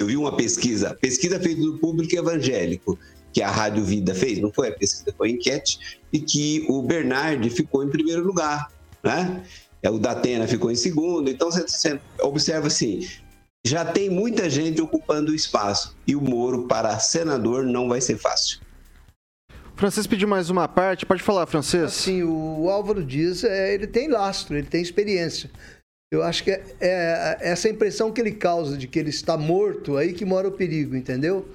eu 0.00 0.06
vi 0.06 0.16
uma 0.16 0.36
pesquisa, 0.36 0.96
pesquisa 1.00 1.40
feita 1.40 1.60
do 1.60 1.78
público 1.78 2.14
evangélico, 2.14 2.98
que 3.32 3.42
a 3.42 3.50
Rádio 3.50 3.84
Vida 3.84 4.14
fez, 4.14 4.40
não 4.40 4.52
foi 4.52 4.68
a 4.68 4.72
pesquisa, 4.72 5.12
foi 5.16 5.28
a 5.28 5.32
enquete, 5.32 5.98
e 6.12 6.20
que 6.20 6.64
o 6.68 6.82
Bernardi 6.82 7.50
ficou 7.50 7.82
em 7.82 7.88
primeiro 7.88 8.24
lugar, 8.24 8.70
né? 9.02 9.44
É, 9.84 9.90
o 9.90 9.98
Datena 9.98 10.48
ficou 10.48 10.70
em 10.70 10.74
segundo. 10.74 11.30
Então 11.30 11.50
você 11.50 12.00
observa 12.22 12.68
assim, 12.68 13.06
já 13.66 13.84
tem 13.84 14.08
muita 14.08 14.48
gente 14.48 14.80
ocupando 14.80 15.30
o 15.30 15.34
espaço 15.34 15.94
e 16.06 16.16
o 16.16 16.22
Moro 16.22 16.66
para 16.66 16.98
senador 16.98 17.64
não 17.64 17.86
vai 17.86 18.00
ser 18.00 18.16
fácil. 18.16 18.60
Francês 19.76 20.06
pediu 20.06 20.26
mais 20.26 20.48
uma 20.48 20.66
parte. 20.66 21.04
Pode 21.04 21.22
falar, 21.22 21.46
Francês. 21.46 21.92
Sim, 21.92 22.22
o 22.22 22.70
Álvaro 22.70 23.04
Dias, 23.04 23.44
é, 23.44 23.74
ele 23.74 23.86
tem 23.86 24.08
lastro, 24.08 24.56
ele 24.56 24.66
tem 24.66 24.80
experiência. 24.80 25.50
Eu 26.10 26.22
acho 26.22 26.44
que 26.44 26.50
é, 26.50 26.62
é, 26.80 27.38
essa 27.40 27.68
impressão 27.68 28.10
que 28.10 28.20
ele 28.20 28.32
causa 28.32 28.78
de 28.78 28.86
que 28.86 28.98
ele 28.98 29.10
está 29.10 29.36
morto, 29.36 29.96
aí 29.96 30.12
que 30.12 30.24
mora 30.24 30.48
o 30.48 30.52
perigo, 30.52 30.94
entendeu? 30.94 31.46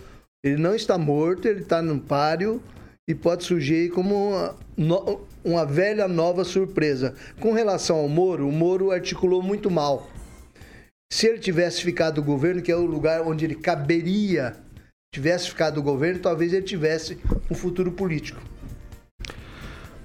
Ele 0.43 0.57
não 0.57 0.75
está 0.75 0.97
morto, 0.97 1.47
ele 1.47 1.61
está 1.61 1.81
num 1.81 1.97
páreo 1.97 2.61
e 3.09 3.15
pode 3.15 3.43
surgir 3.43 3.89
como 3.89 4.29
uma, 4.29 4.55
no, 4.77 5.21
uma 5.43 5.65
velha 5.65 6.07
nova 6.07 6.45
surpresa. 6.45 7.15
Com 7.39 7.53
relação 7.53 7.97
ao 7.97 8.07
Moro, 8.07 8.47
o 8.47 8.51
Moro 8.51 8.91
articulou 8.91 9.41
muito 9.41 9.71
mal. 9.71 10.07
Se 11.11 11.25
ele 11.25 11.39
tivesse 11.39 11.81
ficado 11.81 12.17
no 12.17 12.23
governo, 12.23 12.61
que 12.61 12.71
é 12.71 12.75
o 12.75 12.85
lugar 12.85 13.23
onde 13.23 13.45
ele 13.45 13.55
caberia 13.55 14.55
tivesse 15.11 15.49
ficado 15.49 15.79
o 15.79 15.81
governo, 15.81 16.19
talvez 16.19 16.53
ele 16.53 16.61
tivesse 16.61 17.17
um 17.49 17.55
futuro 17.55 17.91
político. 17.91 18.39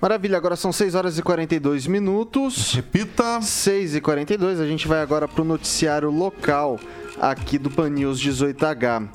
Maravilha, 0.00 0.38
agora 0.38 0.56
são 0.56 0.72
6 0.72 0.94
horas 0.94 1.18
e 1.18 1.22
42 1.22 1.86
minutos. 1.86 2.72
Repita. 2.72 3.42
6 3.42 3.96
e 3.96 4.00
42, 4.00 4.60
a 4.60 4.66
gente 4.66 4.88
vai 4.88 5.02
agora 5.02 5.28
para 5.28 5.42
o 5.42 5.44
noticiário 5.44 6.10
local 6.10 6.80
aqui 7.20 7.58
do 7.58 7.70
Pan 7.70 7.90
News 7.90 8.18
18H. 8.18 9.10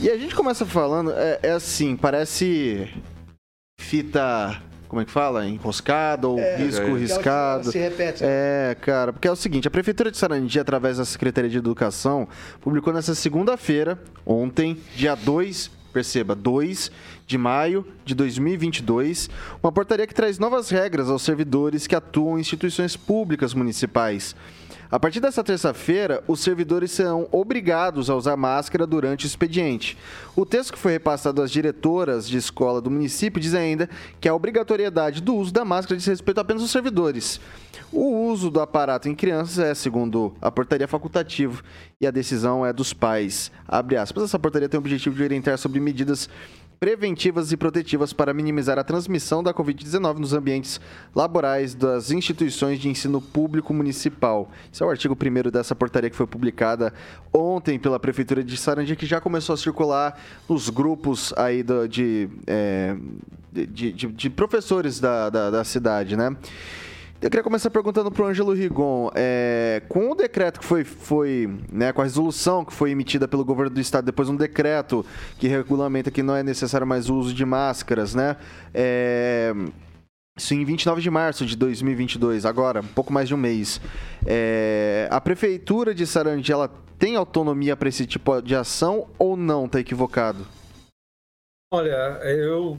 E 0.00 0.08
a 0.08 0.16
gente 0.16 0.34
começa 0.34 0.64
falando, 0.64 1.10
é, 1.10 1.40
é 1.42 1.50
assim, 1.50 1.96
parece 1.96 2.88
fita 3.78 4.62
como 4.88 5.02
é 5.02 5.04
que 5.04 5.10
fala? 5.10 5.46
Enroscado 5.46 6.30
ou 6.30 6.38
é, 6.38 6.56
risco 6.56 6.86
é. 6.86 6.98
riscado. 6.98 7.70
Se 7.70 7.78
repete. 7.78 8.22
Né? 8.22 8.28
É, 8.30 8.76
cara, 8.80 9.12
porque 9.12 9.28
é 9.28 9.30
o 9.30 9.36
seguinte, 9.36 9.68
a 9.68 9.70
Prefeitura 9.70 10.10
de 10.10 10.16
Sarandi, 10.16 10.58
através 10.58 10.96
da 10.96 11.04
Secretaria 11.04 11.50
de 11.50 11.58
Educação, 11.58 12.26
publicou 12.60 12.92
nessa 12.92 13.14
segunda-feira, 13.14 13.98
ontem, 14.24 14.78
dia 14.96 15.14
2, 15.14 15.70
perceba, 15.92 16.34
2 16.34 16.90
de 17.26 17.36
maio 17.36 17.86
de 18.02 18.14
2022, 18.14 19.28
uma 19.62 19.70
portaria 19.70 20.06
que 20.06 20.14
traz 20.14 20.38
novas 20.38 20.70
regras 20.70 21.10
aos 21.10 21.20
servidores 21.20 21.86
que 21.86 21.94
atuam 21.94 22.38
em 22.38 22.40
instituições 22.40 22.96
públicas 22.96 23.52
municipais. 23.52 24.34
A 24.90 24.98
partir 24.98 25.20
dessa 25.20 25.44
terça-feira, 25.44 26.24
os 26.26 26.40
servidores 26.40 26.90
serão 26.90 27.28
obrigados 27.30 28.08
a 28.08 28.14
usar 28.14 28.36
máscara 28.38 28.86
durante 28.86 29.26
o 29.26 29.28
expediente. 29.28 29.98
O 30.34 30.46
texto 30.46 30.72
que 30.72 30.78
foi 30.78 30.92
repassado 30.92 31.42
às 31.42 31.50
diretoras 31.50 32.26
de 32.26 32.38
escola 32.38 32.80
do 32.80 32.90
município 32.90 33.38
diz 33.38 33.54
ainda 33.54 33.88
que 34.18 34.26
a 34.26 34.34
obrigatoriedade 34.34 35.20
do 35.20 35.34
uso 35.34 35.52
da 35.52 35.62
máscara 35.62 35.98
diz 35.98 36.06
respeito 36.06 36.40
apenas 36.40 36.62
aos 36.62 36.70
servidores. 36.70 37.38
O 37.92 38.30
uso 38.30 38.50
do 38.50 38.60
aparato 38.60 39.10
em 39.10 39.14
crianças 39.14 39.58
é, 39.58 39.74
segundo 39.74 40.34
a 40.40 40.50
portaria, 40.50 40.88
facultativo 40.88 41.62
e 42.00 42.06
a 42.06 42.10
decisão 42.10 42.64
é 42.64 42.72
dos 42.72 42.94
pais. 42.94 43.52
Abre 43.66 43.96
aspas. 43.96 44.24
Essa 44.24 44.38
portaria 44.38 44.70
tem 44.70 44.78
o 44.78 44.80
objetivo 44.80 45.14
de 45.14 45.22
orientar 45.22 45.58
sobre 45.58 45.80
medidas 45.80 46.30
preventivas 46.80 47.50
e 47.50 47.56
protetivas 47.56 48.12
para 48.12 48.32
minimizar 48.32 48.78
a 48.78 48.84
transmissão 48.84 49.42
da 49.42 49.52
Covid-19 49.52 50.18
nos 50.18 50.32
ambientes 50.32 50.80
laborais 51.14 51.74
das 51.74 52.10
instituições 52.10 52.78
de 52.78 52.88
ensino 52.88 53.20
público 53.20 53.74
municipal. 53.74 54.50
Esse 54.72 54.82
é 54.82 54.86
o 54.86 54.90
artigo 54.90 55.16
1 55.16 55.50
dessa 55.50 55.74
portaria 55.74 56.08
que 56.08 56.16
foi 56.16 56.26
publicada 56.26 56.92
ontem 57.32 57.78
pela 57.78 57.98
Prefeitura 57.98 58.44
de 58.44 58.56
Sarandi, 58.56 58.94
que 58.94 59.06
já 59.06 59.20
começou 59.20 59.54
a 59.54 59.56
circular 59.56 60.20
nos 60.48 60.70
grupos 60.70 61.34
aí 61.36 61.62
do, 61.62 61.88
de, 61.88 62.28
é, 62.46 62.96
de, 63.52 63.92
de, 63.92 64.06
de, 64.06 64.30
professores 64.30 65.00
da, 65.00 65.28
da, 65.30 65.50
da 65.50 65.64
cidade, 65.64 66.16
né? 66.16 66.36
Eu 67.20 67.28
queria 67.28 67.42
começar 67.42 67.68
perguntando 67.68 68.12
para 68.12 68.22
o 68.22 68.26
Ângelo 68.26 68.52
Rigon, 68.52 69.10
é, 69.12 69.82
com 69.88 70.12
o 70.12 70.14
decreto 70.14 70.60
que 70.60 70.64
foi, 70.64 70.84
foi 70.84 71.52
né, 71.68 71.92
com 71.92 72.00
a 72.00 72.04
resolução 72.04 72.64
que 72.64 72.72
foi 72.72 72.92
emitida 72.92 73.26
pelo 73.26 73.44
governo 73.44 73.74
do 73.74 73.80
estado, 73.80 74.04
depois 74.04 74.28
um 74.28 74.36
decreto 74.36 75.04
que 75.36 75.48
regulamenta 75.48 76.12
que 76.12 76.22
não 76.22 76.36
é 76.36 76.44
necessário 76.44 76.86
mais 76.86 77.10
o 77.10 77.16
uso 77.16 77.34
de 77.34 77.44
máscaras, 77.44 78.14
né? 78.14 78.36
É, 78.72 79.52
isso 80.38 80.54
em 80.54 80.64
29 80.64 81.02
de 81.02 81.10
março 81.10 81.44
de 81.44 81.56
2022, 81.56 82.46
agora, 82.46 82.82
um 82.82 82.86
pouco 82.86 83.12
mais 83.12 83.26
de 83.26 83.34
um 83.34 83.38
mês. 83.38 83.80
É, 84.24 85.08
a 85.10 85.20
prefeitura 85.20 85.92
de 85.92 86.06
Sarandi, 86.06 86.52
ela 86.52 86.70
tem 87.00 87.16
autonomia 87.16 87.76
para 87.76 87.88
esse 87.88 88.06
tipo 88.06 88.40
de 88.40 88.54
ação 88.54 89.08
ou 89.18 89.36
não? 89.36 89.66
Está 89.66 89.80
equivocado? 89.80 90.46
Olha, 91.72 92.20
eu 92.22 92.78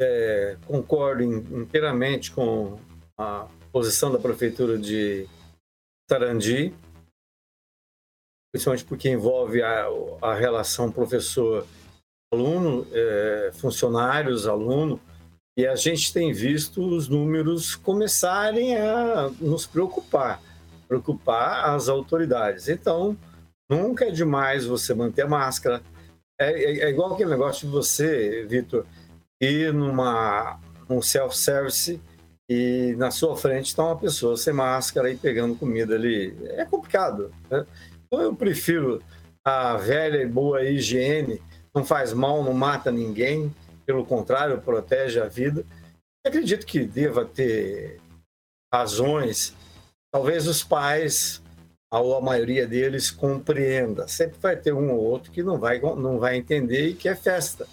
é, 0.00 0.56
concordo 0.64 1.24
inteiramente 1.24 2.30
com 2.30 2.78
a 3.18 3.46
posição 3.72 4.10
da 4.10 4.18
prefeitura 4.18 4.78
de 4.78 5.28
Sarandi. 6.08 6.74
principalmente 8.52 8.84
porque 8.84 9.08
envolve 9.08 9.62
a, 9.62 9.86
a 10.22 10.34
relação 10.34 10.90
professor-aluno, 10.90 12.86
é, 12.92 13.50
funcionários, 13.54 14.46
aluno, 14.46 15.00
e 15.56 15.66
a 15.66 15.76
gente 15.76 16.12
tem 16.12 16.32
visto 16.32 16.84
os 16.84 17.08
números 17.08 17.76
começarem 17.76 18.76
a 18.76 19.30
nos 19.40 19.66
preocupar, 19.66 20.40
preocupar 20.88 21.70
as 21.70 21.88
autoridades. 21.88 22.68
Então, 22.68 23.16
nunca 23.68 24.06
é 24.06 24.10
demais 24.10 24.66
você 24.66 24.94
manter 24.94 25.22
a 25.22 25.28
máscara. 25.28 25.80
É, 26.40 26.50
é, 26.50 26.78
é 26.80 26.90
igual 26.90 27.14
aquele 27.14 27.30
negócio 27.30 27.66
de 27.66 27.72
você, 27.72 28.44
Vitor, 28.48 28.84
ir 29.40 29.72
numa 29.72 30.60
um 30.88 31.00
self-service 31.00 32.00
e 32.48 32.94
na 32.98 33.10
sua 33.10 33.36
frente 33.36 33.66
está 33.66 33.84
uma 33.84 33.98
pessoa 33.98 34.36
sem 34.36 34.52
máscara 34.52 35.10
e 35.10 35.16
pegando 35.16 35.56
comida 35.56 35.94
ali. 35.94 36.36
É 36.50 36.64
complicado. 36.64 37.32
Né? 37.50 37.66
Então 38.06 38.20
eu 38.20 38.34
prefiro 38.34 39.02
a 39.44 39.76
velha 39.76 40.22
e 40.22 40.26
boa 40.26 40.64
higiene, 40.64 41.40
não 41.74 41.84
faz 41.84 42.12
mal, 42.12 42.42
não 42.42 42.52
mata 42.52 42.90
ninguém, 42.90 43.54
pelo 43.84 44.04
contrário, 44.04 44.60
protege 44.60 45.20
a 45.20 45.26
vida. 45.26 45.64
acredito 46.26 46.66
que 46.66 46.84
deva 46.84 47.24
ter 47.24 48.00
razões. 48.72 49.54
Talvez 50.10 50.46
os 50.46 50.62
pais, 50.62 51.42
ou 51.90 52.16
a 52.16 52.20
maioria 52.20 52.66
deles, 52.66 53.10
compreenda. 53.10 54.08
Sempre 54.08 54.38
vai 54.40 54.56
ter 54.56 54.72
um 54.72 54.92
ou 54.92 55.00
outro 55.00 55.30
que 55.30 55.42
não 55.42 55.58
vai, 55.58 55.80
não 55.80 56.18
vai 56.18 56.36
entender 56.36 56.88
e 56.88 56.94
que 56.94 57.08
é 57.08 57.14
festa. 57.14 57.66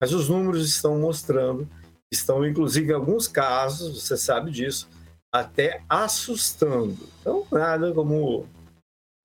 Mas 0.00 0.12
os 0.12 0.28
números 0.28 0.68
estão 0.68 0.98
mostrando, 0.98 1.68
estão 2.12 2.46
inclusive 2.46 2.92
em 2.92 2.94
alguns 2.94 3.26
casos, 3.26 4.02
você 4.02 4.16
sabe 4.16 4.50
disso, 4.50 4.88
até 5.32 5.82
assustando. 5.88 6.98
Então, 7.20 7.46
nada 7.50 7.92
como 7.92 8.46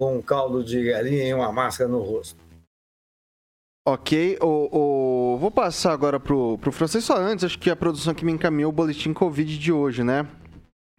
um 0.01 0.21
caldo 0.21 0.63
de 0.63 0.83
galinha 0.85 1.27
e 1.27 1.33
uma 1.33 1.51
máscara 1.51 1.89
no 1.89 2.01
rosto. 2.01 2.39
Ok, 3.85 4.37
o, 4.41 5.35
o, 5.35 5.37
vou 5.37 5.49
passar 5.49 5.93
agora 5.93 6.19
pro, 6.19 6.57
pro 6.57 6.71
francês 6.71 7.05
só 7.05 7.17
antes, 7.17 7.45
acho 7.45 7.59
que 7.59 7.69
a 7.69 7.75
produção 7.75 8.13
que 8.13 8.25
me 8.25 8.33
encaminhou 8.33 8.69
o 8.69 8.75
boletim 8.75 9.13
Covid 9.13 9.57
de 9.57 9.71
hoje, 9.71 10.03
né? 10.03 10.27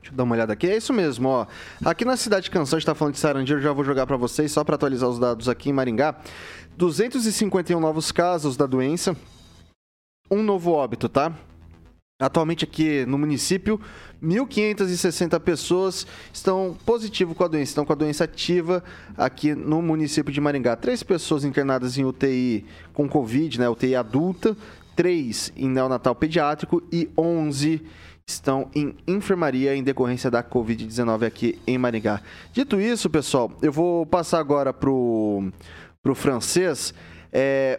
Deixa 0.00 0.12
eu 0.12 0.16
dar 0.16 0.22
uma 0.22 0.34
olhada 0.34 0.52
aqui. 0.52 0.66
É 0.66 0.76
isso 0.76 0.92
mesmo, 0.92 1.28
ó. 1.28 1.46
Aqui 1.84 2.04
na 2.04 2.16
cidade 2.16 2.44
de 2.44 2.50
Canção, 2.50 2.76
a 2.76 2.80
gente 2.80 2.86
tá 2.86 2.94
falando 2.94 3.14
de 3.14 3.20
Sarandeiro, 3.20 3.60
já 3.60 3.72
vou 3.72 3.84
jogar 3.84 4.06
para 4.06 4.16
vocês, 4.16 4.52
só 4.52 4.64
para 4.64 4.76
atualizar 4.76 5.08
os 5.08 5.18
dados 5.18 5.48
aqui 5.48 5.68
em 5.68 5.72
Maringá. 5.72 6.16
251 6.76 7.78
novos 7.78 8.10
casos 8.10 8.56
da 8.56 8.64
doença, 8.64 9.16
um 10.30 10.42
novo 10.42 10.72
óbito, 10.72 11.08
tá? 11.08 11.34
Atualmente 12.20 12.64
aqui 12.64 13.06
no 13.06 13.16
município, 13.16 13.80
1.560 14.20 15.38
pessoas 15.38 16.04
estão 16.32 16.76
positivo 16.84 17.32
com 17.32 17.44
a 17.44 17.46
doença, 17.46 17.70
estão 17.70 17.84
com 17.84 17.92
a 17.92 17.96
doença 17.96 18.24
ativa 18.24 18.82
aqui 19.16 19.54
no 19.54 19.80
município 19.80 20.32
de 20.32 20.40
Maringá. 20.40 20.74
Três 20.74 21.04
pessoas 21.04 21.44
internadas 21.44 21.96
em 21.96 22.04
UTI 22.04 22.66
com 22.92 23.08
Covid, 23.08 23.60
né, 23.60 23.68
UTI 23.68 23.94
adulta, 23.94 24.56
três 24.96 25.52
em 25.56 25.68
neonatal 25.68 26.12
pediátrico 26.12 26.82
e 26.90 27.08
11 27.16 27.82
estão 28.26 28.68
em 28.74 28.96
enfermaria 29.06 29.76
em 29.76 29.84
decorrência 29.84 30.28
da 30.28 30.42
Covid-19 30.42 31.24
aqui 31.24 31.56
em 31.68 31.78
Maringá. 31.78 32.20
Dito 32.52 32.80
isso, 32.80 33.08
pessoal, 33.08 33.56
eu 33.62 33.70
vou 33.70 34.04
passar 34.04 34.40
agora 34.40 34.72
pro, 34.72 35.52
pro 36.02 36.16
francês. 36.16 36.92
É, 37.32 37.78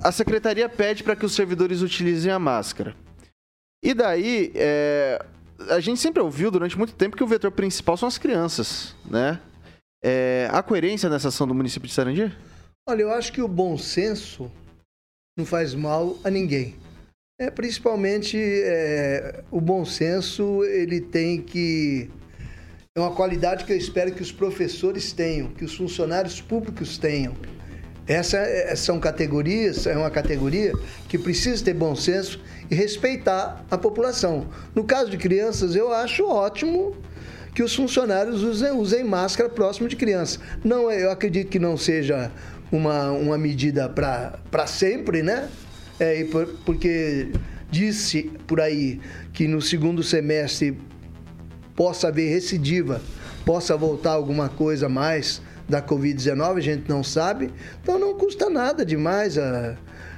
a 0.00 0.12
secretaria 0.12 0.68
pede 0.68 1.02
para 1.02 1.16
que 1.16 1.26
os 1.26 1.34
servidores 1.34 1.82
utilizem 1.82 2.30
a 2.30 2.38
máscara. 2.38 2.94
E 3.84 3.92
daí, 3.92 4.50
é, 4.54 5.22
a 5.68 5.78
gente 5.78 6.00
sempre 6.00 6.22
ouviu 6.22 6.50
durante 6.50 6.78
muito 6.78 6.94
tempo 6.94 7.18
que 7.18 7.22
o 7.22 7.26
vetor 7.26 7.52
principal 7.52 7.98
são 7.98 8.08
as 8.08 8.16
crianças, 8.16 8.96
né? 9.04 9.38
É, 10.02 10.48
há 10.50 10.62
coerência 10.62 11.10
nessa 11.10 11.28
ação 11.28 11.46
do 11.46 11.54
município 11.54 11.86
de 11.86 11.94
Sarandi? 11.94 12.34
Olha, 12.88 13.02
eu 13.02 13.10
acho 13.10 13.30
que 13.30 13.42
o 13.42 13.48
bom 13.48 13.76
senso 13.76 14.50
não 15.36 15.44
faz 15.44 15.74
mal 15.74 16.16
a 16.24 16.30
ninguém. 16.30 16.76
É 17.38 17.50
principalmente 17.50 18.38
é, 18.38 19.44
o 19.50 19.60
bom 19.60 19.84
senso 19.84 20.64
ele 20.64 21.02
tem 21.02 21.42
que 21.42 22.10
é 22.96 23.00
uma 23.00 23.14
qualidade 23.14 23.64
que 23.64 23.72
eu 23.72 23.76
espero 23.76 24.14
que 24.14 24.22
os 24.22 24.30
professores 24.30 25.12
tenham, 25.12 25.50
que 25.50 25.64
os 25.64 25.74
funcionários 25.74 26.40
públicos 26.40 26.96
tenham. 26.96 27.34
Essa 28.06 28.36
é, 28.36 28.76
são 28.76 29.00
categorias, 29.00 29.86
é 29.86 29.96
uma 29.96 30.10
categoria 30.10 30.72
que 31.08 31.16
precisa 31.16 31.64
ter 31.64 31.74
bom 31.74 31.96
senso 31.96 32.40
e 32.70 32.74
respeitar 32.74 33.64
a 33.70 33.78
população. 33.78 34.46
No 34.74 34.84
caso 34.84 35.10
de 35.10 35.16
crianças, 35.16 35.74
eu 35.74 35.92
acho 35.92 36.26
ótimo 36.26 36.94
que 37.54 37.62
os 37.62 37.74
funcionários 37.74 38.42
usem, 38.42 38.72
usem 38.72 39.04
máscara 39.04 39.48
próximo 39.48 39.88
de 39.88 39.96
criança. 39.96 40.38
Não, 40.62 40.90
eu 40.90 41.10
acredito 41.10 41.48
que 41.48 41.58
não 41.58 41.76
seja 41.76 42.30
uma, 42.70 43.10
uma 43.12 43.38
medida 43.38 43.88
para 43.88 44.66
sempre, 44.66 45.22
né? 45.22 45.48
É, 45.98 46.26
porque 46.66 47.28
disse 47.70 48.24
por 48.46 48.60
aí 48.60 49.00
que 49.32 49.46
no 49.46 49.62
segundo 49.62 50.02
semestre 50.02 50.76
possa 51.74 52.08
haver 52.08 52.28
recidiva, 52.28 53.00
possa 53.46 53.76
voltar 53.76 54.12
alguma 54.12 54.48
coisa 54.48 54.88
mais 54.88 55.40
da 55.68 55.82
Covid-19, 55.82 56.56
a 56.56 56.60
gente 56.60 56.88
não 56.88 57.02
sabe. 57.02 57.50
Então 57.82 57.98
não 57.98 58.14
custa 58.14 58.48
nada 58.50 58.84
demais. 58.84 59.38
A, 59.38 59.76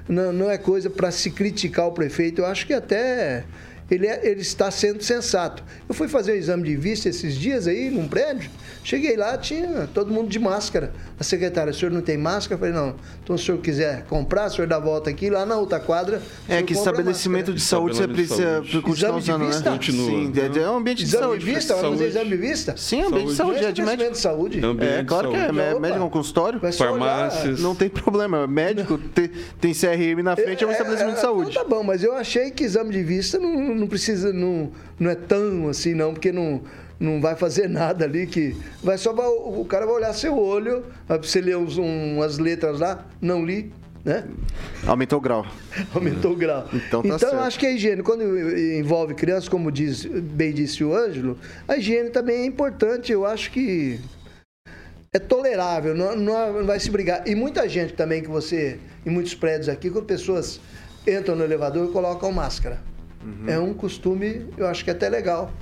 não, 0.09 0.33
não 0.33 0.51
é 0.51 0.59
coisa 0.59 0.89
para 0.89 1.11
se 1.11 1.31
criticar 1.31 1.87
o 1.87 1.93
prefeito. 1.93 2.41
Eu 2.41 2.47
acho 2.47 2.67
que 2.67 2.73
até 2.73 3.45
ele, 3.91 4.07
é, 4.07 4.21
ele 4.29 4.41
está 4.41 4.71
sendo 4.71 5.03
sensato. 5.03 5.63
Eu 5.89 5.95
fui 5.95 6.09
fazer 6.09 6.33
o 6.33 6.35
exame 6.35 6.65
de 6.65 6.77
vista 6.77 7.09
esses 7.09 7.35
dias 7.37 7.67
aí, 7.67 7.91
num 7.91 8.09
prédio. 8.09 8.51
Cheguei 8.83 9.17
lá, 9.17 9.37
tinha 9.39 9.89
todo 9.93 10.13
mundo 10.13 10.29
de 10.29 10.39
máscara. 10.39 10.93
A 11.19 11.25
secretária, 11.25 11.71
o 11.71 11.75
senhor 11.75 11.91
não 11.91 12.01
tem 12.01 12.17
máscara? 12.17 12.55
Eu 12.55 12.59
falei, 12.59 12.75
não. 12.75 12.95
Então, 13.23 13.37
se 13.37 13.45
o 13.45 13.47
senhor 13.47 13.59
quiser 13.59 14.05
comprar, 14.05 14.47
o 14.47 14.51
senhor 14.51 14.69
dá 14.69 14.77
a 14.77 14.81
volta 14.81 15.11
aqui, 15.11 15.31
lá 15.31 15.47
na 15.47 15.57
outra 15.57 15.81
quadra. 15.81 16.21
É 16.49 16.63
que 16.63 16.73
estabelecimento 16.73 17.53
de 17.53 17.61
saúde 17.61 17.97
você 17.97 18.09
precisa 18.09 18.63
continuar 18.83 19.17
usando, 19.17 19.41
de 19.41 19.47
vista? 19.47 19.71
né? 19.71 19.77
Continua. 19.77 20.07
Sim, 20.07 20.33
é, 20.37 20.63
é 20.63 20.71
um 20.71 20.77
ambiente 20.77 20.99
de 20.99 21.05
exame 21.05 21.25
saúde. 21.25 21.45
de 21.45 21.55
vista? 21.55 21.75
Vamos 21.75 21.91
fazer 21.91 22.09
exame 22.09 22.31
de 22.31 22.37
vista? 22.37 22.77
Sim, 22.77 23.03
é 23.03 23.07
ambiente 23.07 23.29
de 23.29 23.35
saúde, 23.35 23.65
é 23.65 23.73
de 23.73 23.83
médico. 23.83 24.11
de 24.11 24.19
saúde. 24.19 24.61
É, 24.81 25.05
claro 25.05 25.31
que 25.31 25.37
é. 25.37 25.53
Médico 25.53 26.03
é 26.03 26.05
um 26.05 26.11
consultório. 26.11 26.61
Farmácias. 26.73 27.61
Não 27.61 27.75
tem 27.75 27.89
problema. 27.89 28.47
Médico 28.47 28.99
tem, 28.99 29.31
tem 29.61 29.73
CRM 29.73 30.23
na 30.23 30.37
frente, 30.37 30.65
é 30.65 30.67
um 30.67 30.71
estabelecimento 30.71 31.15
de 31.15 31.21
saúde. 31.21 31.51
Então 31.51 31.63
tá 31.63 31.69
bom, 31.69 31.83
mas 31.83 32.03
eu 32.03 32.15
achei 32.15 32.51
que 32.51 32.65
exame 32.65 32.93
de 32.93 33.03
vista 33.03 33.39
não, 33.39 33.76
não 33.77 33.87
precisa, 33.87 34.33
não, 34.33 34.73
não 34.99 35.11
é 35.11 35.15
tão 35.15 35.69
assim, 35.69 35.95
não, 35.95 36.13
porque 36.13 36.33
não, 36.33 36.63
não 36.99 37.21
vai 37.21 37.37
fazer 37.37 37.69
nada 37.71 38.05
ali 38.05 38.27
que. 38.27 38.57
Vai 38.83 38.99
só. 38.99 39.13
vai- 39.13 39.27
o 39.29 39.65
cara 39.65 39.87
vai 39.87 39.95
olhar 39.95 40.13
seu 40.13 40.37
olho, 40.39 40.85
vai 41.07 41.19
você 41.19 41.41
ler 41.41 41.57
uns- 41.57 41.77
umas 41.79 42.39
letras 42.39 42.81
lá, 42.81 43.07
não 43.21 43.45
li, 43.45 43.73
né? 44.05 44.25
Aumentou 44.87 45.19
o 45.19 45.23
grau. 45.23 45.45
Aumentou 45.95 46.33
o 46.33 46.37
grau. 46.37 46.69
Então 46.73 47.03
tá 47.03 47.19
certo. 47.19 47.35
acho 47.37 47.59
que 47.59 47.67
a 47.67 47.73
higiene, 47.73 48.03
quando 48.03 48.23
envolve 48.79 49.15
crianças, 49.15 49.49
como 49.49 49.71
diz, 49.73 50.05
bem 50.05 50.53
disse 50.53 50.83
o 50.85 50.95
Ângelo, 50.95 51.39
a 51.69 51.77
higiene 51.77 52.11
também 52.11 52.43
é 52.43 52.47
importante. 52.47 53.13
Eu 53.13 53.27
acho 53.27 53.51
que 53.51 53.99
é 55.13 55.19
tolerável, 55.19 55.95
não, 55.95 56.15
não 56.15 56.65
vai 56.67 56.79
se 56.79 56.91
brigar. 56.91 57.27
E 57.27 57.35
muita 57.35 57.69
gente 57.69 57.95
também 57.95 58.23
que 58.23 58.29
você, 58.29 58.79
em 59.05 59.11
muitos 59.11 59.35
prédios 59.35 59.69
aqui, 59.69 59.89
quando 59.91 60.05
pessoas 60.05 60.61
entram 61.07 61.35
no 61.37 61.43
elevador, 61.45 61.91
colocam 61.91 62.31
máscara. 62.33 62.81
Uhum. 63.27 63.49
É 63.49 63.59
um 63.59 63.75
costume, 63.75 64.47
eu 64.57 64.69
acho 64.69 64.85
que 64.85 64.91
é 64.91 64.93
até 64.93 65.09
legal, 65.09 65.53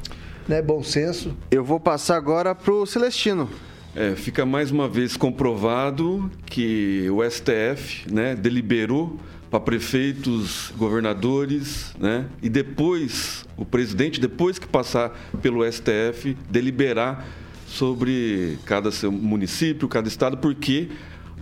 né? 0.46 0.60
Bom 0.60 0.82
senso. 0.82 1.34
Eu 1.50 1.64
vou 1.64 1.80
passar 1.80 2.16
agora 2.16 2.54
pro 2.54 2.84
Celestino. 2.84 3.48
É, 3.96 4.14
fica 4.14 4.44
mais 4.44 4.70
uma 4.70 4.88
vez 4.88 5.16
comprovado 5.16 6.30
que 6.46 7.08
o 7.10 7.22
STF 7.22 8.12
né, 8.12 8.34
deliberou 8.34 9.18
para 9.48 9.60
prefeitos, 9.60 10.72
governadores, 10.76 11.94
né, 11.96 12.26
e 12.42 12.48
depois 12.48 13.46
o 13.56 13.64
presidente, 13.64 14.20
depois 14.20 14.58
que 14.58 14.66
passar 14.66 15.16
pelo 15.40 15.64
STF, 15.64 16.36
deliberar 16.50 17.24
sobre 17.68 18.58
cada 18.64 18.90
seu 18.90 19.12
município, 19.12 19.86
cada 19.86 20.08
estado, 20.08 20.38
porque 20.38 20.88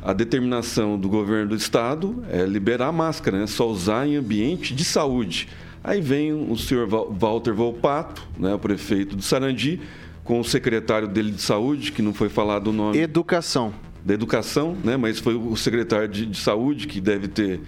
a 0.03 0.13
determinação 0.13 0.99
do 0.99 1.09
governo 1.09 1.49
do 1.49 1.57
estado 1.57 2.23
é 2.31 2.45
liberar 2.45 2.89
a 2.89 2.93
máscara, 2.93 3.39
né, 3.39 3.47
só 3.47 3.67
usar 3.67 4.07
em 4.07 4.17
ambiente 4.17 4.75
de 4.75 4.85
saúde. 4.85 5.49
Aí 5.85 6.01
vem 6.01 6.33
o 6.33 6.57
senhor 6.57 6.87
Walter 6.87 7.53
Volpato, 7.53 8.23
né, 8.39 8.55
o 8.55 8.59
prefeito 8.59 9.17
do 9.17 9.23
Sarandi, 9.23 9.81
com 10.25 10.39
o 10.39 10.45
secretário 10.45 11.09
dele 11.09 11.31
de 11.33 11.43
saúde, 11.43 11.91
que 11.93 12.01
não 12.03 12.15
foi 12.15 12.29
falado 12.29 12.69
o 12.69 12.73
nome 12.73 12.99
Educação. 12.99 13.73
da 14.05 14.15
educação, 14.15 14.77
né? 14.85 14.97
Mas 14.97 15.19
foi 15.19 15.35
o 15.35 15.57
secretário 15.57 16.07
de, 16.09 16.27
de 16.27 16.39
saúde 16.39 16.87
que 16.87 17.01
deve 17.01 17.27
ter 17.27 17.61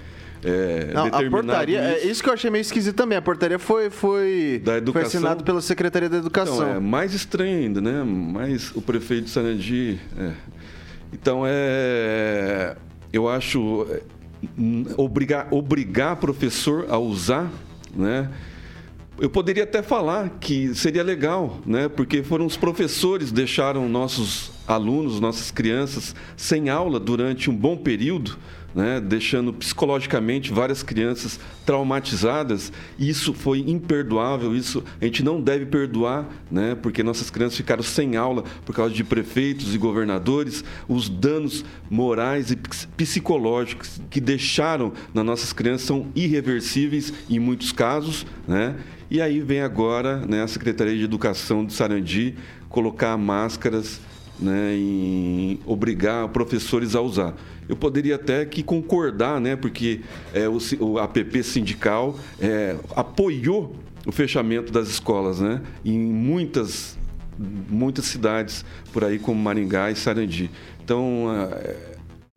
é, 0.44 0.92
Não, 0.92 1.06
a 1.06 1.30
portaria, 1.30 1.80
é 1.80 1.98
isso. 1.98 2.06
isso 2.08 2.22
que 2.22 2.28
eu 2.28 2.34
achei 2.34 2.50
meio 2.50 2.60
esquisito 2.60 2.94
também. 2.94 3.16
A 3.18 3.22
portaria 3.22 3.58
foi, 3.58 3.88
foi, 3.90 4.60
Da 4.62 4.72
foi 4.72 4.78
educação. 4.78 5.06
assinado 5.08 5.42
pela 5.42 5.60
Secretaria 5.62 6.08
da 6.08 6.18
Educação. 6.18 6.54
Então, 6.56 6.68
é 6.76 6.78
mais 6.80 7.14
estranho 7.14 7.58
ainda, 7.58 7.80
né? 7.80 8.04
Mas 8.04 8.70
o 8.76 8.82
prefeito 8.82 9.24
de 9.24 9.30
Sarandi... 9.30 9.98
é. 10.18 10.32
Então, 11.12 11.42
é... 11.46 12.76
Eu 13.12 13.28
acho... 13.28 13.86
é, 13.90 14.02
Obrigar, 14.98 15.48
obrigar 15.50 16.16
professor 16.16 16.84
a 16.90 16.98
usar, 16.98 17.50
né? 17.96 18.30
Eu 19.18 19.30
poderia 19.30 19.62
até 19.62 19.80
falar 19.80 20.28
que 20.40 20.74
seria 20.74 21.02
legal, 21.02 21.60
né? 21.64 21.88
Porque 21.88 22.22
foram 22.22 22.46
os 22.46 22.56
professores 22.56 23.28
que 23.28 23.34
deixaram 23.34 23.88
nossos 23.88 24.50
alunos, 24.66 25.20
nossas 25.20 25.50
crianças 25.50 26.16
sem 26.36 26.68
aula 26.68 26.98
durante 26.98 27.48
um 27.48 27.56
bom 27.56 27.76
período, 27.76 28.36
né, 28.74 29.00
deixando 29.00 29.52
psicologicamente 29.52 30.52
várias 30.52 30.82
crianças 30.82 31.38
traumatizadas. 31.64 32.72
Isso 32.98 33.32
foi 33.32 33.60
imperdoável, 33.60 34.54
isso 34.54 34.82
a 35.00 35.04
gente 35.04 35.22
não 35.22 35.40
deve 35.40 35.66
perdoar, 35.66 36.28
né, 36.50 36.74
porque 36.74 37.02
nossas 37.02 37.30
crianças 37.30 37.56
ficaram 37.56 37.82
sem 37.82 38.16
aula 38.16 38.44
por 38.64 38.74
causa 38.74 38.92
de 38.92 39.04
prefeitos 39.04 39.74
e 39.74 39.78
governadores. 39.78 40.64
Os 40.88 41.08
danos 41.08 41.64
morais 41.88 42.50
e 42.50 42.56
psicológicos 42.96 44.00
que 44.10 44.20
deixaram 44.20 44.92
nas 45.12 45.24
nossas 45.24 45.52
crianças 45.52 45.86
são 45.86 46.08
irreversíveis 46.14 47.12
em 47.30 47.38
muitos 47.38 47.72
casos. 47.72 48.26
Né? 48.48 48.76
E 49.10 49.20
aí 49.20 49.40
vem 49.40 49.60
agora 49.60 50.24
né, 50.26 50.42
a 50.42 50.48
Secretaria 50.48 50.96
de 50.96 51.04
Educação 51.04 51.64
de 51.64 51.72
Sarandi 51.72 52.34
colocar 52.68 53.16
máscaras 53.16 54.00
né, 54.38 54.74
em 54.74 55.60
obrigar 55.66 56.28
professores 56.28 56.94
a 56.94 57.00
usar. 57.00 57.34
Eu 57.68 57.76
poderia 57.76 58.16
até 58.16 58.44
que 58.44 58.62
concordar, 58.62 59.40
né, 59.40 59.56
porque 59.56 60.00
é, 60.32 60.48
o, 60.48 60.58
o 60.80 60.98
APP 60.98 61.42
sindical 61.42 62.18
é, 62.40 62.76
apoiou 62.94 63.76
o 64.06 64.12
fechamento 64.12 64.72
das 64.72 64.88
escolas 64.88 65.40
né, 65.40 65.62
em 65.84 65.98
muitas, 65.98 66.98
muitas 67.68 68.04
cidades 68.04 68.64
por 68.92 69.04
aí, 69.04 69.18
como 69.18 69.40
Maringá 69.40 69.90
e 69.90 69.96
Sarandi. 69.96 70.50
Então, 70.84 71.26
é, 71.52 71.76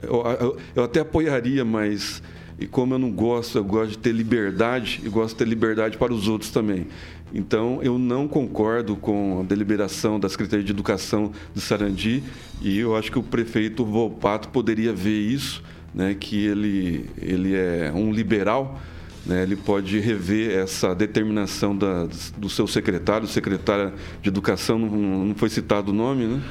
eu, 0.03 0.23
eu, 0.39 0.57
eu 0.75 0.83
até 0.83 1.01
apoiaria, 1.01 1.65
mas 1.65 2.21
e 2.59 2.65
como 2.65 2.95
eu 2.95 2.99
não 2.99 3.11
gosto, 3.11 3.57
eu 3.57 3.63
gosto 3.63 3.91
de 3.91 3.97
ter 3.99 4.11
liberdade 4.11 5.01
e 5.03 5.09
gosto 5.09 5.33
de 5.33 5.39
ter 5.39 5.47
liberdade 5.47 5.97
para 5.97 6.11
os 6.11 6.27
outros 6.27 6.49
também. 6.49 6.87
Então, 7.33 7.79
eu 7.83 7.97
não 7.97 8.27
concordo 8.27 8.95
com 8.95 9.41
a 9.41 9.43
deliberação 9.43 10.19
da 10.19 10.29
Secretaria 10.29 10.63
de 10.63 10.71
Educação 10.71 11.31
de 11.53 11.61
Sarandi 11.61 12.23
e 12.61 12.79
eu 12.79 12.95
acho 12.95 13.11
que 13.11 13.19
o 13.19 13.23
prefeito 13.23 13.85
Volpato 13.85 14.49
poderia 14.49 14.93
ver 14.93 15.19
isso, 15.19 15.61
né, 15.93 16.15
que 16.17 16.45
ele, 16.45 17.09
ele 17.21 17.55
é 17.55 17.91
um 17.93 18.11
liberal, 18.11 18.79
né, 19.25 19.43
ele 19.43 19.55
pode 19.55 19.99
rever 19.99 20.57
essa 20.57 20.95
determinação 20.95 21.75
da, 21.75 22.07
do 22.37 22.49
seu 22.49 22.65
secretário, 22.65 23.27
secretária 23.27 23.93
de 24.21 24.29
Educação, 24.29 24.79
não, 24.79 25.25
não 25.25 25.35
foi 25.35 25.49
citado 25.49 25.91
o 25.91 25.93
nome, 25.93 26.25
né? 26.25 26.41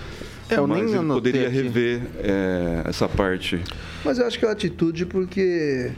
É, 0.49 0.59
eu 0.59 0.67
Mas 0.67 0.93
ele 0.93 1.07
poderia 1.09 1.49
aqui. 1.49 1.57
rever 1.57 2.03
é, 2.19 2.83
essa 2.85 3.09
parte. 3.09 3.61
Mas 4.05 4.19
eu 4.19 4.27
acho 4.27 4.39
que 4.39 4.45
é 4.45 4.49
uma 4.49 4.53
atitude 4.53 5.05
porque 5.05 5.91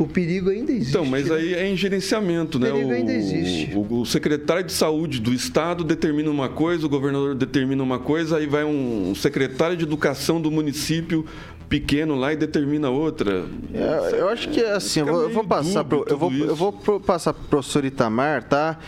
o 0.00 0.06
perigo 0.06 0.48
ainda 0.48 0.72
existe. 0.72 0.90
Então, 0.90 1.04
mas 1.04 1.28
né? 1.28 1.36
aí 1.36 1.54
é 1.54 1.68
em 1.68 1.76
gerenciamento, 1.76 2.56
o 2.56 2.60
né? 2.60 2.70
O 2.70 2.72
perigo 2.72 2.92
ainda 2.92 3.12
existe. 3.12 3.70
O, 3.76 4.00
o, 4.00 4.06
secretário 4.06 4.64
de 4.64 4.72
saúde 4.72 5.20
do 5.20 5.32
estado 5.32 5.84
determina 5.84 6.30
uma 6.30 6.48
coisa, 6.48 6.86
o 6.86 6.88
governador 6.88 7.34
determina 7.34 7.82
uma 7.82 7.98
coisa, 7.98 8.38
aí 8.38 8.46
vai 8.46 8.64
um 8.64 9.14
secretário 9.14 9.76
de 9.76 9.84
educação 9.84 10.40
do 10.40 10.50
município 10.50 11.26
pequeno 11.68 12.16
lá 12.16 12.32
e 12.32 12.36
determina 12.36 12.88
outra. 12.88 13.44
É, 13.72 14.20
eu 14.20 14.28
acho 14.28 14.48
que 14.48 14.60
é 14.60 14.72
assim, 14.72 15.00
eu 15.00 15.06
vou, 15.06 15.22
eu 15.22 15.30
vou 15.30 15.44
passar 15.44 15.84
pro, 15.84 16.04
eu 16.08 16.16
vou, 16.18 16.32
eu 16.32 16.56
vou 16.56 16.72
passar 17.00 17.32
pro 17.32 17.44
professor 17.44 17.84
Itamar, 17.84 18.42
tá? 18.42 18.78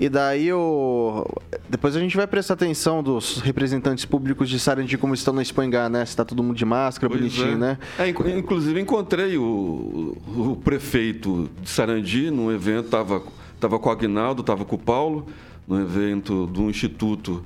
E 0.00 0.08
daí 0.08 0.48
eu. 0.48 1.26
Depois 1.68 1.94
a 1.94 2.00
gente 2.00 2.16
vai 2.16 2.26
prestar 2.26 2.54
atenção 2.54 3.02
dos 3.02 3.36
representantes 3.40 4.06
públicos 4.06 4.48
de 4.48 4.58
Sarandi 4.58 4.96
como 4.96 5.12
estão 5.12 5.34
na 5.34 5.42
Espanha, 5.42 5.90
né? 5.90 6.06
Se 6.06 6.16
tá 6.16 6.24
todo 6.24 6.42
mundo 6.42 6.56
de 6.56 6.64
máscara, 6.64 7.10
pois 7.10 7.20
bonitinho, 7.20 7.52
é. 7.52 7.56
né? 7.56 7.78
É, 7.98 8.08
inclusive 8.08 8.80
encontrei 8.80 9.36
o, 9.36 10.16
o 10.26 10.58
prefeito 10.64 11.50
de 11.60 11.68
Sarandi 11.68 12.30
num 12.30 12.50
evento, 12.50 12.88
tava, 12.88 13.22
tava 13.60 13.78
com 13.78 13.90
o 13.90 13.92
Agnaldo, 13.92 14.42
tava 14.42 14.64
com 14.64 14.74
o 14.74 14.78
Paulo, 14.78 15.26
no 15.68 15.78
evento 15.78 16.46
do 16.46 16.70
instituto 16.70 17.44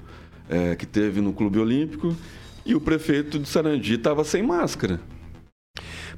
é, 0.49 0.77
que 0.77 0.87
teve 0.87 1.21
no 1.21 1.33
Clube 1.33 1.59
Olímpico, 1.59 2.15
e 2.65 2.77
o 2.77 2.81
prefeito 2.81 3.37
de 3.37 3.49
Sarandi 3.49 3.95
estava 3.95 4.23
sem 4.23 4.45
máscara. 4.45 5.01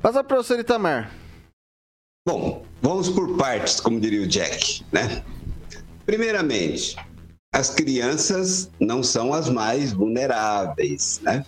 Passa 0.03 0.23
para 0.23 0.35
o 0.35 0.37
professor 0.37 0.61
Itamar. 0.61 1.11
Bom, 2.29 2.67
vamos 2.83 3.09
por 3.09 3.39
partes, 3.39 3.81
como 3.81 3.99
diria 3.99 4.21
o 4.21 4.27
Jack, 4.27 4.85
né? 4.93 5.25
Primeiramente, 6.07 6.97
as 7.53 7.69
crianças 7.69 8.71
não 8.79 9.03
são 9.03 9.35
as 9.35 9.51
mais 9.51 9.93
vulneráveis, 9.93 11.21
né? 11.21 11.45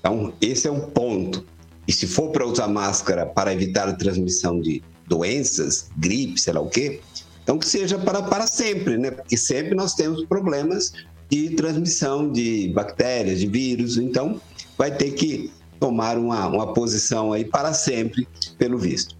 Então, 0.00 0.32
esse 0.40 0.66
é 0.66 0.70
um 0.70 0.80
ponto. 0.80 1.46
E 1.86 1.92
se 1.92 2.06
for 2.06 2.30
para 2.32 2.44
usar 2.44 2.66
máscara 2.66 3.24
para 3.24 3.52
evitar 3.54 3.88
a 3.88 3.92
transmissão 3.92 4.60
de 4.60 4.82
doenças, 5.06 5.90
gripe, 5.96 6.40
sei 6.40 6.52
lá 6.52 6.60
o 6.60 6.68
quê, 6.68 7.00
então 7.42 7.56
que 7.56 7.66
seja 7.66 7.96
para, 7.98 8.20
para 8.20 8.48
sempre, 8.48 8.98
né? 8.98 9.12
Porque 9.12 9.36
sempre 9.36 9.76
nós 9.76 9.94
temos 9.94 10.24
problemas 10.26 10.92
de 11.30 11.50
transmissão 11.50 12.32
de 12.32 12.72
bactérias, 12.74 13.38
de 13.38 13.46
vírus, 13.46 13.96
então 13.96 14.40
vai 14.76 14.94
ter 14.94 15.12
que 15.12 15.52
tomar 15.78 16.18
uma, 16.18 16.46
uma 16.48 16.74
posição 16.74 17.32
aí 17.32 17.44
para 17.44 17.72
sempre, 17.72 18.26
pelo 18.58 18.76
visto. 18.76 19.16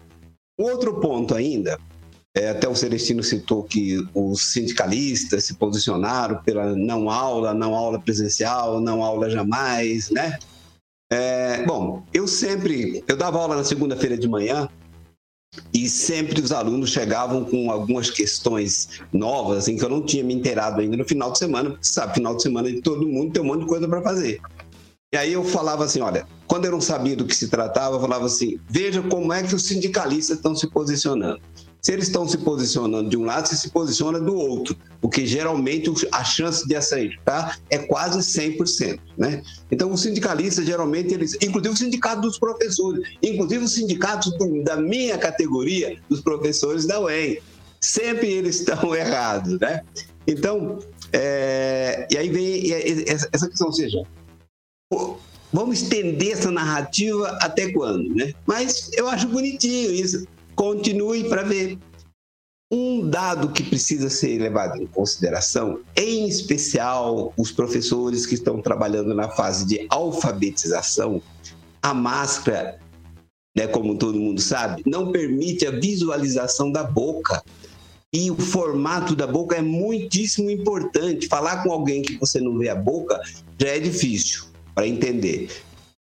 Outro 0.59 1.00
ponto 1.00 1.34
ainda 1.34 1.78
é, 2.39 2.51
até 2.51 2.68
o 2.68 2.74
Celestino 2.74 3.22
citou 3.22 3.64
que 3.64 3.99
os 4.14 4.53
sindicalistas 4.53 5.45
se 5.45 5.55
posicionaram 5.55 6.41
pela 6.43 6.76
não 6.76 7.11
aula, 7.11 7.53
não 7.53 7.74
aula 7.74 7.99
presencial, 7.99 8.80
não 8.80 9.03
aula 9.03 9.28
jamais, 9.28 10.09
né? 10.11 10.39
É, 11.11 11.64
bom, 11.64 12.05
eu 12.14 12.28
sempre, 12.28 13.03
eu 13.09 13.16
dava 13.16 13.39
aula 13.39 13.57
na 13.57 13.64
segunda-feira 13.64 14.16
de 14.16 14.28
manhã 14.28 14.68
e 15.74 15.89
sempre 15.89 16.41
os 16.41 16.53
alunos 16.53 16.91
chegavam 16.91 17.45
com 17.45 17.70
algumas 17.70 18.11
questões 18.11 19.01
novas, 19.12 19.59
assim, 19.59 19.76
que 19.76 19.84
eu 19.84 19.89
não 19.89 20.03
tinha 20.03 20.22
me 20.22 20.34
inteirado 20.34 20.80
ainda 20.80 20.97
no 20.97 21.05
final 21.05 21.32
de 21.32 21.39
semana, 21.39 21.70
porque 21.70 21.86
sabe, 21.86 22.14
final 22.14 22.36
de 22.36 22.43
semana 22.43 22.70
de 22.70 22.80
todo 22.82 23.09
mundo 23.09 23.32
tem 23.32 23.43
um 23.43 23.47
monte 23.47 23.61
de 23.61 23.66
coisa 23.66 23.89
para 23.89 24.03
fazer. 24.03 24.41
E 25.12 25.16
aí 25.16 25.32
eu 25.32 25.43
falava 25.43 25.84
assim, 25.84 26.03
olha, 26.03 26.26
quando 26.47 26.66
eu 26.66 26.70
não 26.70 26.80
sabia 26.80 27.16
do 27.16 27.24
que 27.24 27.34
se 27.34 27.49
tratava, 27.49 27.97
eu 27.97 28.01
falava 28.01 28.26
assim, 28.26 28.61
veja 28.68 29.03
como 29.03 29.32
é 29.32 29.43
que 29.43 29.55
os 29.55 29.64
sindicalistas 29.64 30.36
estão 30.36 30.55
se 30.55 30.68
posicionando. 30.68 31.41
Se 31.81 31.93
eles 31.93 32.07
estão 32.07 32.26
se 32.26 32.37
posicionando 32.39 33.09
de 33.09 33.16
um 33.16 33.24
lado, 33.24 33.47
você 33.47 33.57
se 33.57 33.70
posiciona 33.70 34.18
do 34.18 34.35
outro, 34.35 34.76
porque 35.01 35.24
geralmente 35.24 35.91
a 36.11 36.24
chance 36.24 36.66
de 36.66 36.74
acertar 36.74 37.61
é 37.70 37.79
quase 37.79 38.18
100%, 38.18 38.99
né? 39.16 39.43
Então, 39.70 39.93
os 39.93 40.03
sindicalistas, 40.03 40.66
geralmente, 40.66 41.14
eles, 41.14 41.37
inclusive 41.41 41.74
o 41.74 41.76
sindicato 41.76 42.20
dos 42.20 42.39
professores, 42.39 43.09
inclusive 43.22 43.64
os 43.64 43.72
sindicatos 43.72 44.33
da 44.64 44.76
minha 44.76 45.16
categoria, 45.16 45.97
dos 46.09 46.20
professores 46.20 46.85
da 46.85 47.01
UEM, 47.01 47.39
sempre 47.81 48.26
eles 48.26 48.57
estão 48.57 48.95
errados, 48.95 49.59
né? 49.61 49.83
Então, 50.26 50.81
é, 51.12 52.09
e 52.11 52.18
aí 52.18 52.29
vem 52.29 52.72
essa 53.07 53.49
questão, 53.49 53.68
ou 53.68 53.72
seja, 53.72 54.03
vamos 55.53 55.81
estender 55.81 56.33
essa 56.33 56.51
narrativa 56.51 57.39
até 57.41 57.72
quando, 57.72 58.12
né? 58.14 58.35
Mas 58.45 58.91
eu 58.95 59.09
acho 59.09 59.29
bonitinho 59.29 59.93
isso 59.93 60.26
Continue 60.59 61.28
para 61.28 61.44
ver. 61.44 61.78
Um 62.70 63.09
dado 63.09 63.50
que 63.50 63.62
precisa 63.62 64.11
ser 64.11 64.38
levado 64.40 64.82
em 64.82 64.86
consideração, 64.88 65.80
em 65.96 66.26
especial 66.26 67.32
os 67.36 67.52
professores 67.52 68.26
que 68.26 68.34
estão 68.34 68.61
trabalhando 68.61 69.14
na 69.14 69.28
fase 69.30 69.64
de 69.64 69.86
alfabetização, 69.88 71.22
a 71.80 71.94
máscara, 71.94 72.80
né, 73.56 73.68
como 73.68 73.96
todo 73.96 74.18
mundo 74.18 74.40
sabe, 74.40 74.82
não 74.84 75.12
permite 75.12 75.64
a 75.64 75.70
visualização 75.70 76.72
da 76.72 76.82
boca. 76.82 77.40
E 78.12 78.28
o 78.28 78.36
formato 78.36 79.14
da 79.14 79.28
boca 79.28 79.54
é 79.54 79.62
muitíssimo 79.62 80.50
importante. 80.50 81.28
Falar 81.28 81.62
com 81.62 81.70
alguém 81.70 82.02
que 82.02 82.18
você 82.18 82.40
não 82.40 82.59
vê 82.59 82.68
a 82.68 82.74
boca 82.74 83.20
já 83.56 83.68
é 83.68 83.78
difícil 83.78 84.46
para 84.74 84.88
entender. 84.88 85.50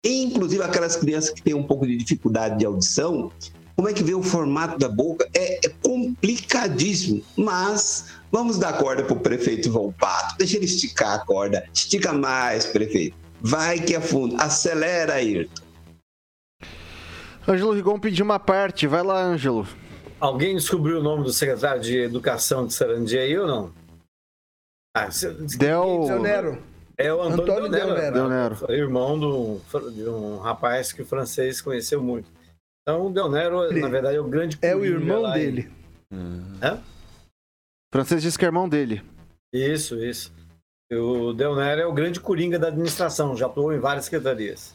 Inclusive 0.05 0.62
aquelas 0.62 0.97
crianças 0.97 1.30
que 1.30 1.42
têm 1.42 1.55
um 1.55 1.62
pouco 1.62 1.86
de 1.86 1.97
dificuldade 1.97 2.59
de 2.59 2.66
audição, 2.66 3.32
como 3.77 3.89
é 3.89 3.93
que 3.93 4.03
vê 4.03 4.14
o 4.14 4.22
formato 4.22 4.79
da 4.79 4.89
boca? 4.89 5.29
É, 5.35 5.66
é 5.66 5.68
complicadíssimo, 5.83 7.22
mas 7.37 8.07
vamos 8.31 8.59
dar 8.59 8.79
corda 8.79 9.03
para 9.03 9.14
o 9.14 9.20
prefeito 9.20 9.70
Volpato. 9.70 10.37
Deixa 10.39 10.57
ele 10.57 10.66
esticar 10.66 11.14
a 11.14 11.18
corda. 11.18 11.68
Estica 11.72 12.12
mais, 12.12 12.66
prefeito. 12.66 13.16
Vai 13.41 13.81
que 13.81 13.95
é 13.95 14.01
fundo. 14.01 14.37
Acelera, 14.41 15.14
Ayrton. 15.14 15.62
Ângelo 17.47 17.72
Rigon 17.72 17.99
pediu 17.99 18.25
uma 18.25 18.39
parte. 18.39 18.87
Vai 18.87 19.03
lá, 19.03 19.22
Ângelo. 19.22 19.66
Alguém 20.18 20.55
descobriu 20.55 21.01
o 21.01 21.03
nome 21.03 21.25
do 21.25 21.33
secretário 21.33 21.83
de 21.83 21.99
Educação 21.99 22.66
de 22.66 22.72
Sarandi 22.72 23.18
aí 23.18 23.37
ou 23.37 23.47
não? 23.47 23.72
Ah, 24.97 25.09
Del... 25.59 26.07
Del 26.07 26.22
Nero. 26.22 26.62
É 26.97 27.12
o 27.12 27.20
Antônio, 27.20 27.43
Antônio 27.43 27.70
Del 27.70 27.95
Nero. 27.95 28.14
Del 28.14 28.29
Nero. 28.29 28.72
Irmão 28.72 29.18
de 29.91 30.09
um 30.09 30.39
rapaz 30.39 30.93
que 30.93 31.03
o 31.03 31.07
francês 31.07 31.61
conheceu 31.61 32.01
muito. 32.01 32.34
Então 32.87 33.07
o 33.07 33.11
Del 33.11 33.30
Nero, 33.30 33.64
Ele 33.64 33.80
na 33.80 33.89
verdade, 33.89 34.16
é 34.16 34.20
o 34.20 34.28
grande 34.28 34.59
É 34.61 34.76
o 34.76 34.85
irmão 34.85 35.32
dele. 35.32 35.70
É? 36.61 36.78
Francês 37.91 38.22
diz 38.22 38.37
que 38.37 38.45
é 38.45 38.49
irmão 38.49 38.68
dele. 38.68 39.03
Isso, 39.53 39.97
isso. 40.05 40.30
O 40.93 41.32
Del 41.32 41.57
Nero 41.57 41.80
é 41.80 41.87
o 41.87 41.95
grande 41.95 42.20
coringa 42.20 42.59
da 42.59 42.68
administração, 42.68 43.35
já 43.35 43.47
atuou 43.47 43.72
em 43.72 43.78
várias 43.78 44.05
secretarias. 44.05 44.74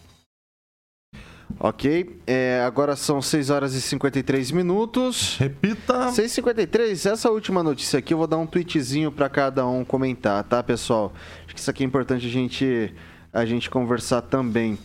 Ok, 1.59 2.19
é, 2.25 2.63
agora 2.65 2.95
são 2.95 3.21
6 3.21 3.49
horas 3.49 3.73
e 3.73 3.81
53 3.81 4.51
minutos. 4.51 5.37
Repita. 5.37 6.07
6h53, 6.07 7.11
essa 7.11 7.29
última 7.29 7.61
notícia 7.61 7.99
aqui 7.99 8.13
eu 8.13 8.17
vou 8.17 8.27
dar 8.27 8.37
um 8.37 8.47
tweetzinho 8.47 9.11
para 9.11 9.29
cada 9.29 9.67
um 9.67 9.83
comentar, 9.83 10.43
tá, 10.45 10.63
pessoal? 10.63 11.11
Acho 11.45 11.53
que 11.53 11.59
isso 11.59 11.69
aqui 11.69 11.83
é 11.83 11.85
importante 11.85 12.25
a 12.25 12.29
gente 12.29 12.93
a 13.31 13.45
gente 13.45 13.69
conversar 13.69 14.21
também. 14.23 14.79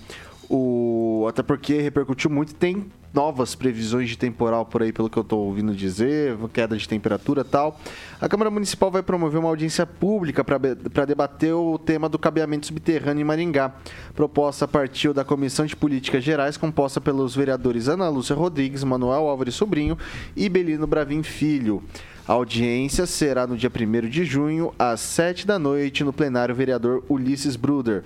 O, 0.50 1.24
até 1.28 1.42
porque 1.42 1.80
repercutiu 1.80 2.28
muito, 2.28 2.54
tem 2.54 2.90
novas 3.14 3.54
previsões 3.54 4.08
de 4.08 4.18
temporal 4.18 4.66
por 4.66 4.82
aí, 4.82 4.92
pelo 4.92 5.08
que 5.08 5.16
eu 5.16 5.22
estou 5.22 5.46
ouvindo 5.46 5.72
dizer, 5.74 6.36
queda 6.52 6.76
de 6.76 6.88
temperatura 6.88 7.44
tal. 7.44 7.78
A 8.20 8.28
Câmara 8.28 8.50
Municipal 8.50 8.90
vai 8.90 9.02
promover 9.02 9.38
uma 9.38 9.48
audiência 9.48 9.86
pública 9.86 10.42
para 10.42 11.04
debater 11.06 11.54
o 11.54 11.78
tema 11.78 12.08
do 12.08 12.18
cabeamento 12.18 12.66
subterrâneo 12.66 13.20
em 13.20 13.24
Maringá. 13.24 13.72
Proposta 14.14 14.66
partiu 14.66 15.14
da 15.14 15.24
Comissão 15.24 15.64
de 15.64 15.76
Políticas 15.76 16.24
Gerais, 16.24 16.56
composta 16.56 17.00
pelos 17.00 17.36
vereadores 17.36 17.88
Ana 17.88 18.08
Lúcia 18.08 18.34
Rodrigues, 18.34 18.82
Manuel 18.82 19.28
Álvares 19.28 19.54
Sobrinho 19.54 19.96
e 20.36 20.48
Belino 20.48 20.86
Bravin 20.86 21.22
Filho. 21.22 21.84
A 22.26 22.32
audiência 22.32 23.06
será 23.06 23.46
no 23.46 23.56
dia 23.56 23.70
1 23.70 24.08
de 24.08 24.24
junho, 24.24 24.72
às 24.78 25.00
7 25.00 25.46
da 25.46 25.58
noite, 25.58 26.02
no 26.02 26.12
plenário 26.12 26.54
vereador 26.54 27.04
Ulisses 27.08 27.54
Bruder. 27.54 28.02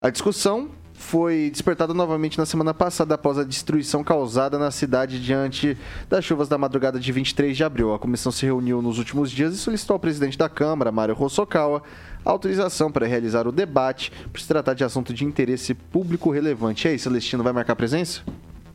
A 0.00 0.08
discussão 0.08 0.70
foi 1.00 1.48
despertada 1.50 1.94
novamente 1.94 2.36
na 2.36 2.44
semana 2.44 2.74
passada 2.74 3.14
após 3.14 3.38
a 3.38 3.42
destruição 3.42 4.04
causada 4.04 4.58
na 4.58 4.70
cidade 4.70 5.18
diante 5.18 5.76
das 6.10 6.24
chuvas 6.24 6.46
da 6.46 6.58
madrugada 6.58 7.00
de 7.00 7.10
23 7.10 7.56
de 7.56 7.64
abril. 7.64 7.94
A 7.94 7.98
comissão 7.98 8.30
se 8.30 8.44
reuniu 8.44 8.82
nos 8.82 8.98
últimos 8.98 9.30
dias 9.30 9.54
e 9.54 9.56
solicitou 9.56 9.94
ao 9.94 9.98
presidente 9.98 10.36
da 10.36 10.48
Câmara, 10.48 10.92
Mário 10.92 11.14
Rossokawa, 11.14 11.82
autorização 12.22 12.92
para 12.92 13.06
realizar 13.06 13.48
o 13.48 13.52
debate 13.52 14.12
por 14.30 14.40
se 14.40 14.46
tratar 14.46 14.74
de 14.74 14.84
assunto 14.84 15.14
de 15.14 15.24
interesse 15.24 15.72
público 15.74 16.30
relevante. 16.30 16.86
E 16.86 16.90
aí, 16.90 16.98
Celestino, 16.98 17.42
vai 17.42 17.52
marcar 17.52 17.74
presença? 17.74 18.20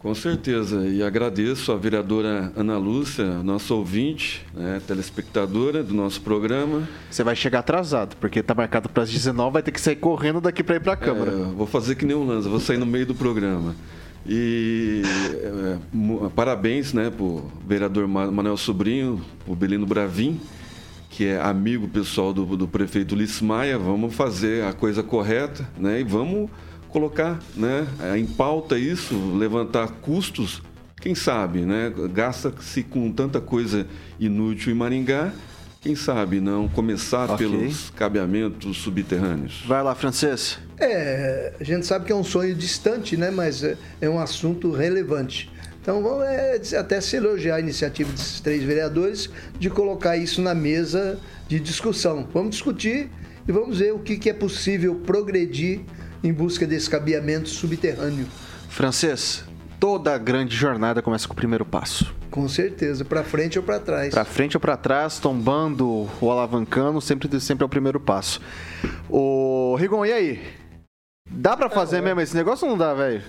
Com 0.06 0.14
certeza, 0.14 0.88
e 0.88 1.02
agradeço 1.02 1.72
a 1.72 1.76
vereadora 1.76 2.54
Ana 2.56 2.78
Lúcia, 2.78 3.42
nossa 3.42 3.74
ouvinte, 3.74 4.46
né, 4.54 4.80
telespectadora 4.86 5.84
do 5.84 5.96
nosso 5.96 6.22
programa. 6.22 6.88
Você 7.10 7.24
vai 7.24 7.36
chegar 7.36 7.58
atrasado, 7.62 8.16
porque 8.18 8.38
está 8.38 8.54
marcado 8.54 8.88
para 8.88 9.02
as 9.02 9.10
19, 9.10 9.52
vai 9.52 9.64
ter 9.64 9.72
que 9.72 9.82
sair 9.82 9.96
correndo 9.96 10.40
daqui 10.40 10.62
para 10.62 10.76
ir 10.76 10.80
para 10.80 10.94
a 10.94 10.96
Câmara. 10.96 11.32
É, 11.32 11.36
vou 11.56 11.66
fazer 11.66 11.96
que 11.96 12.06
nem 12.06 12.16
um 12.16 12.24
Lanza, 12.24 12.48
vou 12.48 12.60
sair 12.60 12.78
no 12.78 12.86
meio 12.86 13.08
do 13.08 13.16
programa. 13.16 13.76
E 14.28 15.02
é, 15.42 15.78
parabéns 16.36 16.94
né, 16.94 17.10
para 17.10 17.26
o 17.26 17.52
vereador 17.68 18.08
Manuel 18.08 18.58
Sobrinho, 18.58 19.20
o 19.48 19.56
Belino 19.56 19.88
Bravin, 19.88 20.40
que 21.10 21.26
é 21.26 21.42
amigo 21.42 21.88
pessoal 21.88 22.32
do, 22.32 22.46
do 22.56 22.68
prefeito 22.68 23.16
Ulisses 23.16 23.42
Maia. 23.42 23.80
Vamos 23.80 24.14
fazer 24.14 24.66
a 24.66 24.72
coisa 24.72 25.02
correta 25.02 25.68
né, 25.80 26.00
e 26.00 26.04
vamos 26.04 26.48
colocar 26.96 27.38
né, 27.58 27.86
em 28.18 28.26
pauta 28.26 28.80
isso, 28.80 29.14
levantar 29.36 29.90
custos, 30.02 30.62
quem 31.02 31.14
sabe, 31.14 31.66
né? 31.66 31.94
Gasta-se 32.14 32.84
com 32.84 33.12
tanta 33.12 33.42
coisa 33.42 33.86
inútil 34.18 34.72
em 34.72 34.76
Maringá, 34.76 35.34
quem 35.82 35.94
sabe 35.94 36.40
não 36.40 36.70
começar 36.70 37.30
okay. 37.30 37.46
pelos 37.46 37.90
cabeamentos 37.90 38.78
subterrâneos. 38.78 39.62
Vai 39.68 39.84
lá, 39.84 39.94
Francês. 39.94 40.58
É, 40.80 41.52
a 41.60 41.64
gente 41.66 41.86
sabe 41.86 42.06
que 42.06 42.14
é 42.14 42.16
um 42.16 42.24
sonho 42.24 42.56
distante, 42.56 43.18
né? 43.18 43.30
Mas 43.30 43.62
é, 43.62 43.76
é 44.00 44.10
um 44.10 44.18
assunto 44.18 44.72
relevante. 44.72 45.52
Então, 45.82 46.02
vamos 46.02 46.24
é, 46.24 46.62
até 46.80 47.02
se 47.02 47.18
elogiar 47.18 47.56
a 47.56 47.60
iniciativa 47.60 48.10
desses 48.14 48.40
três 48.40 48.64
vereadores 48.64 49.30
de 49.60 49.70
colocar 49.70 50.16
isso 50.16 50.42
na 50.42 50.56
mesa 50.56 51.20
de 51.46 51.60
discussão. 51.60 52.26
Vamos 52.34 52.52
discutir 52.52 53.10
e 53.46 53.52
vamos 53.52 53.80
ver 53.80 53.94
o 53.94 54.00
que, 54.00 54.18
que 54.18 54.30
é 54.30 54.34
possível 54.34 54.96
progredir 55.06 55.82
em 56.26 56.34
busca 56.34 56.66
desse 56.66 56.90
cabeamento 56.90 57.50
subterrâneo. 57.50 58.28
Francês, 58.70 59.44
toda 59.80 60.18
grande 60.18 60.56
jornada 60.56 61.02
começa 61.02 61.28
com 61.28 61.34
o 61.34 61.36
primeiro 61.36 61.64
passo. 61.64 62.14
Com 62.32 62.50
certeza, 62.50 63.06
para 63.06 63.24
frente 63.24 63.58
ou 63.58 63.64
para 63.64 63.80
trás. 63.80 64.14
Para 64.14 64.26
frente 64.26 64.58
ou 64.58 64.62
para 64.62 64.76
trás, 64.76 65.20
tombando 65.20 66.10
ou 66.20 66.32
alavancando, 66.32 67.00
sempre, 67.00 67.40
sempre 67.40 67.64
é 67.64 67.66
o 67.66 67.70
primeiro 67.70 68.00
passo. 68.00 68.42
O 69.10 69.76
Rigon, 69.80 70.06
e 70.06 70.12
aí? 70.12 70.44
Dá 71.30 71.56
para 71.56 71.70
fazer 71.70 71.98
é, 71.98 72.02
mesmo 72.02 72.22
esse 72.22 72.36
negócio 72.36 72.66
ou 72.66 72.72
não 72.72 72.78
dá, 72.78 72.94
velho? 72.94 73.24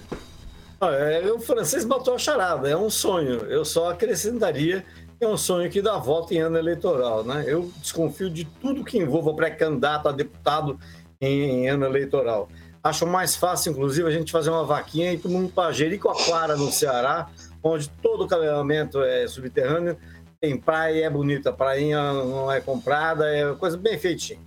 É, 0.81 1.31
o 1.33 1.39
francês 1.39 1.85
matou 1.85 2.15
a 2.15 2.19
charada, 2.19 2.69
é 2.69 2.77
um 2.77 2.91
sonho. 2.91 3.41
Eu 3.47 3.65
só 3.65 3.91
acrescentaria 3.91 4.85
que 5.19 5.25
é 5.25 5.29
um 5.29 5.37
sonho 5.37 5.71
que 5.71 5.81
dá 5.81 5.97
volta 5.97 6.35
em 6.35 6.39
ano 6.39 6.59
eleitoral, 6.59 7.25
né? 7.25 7.45
Eu 7.47 7.71
desconfio 7.81 8.29
de 8.29 8.45
tudo 8.45 8.85
que 8.85 8.99
envolva 8.99 9.35
pré-candidato 9.35 10.09
a 10.09 10.13
deputado 10.13 10.79
em, 11.21 11.65
em 11.65 11.69
ano 11.69 11.87
eleitoral. 11.87 12.49
Acho 12.87 13.05
mais 13.05 13.35
fácil, 13.35 13.73
inclusive, 13.73 14.07
a 14.07 14.13
gente 14.13 14.31
fazer 14.31 14.51
uma 14.51 14.65
vaquinha 14.65 15.13
e 15.13 15.19
todo 15.19 15.33
mundo 15.33 15.53
para 15.53 15.73
Jericoacoara, 15.73 16.57
no 16.57 16.71
Ceará, 16.71 17.29
onde 17.61 17.89
todo 17.89 18.25
o 18.25 18.29
cabeamento 18.29 19.03
é 19.03 19.27
subterrâneo, 19.27 19.97
tem 20.41 20.57
praia, 20.57 21.07
é 21.07 21.11
bonita, 21.11 21.51
a 21.51 21.53
prainha 21.53 22.13
não 22.13 22.51
é 22.51 22.61
comprada, 22.61 23.27
é 23.29 23.53
coisa 23.55 23.77
bem 23.77 23.99
feitinha. 23.99 24.39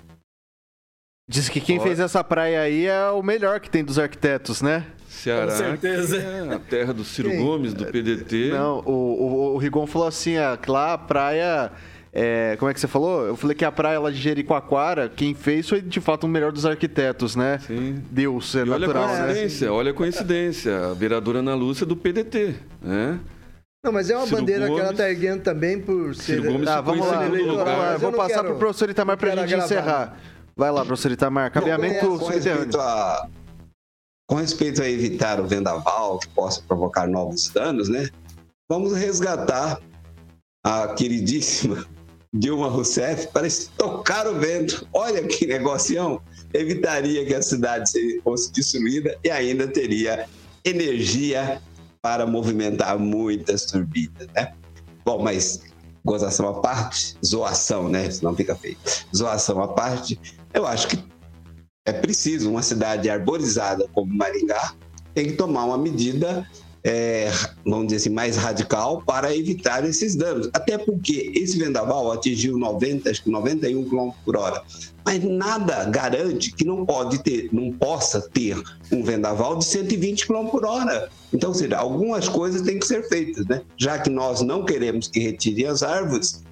Diz 1.28 1.50
que 1.50 1.60
quem 1.60 1.82
fez 1.82 2.00
essa 2.00 2.24
praia 2.24 2.62
aí 2.62 2.88
é 2.88 3.10
o 3.10 3.22
melhor 3.22 3.60
que 3.60 3.70
tem 3.70 3.84
dos 3.84 4.00
arquitetos, 4.00 4.62
né? 4.62 4.88
Ceará. 5.08 5.52
Com 5.52 5.58
certeza. 5.58 6.18
É 6.18 6.54
a 6.56 6.60
terra 6.60 6.94
do 6.94 7.04
Ciro 7.04 7.36
Gomes, 7.36 7.74
do 7.74 7.86
PDT. 7.86 8.52
Não, 8.52 8.80
o, 8.80 8.92
o, 8.92 9.54
o 9.56 9.58
Rigon 9.58 9.86
falou 9.86 10.08
assim: 10.08 10.38
ah, 10.38 10.58
lá 10.68 10.94
a 10.94 10.98
praia 10.98 11.72
é, 12.12 12.56
como 12.58 12.72
é 12.72 12.74
que 12.74 12.80
você 12.80 12.88
falou? 12.88 13.28
Eu 13.28 13.36
falei 13.36 13.56
que 13.56 13.64
a 13.64 13.72
praia 13.72 14.00
lá 14.00 14.10
de 14.10 14.18
Jericoacoara, 14.18 15.10
quem 15.10 15.36
fez 15.36 15.70
foi 15.70 15.82
de 15.82 16.02
fato 16.02 16.24
o 16.24 16.28
melhor 16.28 16.52
dos 16.52 16.66
arquitetos, 16.66 17.36
né? 17.36 17.60
Sim. 17.60 18.04
Deus, 18.10 18.56
é 18.56 18.62
e 18.62 18.66
natural, 18.66 19.04
olha 19.04 19.14
a 19.14 19.20
né? 19.20 19.26
coincidência, 19.26 19.68
né? 19.68 19.72
olha 19.72 19.92
a 19.92 19.94
coincidência. 19.94 20.86
A 20.88 20.94
vereadora 20.94 21.40
Ana 21.40 21.54
Lúcia 21.54 21.84
é 21.84 21.88
do 21.88 21.96
PDT, 21.96 22.56
né? 22.82 23.20
Não, 23.84 23.94
mas 23.94 24.10
é 24.10 24.18
uma 24.18 24.26
Ciro 24.26 24.38
bandeira 24.38 24.68
Gomes, 24.68 24.76
que 24.76 24.82
ela 24.82 24.92
está 24.92 25.10
erguendo 25.10 25.42
também 25.42 25.80
por 25.80 26.16
ser. 26.16 26.42
Gomes 26.42 26.68
ah, 26.68 26.82
vamos 26.82 27.08
lá, 27.08 27.98
vou 27.98 28.12
passar 28.12 28.44
para 28.44 28.54
o 28.54 28.58
professor 28.58 28.90
Itamar 28.90 29.18
para 29.18 29.34
a 29.34 29.36
gente 29.36 29.50
gravar. 29.50 29.66
encerrar. 29.66 30.20
Vai 30.56 30.72
lá, 30.72 30.84
professor 30.84 31.12
Itamar. 31.12 31.52
Cabeamento 31.52 32.08
com, 32.08 32.20
com 32.20 32.26
respeito 32.26 32.80
a 32.80 33.30
Com 34.28 34.36
respeito 34.36 34.82
a 34.82 34.90
evitar 34.90 35.40
o 35.40 35.48
vendaval 35.48 36.20
que 36.20 36.28
possa 36.30 36.62
provocar 36.68 37.08
novos 37.08 37.50
danos, 37.50 37.88
né? 37.88 38.10
Vamos 38.68 38.98
resgatar 38.98 39.80
a 40.64 40.90
queridíssima 40.90 41.86
Dilma 42.34 42.68
Rousseff 42.68 43.28
parece 43.34 43.70
tocar 43.72 44.28
o 44.28 44.40
vento. 44.40 44.88
Olha 44.94 45.26
que 45.26 45.48
negocião! 45.48 46.22
Evitaria 46.54 47.26
que 47.26 47.34
a 47.34 47.42
cidade 47.42 47.92
fosse 48.24 48.52
destruída 48.52 49.18
e 49.24 49.30
ainda 49.30 49.68
teria 49.68 50.28
energia 50.64 51.62
para 52.02 52.28
movimentar 52.28 52.98
muitas 53.00 53.66
turbinas, 53.66 54.28
né? 54.36 54.54
Bom, 55.04 55.22
mas 55.22 55.62
gozação 56.06 56.48
à 56.48 56.62
parte, 56.62 57.18
zoação, 57.26 57.90
né? 57.90 58.10
Senão 58.10 58.36
fica 58.36 58.56
feio. 58.56 58.78
Zoação 59.16 59.62
à 59.62 59.68
parte, 59.68 60.20
eu 60.54 60.66
acho 60.66 60.88
que 60.88 61.04
é 61.86 61.92
preciso 61.92 62.52
uma 62.52 62.62
cidade 62.62 63.10
arborizada 63.10 63.88
como 63.94 64.14
Maringá 64.14 64.76
tem 65.14 65.28
que 65.28 65.34
tomar 65.34 65.66
uma 65.66 65.78
medida 65.78 66.48
é, 66.84 67.30
vamos 67.66 67.88
dizer 67.88 67.98
assim, 67.98 68.10
mais 68.10 68.38
radical 68.38 69.02
para 69.06 69.36
evitar 69.36 69.86
esses 69.86 70.16
danos. 70.16 70.50
Até 70.54 70.78
porque 70.78 71.32
esse 71.36 71.58
vendaval 71.58 72.12
atingiu 72.12 72.58
90, 72.58 73.10
acho 73.10 73.24
que 73.24 73.30
91 73.30 73.90
km 73.90 74.12
por 74.24 74.38
hora. 74.38 74.64
Mas 75.06 75.24
nada 75.24 75.86
garante 75.86 76.52
que 76.52 76.66
não 76.66 76.86
pode 76.86 77.20
ter, 77.24 77.50
não 77.52 77.72
possa 77.72 78.22
ter 78.22 78.62
um 78.92 79.04
vendaval 79.04 79.58
de 79.58 79.66
120 79.66 80.28
km 80.28 80.48
por 80.48 80.66
hora. 80.66 81.10
Então, 81.34 81.54
seja, 81.54 81.78
algumas 81.78 82.28
coisas 82.28 82.62
têm 82.62 82.80
que 82.80 82.88
ser 82.88 83.08
feitas, 83.08 83.46
né? 83.48 83.62
Já 83.78 84.00
que 84.00 84.10
nós 84.10 84.42
não 84.42 84.66
queremos 84.66 85.08
que 85.08 85.20
retirem 85.20 85.66
as 85.66 85.84
árvores, 85.84 86.44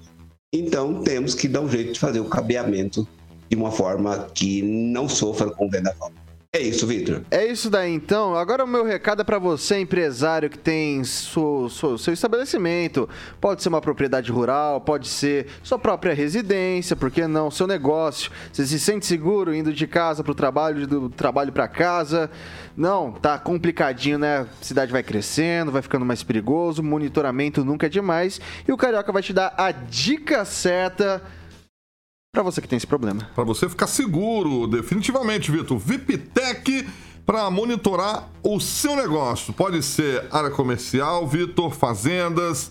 então 0.52 1.02
temos 1.02 1.34
que 1.34 1.48
dar 1.48 1.60
um 1.60 1.68
jeito 1.68 1.92
de 1.92 2.00
fazer 2.00 2.20
o 2.20 2.24
cabeamento 2.24 3.06
de 3.48 3.56
uma 3.56 3.70
forma 3.70 4.28
que 4.34 4.62
não 4.62 5.08
sofra 5.08 5.50
com 5.50 5.66
o 5.66 5.70
vendaval. 5.70 6.12
É 6.58 6.60
isso, 6.60 6.88
Vitor. 6.88 7.22
É 7.30 7.46
isso 7.46 7.70
daí, 7.70 7.94
então. 7.94 8.34
Agora 8.34 8.64
o 8.64 8.66
meu 8.66 8.84
recado 8.84 9.22
é 9.22 9.24
para 9.24 9.38
você, 9.38 9.78
empresário 9.78 10.50
que 10.50 10.58
tem 10.58 11.04
seu, 11.04 11.68
seu, 11.70 11.96
seu, 11.96 12.12
estabelecimento. 12.12 13.08
Pode 13.40 13.62
ser 13.62 13.68
uma 13.68 13.80
propriedade 13.80 14.32
rural, 14.32 14.80
pode 14.80 15.06
ser 15.06 15.46
sua 15.62 15.78
própria 15.78 16.12
residência, 16.12 16.96
por 16.96 17.12
que 17.12 17.28
não? 17.28 17.48
Seu 17.48 17.68
negócio. 17.68 18.32
Você 18.52 18.66
se 18.66 18.80
sente 18.80 19.06
seguro 19.06 19.54
indo 19.54 19.72
de 19.72 19.86
casa 19.86 20.24
para 20.24 20.32
o 20.32 20.34
trabalho, 20.34 20.84
do 20.84 21.08
trabalho 21.08 21.52
para 21.52 21.68
casa? 21.68 22.28
Não, 22.76 23.12
tá 23.12 23.38
complicadinho, 23.38 24.18
né? 24.18 24.38
A 24.40 24.64
cidade 24.64 24.90
vai 24.90 25.04
crescendo, 25.04 25.70
vai 25.70 25.80
ficando 25.80 26.04
mais 26.04 26.24
perigoso, 26.24 26.82
monitoramento 26.82 27.64
nunca 27.64 27.86
é 27.86 27.88
demais. 27.88 28.40
E 28.66 28.72
o 28.72 28.76
Carioca 28.76 29.12
vai 29.12 29.22
te 29.22 29.32
dar 29.32 29.54
a 29.56 29.70
dica 29.70 30.44
certa 30.44 31.22
para 32.32 32.42
você 32.42 32.60
que 32.60 32.68
tem 32.68 32.76
esse 32.76 32.86
problema. 32.86 33.28
Para 33.34 33.44
você 33.44 33.68
ficar 33.68 33.86
seguro, 33.86 34.66
definitivamente, 34.66 35.50
Vitor. 35.50 35.78
VIPTEC 35.78 36.86
para 37.26 37.50
monitorar 37.50 38.30
o 38.42 38.60
seu 38.60 38.96
negócio. 38.96 39.52
Pode 39.52 39.82
ser 39.82 40.26
área 40.30 40.50
comercial, 40.50 41.26
Vitor, 41.26 41.70
fazendas 41.70 42.70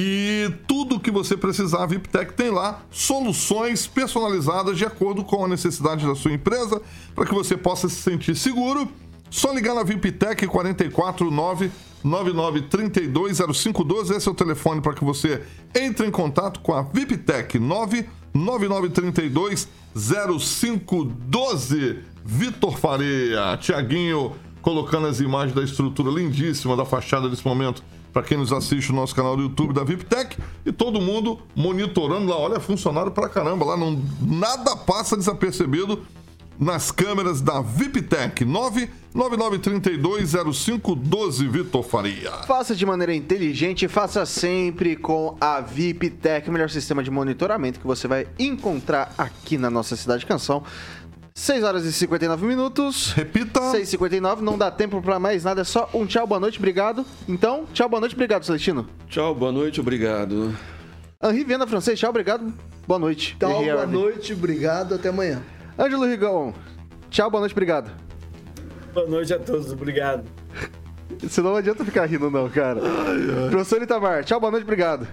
e 0.00 0.54
tudo 0.68 1.00
que 1.00 1.10
você 1.10 1.36
precisar, 1.36 1.82
a 1.82 1.86
VIPTEC 1.86 2.34
tem 2.34 2.50
lá 2.50 2.82
soluções 2.88 3.88
personalizadas 3.88 4.78
de 4.78 4.84
acordo 4.84 5.24
com 5.24 5.44
a 5.44 5.48
necessidade 5.48 6.06
da 6.06 6.14
sua 6.14 6.32
empresa 6.32 6.80
para 7.16 7.26
que 7.26 7.34
você 7.34 7.56
possa 7.56 7.88
se 7.88 7.96
sentir 7.96 8.36
seguro. 8.36 8.88
Só 9.28 9.52
ligar 9.52 9.74
na 9.74 9.82
VIPTEC 9.82 10.46
449 10.46 11.72
99320512, 12.04 14.16
esse 14.16 14.28
é 14.28 14.30
o 14.30 14.34
telefone 14.34 14.80
para 14.80 14.94
que 14.94 15.04
você 15.04 15.42
entre 15.74 16.06
em 16.06 16.12
contato 16.12 16.60
com 16.60 16.72
a 16.72 16.82
VIPTEC 16.82 17.58
9 17.58 18.08
9932 18.34 19.68
0512. 19.94 21.98
Vitor 22.24 22.78
Faria, 22.78 23.56
Tiaguinho 23.60 24.34
colocando 24.60 25.06
as 25.06 25.20
imagens 25.20 25.54
da 25.54 25.62
estrutura 25.62 26.10
lindíssima 26.10 26.76
da 26.76 26.84
fachada 26.84 27.28
nesse 27.28 27.46
momento 27.46 27.82
para 28.12 28.22
quem 28.22 28.36
nos 28.36 28.52
assiste 28.52 28.90
no 28.90 28.96
nosso 28.96 29.14
canal 29.14 29.36
do 29.36 29.42
YouTube 29.42 29.72
da 29.72 29.84
VIPTech 29.84 30.36
e 30.66 30.72
todo 30.72 31.00
mundo 31.00 31.38
monitorando 31.54 32.30
lá. 32.30 32.36
Olha, 32.36 32.60
funcionário 32.60 33.12
pra 33.12 33.28
caramba 33.28 33.64
lá, 33.64 33.76
não, 33.76 34.02
nada 34.20 34.76
passa 34.76 35.16
desapercebido 35.16 36.02
nas 36.58 36.90
câmeras 36.90 37.40
da 37.40 37.60
VIPTech 37.60 38.44
999320512 39.14 41.48
Vitor 41.48 41.84
Faria. 41.84 42.32
Faça 42.46 42.74
de 42.74 42.84
maneira 42.84 43.14
inteligente, 43.14 43.86
faça 43.86 44.26
sempre 44.26 44.96
com 44.96 45.36
a 45.40 45.60
VIPTech, 45.60 46.48
o 46.48 46.52
melhor 46.52 46.68
sistema 46.68 47.00
de 47.02 47.10
monitoramento 47.10 47.78
que 47.78 47.86
você 47.86 48.08
vai 48.08 48.26
encontrar 48.38 49.14
aqui 49.16 49.56
na 49.56 49.70
nossa 49.70 49.94
cidade 49.94 50.26
canção. 50.26 50.64
6 51.34 51.62
horas 51.62 51.84
e 51.84 51.92
59 51.92 52.46
minutos. 52.46 53.12
Repita. 53.12 53.70
6 53.70 53.86
e 53.86 53.90
59 53.92 54.42
não 54.42 54.58
dá 54.58 54.72
tempo 54.72 55.00
pra 55.00 55.20
mais 55.20 55.44
nada, 55.44 55.60
é 55.60 55.64
só 55.64 55.88
um 55.94 56.04
tchau, 56.04 56.26
boa 56.26 56.40
noite, 56.40 56.58
obrigado. 56.58 57.06
Então, 57.28 57.64
tchau, 57.72 57.88
boa 57.88 58.00
noite, 58.00 58.16
obrigado, 58.16 58.44
Celestino. 58.44 58.88
Tchau, 59.08 59.36
boa 59.36 59.52
noite, 59.52 59.80
obrigado. 59.80 60.52
Henri 61.22 61.44
Viana 61.44 61.66
Francês, 61.66 61.98
tchau, 61.98 62.10
obrigado, 62.10 62.52
boa 62.88 62.98
noite. 62.98 63.36
Tchau, 63.38 63.62
boa 63.62 63.86
noite, 63.86 64.32
obrigado, 64.32 64.96
até 64.96 65.10
amanhã. 65.10 65.40
Ângelo 65.78 66.06
Rigão, 66.06 66.52
tchau, 67.08 67.30
boa 67.30 67.40
noite, 67.40 67.52
obrigado. 67.52 67.90
Boa 68.92 69.06
noite 69.06 69.32
a 69.32 69.38
todos, 69.38 69.70
obrigado. 69.70 70.24
Senão 71.28 71.50
não 71.50 71.56
adianta 71.56 71.84
ficar 71.84 72.06
rindo 72.06 72.30
não, 72.30 72.48
cara. 72.50 72.80
Professor 73.50 73.80
Itamar, 73.80 74.24
tchau, 74.24 74.40
boa 74.40 74.50
noite, 74.50 74.64
obrigado. 74.64 75.06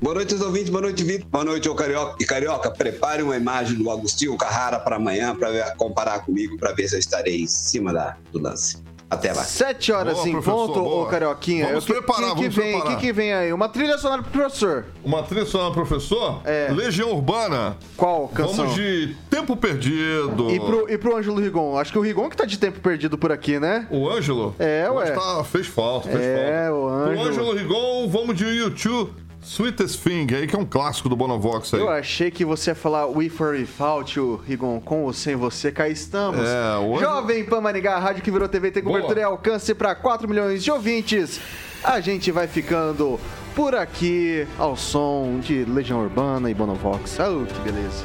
Boa 0.00 0.14
noite, 0.14 0.34
os 0.34 0.40
ouvintes. 0.40 0.70
Boa 0.70 0.82
noite, 0.82 1.02
Vitor. 1.02 1.28
Boa 1.30 1.44
noite, 1.44 1.68
ô 1.68 1.74
Carioca. 1.74 2.16
E 2.20 2.26
Carioca, 2.26 2.70
prepare 2.70 3.22
uma 3.22 3.36
imagem 3.36 3.76
do 3.76 3.90
Agostinho 3.90 4.36
Carrara 4.36 4.78
para 4.78 4.96
amanhã 4.96 5.34
para 5.34 5.74
comparar 5.76 6.20
comigo 6.20 6.58
para 6.58 6.72
ver 6.72 6.88
se 6.88 6.96
eu 6.96 6.98
estarei 6.98 7.42
em 7.42 7.46
cima 7.46 7.92
da, 7.92 8.16
do 8.32 8.38
lance. 8.38 8.82
Até 9.10 9.32
lá. 9.32 9.42
Sete 9.42 9.90
horas 9.90 10.14
Boa, 10.14 10.28
em 10.28 10.40
ponto, 10.40 10.74
boa. 10.84 11.02
ô 11.02 11.06
Carioquinha. 11.06 11.66
Vamos 11.66 11.82
O 11.82 11.86
que, 11.88 11.92
preparar, 11.94 12.30
que, 12.30 12.36
que 12.36 12.40
vamos 12.42 12.54
vem, 12.54 12.72
preparar. 12.74 12.96
que, 12.98 13.06
que 13.06 13.12
vem 13.12 13.32
aí? 13.34 13.52
Uma 13.52 13.68
trilha 13.68 13.98
sonora 13.98 14.22
pro 14.22 14.30
professor. 14.30 14.84
Uma 15.04 15.22
trilha 15.24 15.44
sonora, 15.44 15.74
professor? 15.74 16.40
É. 16.44 16.68
Legião 16.72 17.10
Urbana. 17.12 17.76
Qual 17.96 18.28
canção? 18.28 18.54
Vamos 18.66 18.74
de 18.76 19.16
Tempo 19.28 19.56
Perdido. 19.56 20.48
E 20.50 20.60
pro, 20.60 20.88
e 20.88 20.96
pro 20.96 21.16
Ângelo 21.16 21.40
Rigon? 21.40 21.76
Acho 21.76 21.90
que 21.90 21.98
o 21.98 22.02
Rigon 22.02 22.30
que 22.30 22.36
tá 22.36 22.44
de 22.44 22.56
tempo 22.56 22.78
perdido 22.78 23.18
por 23.18 23.32
aqui, 23.32 23.58
né? 23.58 23.88
O 23.90 24.08
Ângelo? 24.08 24.54
É, 24.60 24.88
ué. 24.88 25.10
Mas 25.12 25.24
tá, 25.24 25.42
fez 25.44 25.66
falta, 25.66 26.08
fez 26.08 26.20
É, 26.20 26.68
falta. 26.68 26.74
o 26.74 26.84
O 26.84 26.88
Ângelo. 26.88 27.28
Ângelo 27.28 27.52
Rigon, 27.56 28.08
vamos 28.08 28.36
de 28.36 28.44
YouTube. 28.44 29.10
Sweetest 29.42 30.02
Thing, 30.02 30.26
aí 30.34 30.46
que 30.46 30.54
é 30.54 30.58
um 30.58 30.64
clássico 30.66 31.08
do 31.08 31.16
Bonovox 31.16 31.72
aí. 31.74 31.80
Eu 31.80 31.88
achei 31.88 32.30
que 32.30 32.44
você 32.44 32.70
ia 32.70 32.74
falar 32.74 33.06
We 33.06 33.28
For 33.28 33.54
Without 33.54 34.18
You, 34.18 34.40
Rigon, 34.46 34.80
com 34.80 35.04
ou 35.04 35.12
sem 35.12 35.34
você, 35.34 35.72
cá 35.72 35.88
estamos. 35.88 36.40
É, 36.46 36.76
hoje- 36.78 37.02
Jovem 37.04 37.44
Pan 37.44 37.60
Maringá, 37.60 37.98
rádio 37.98 38.22
que 38.22 38.30
virou 38.30 38.48
TV, 38.48 38.70
tem 38.70 38.82
cobertura 38.82 39.20
e 39.20 39.22
alcance 39.22 39.74
para 39.74 39.94
4 39.94 40.28
milhões 40.28 40.62
de 40.62 40.70
ouvintes. 40.70 41.40
A 41.82 42.00
gente 42.00 42.30
vai 42.30 42.46
ficando 42.46 43.18
por 43.56 43.74
aqui 43.74 44.46
ao 44.58 44.76
som 44.76 45.40
de 45.40 45.64
Legião 45.64 46.02
Urbana 46.02 46.50
e 46.50 46.54
Bonovox. 46.54 47.18
Oh, 47.18 47.46
que 47.46 47.60
beleza. 47.60 48.04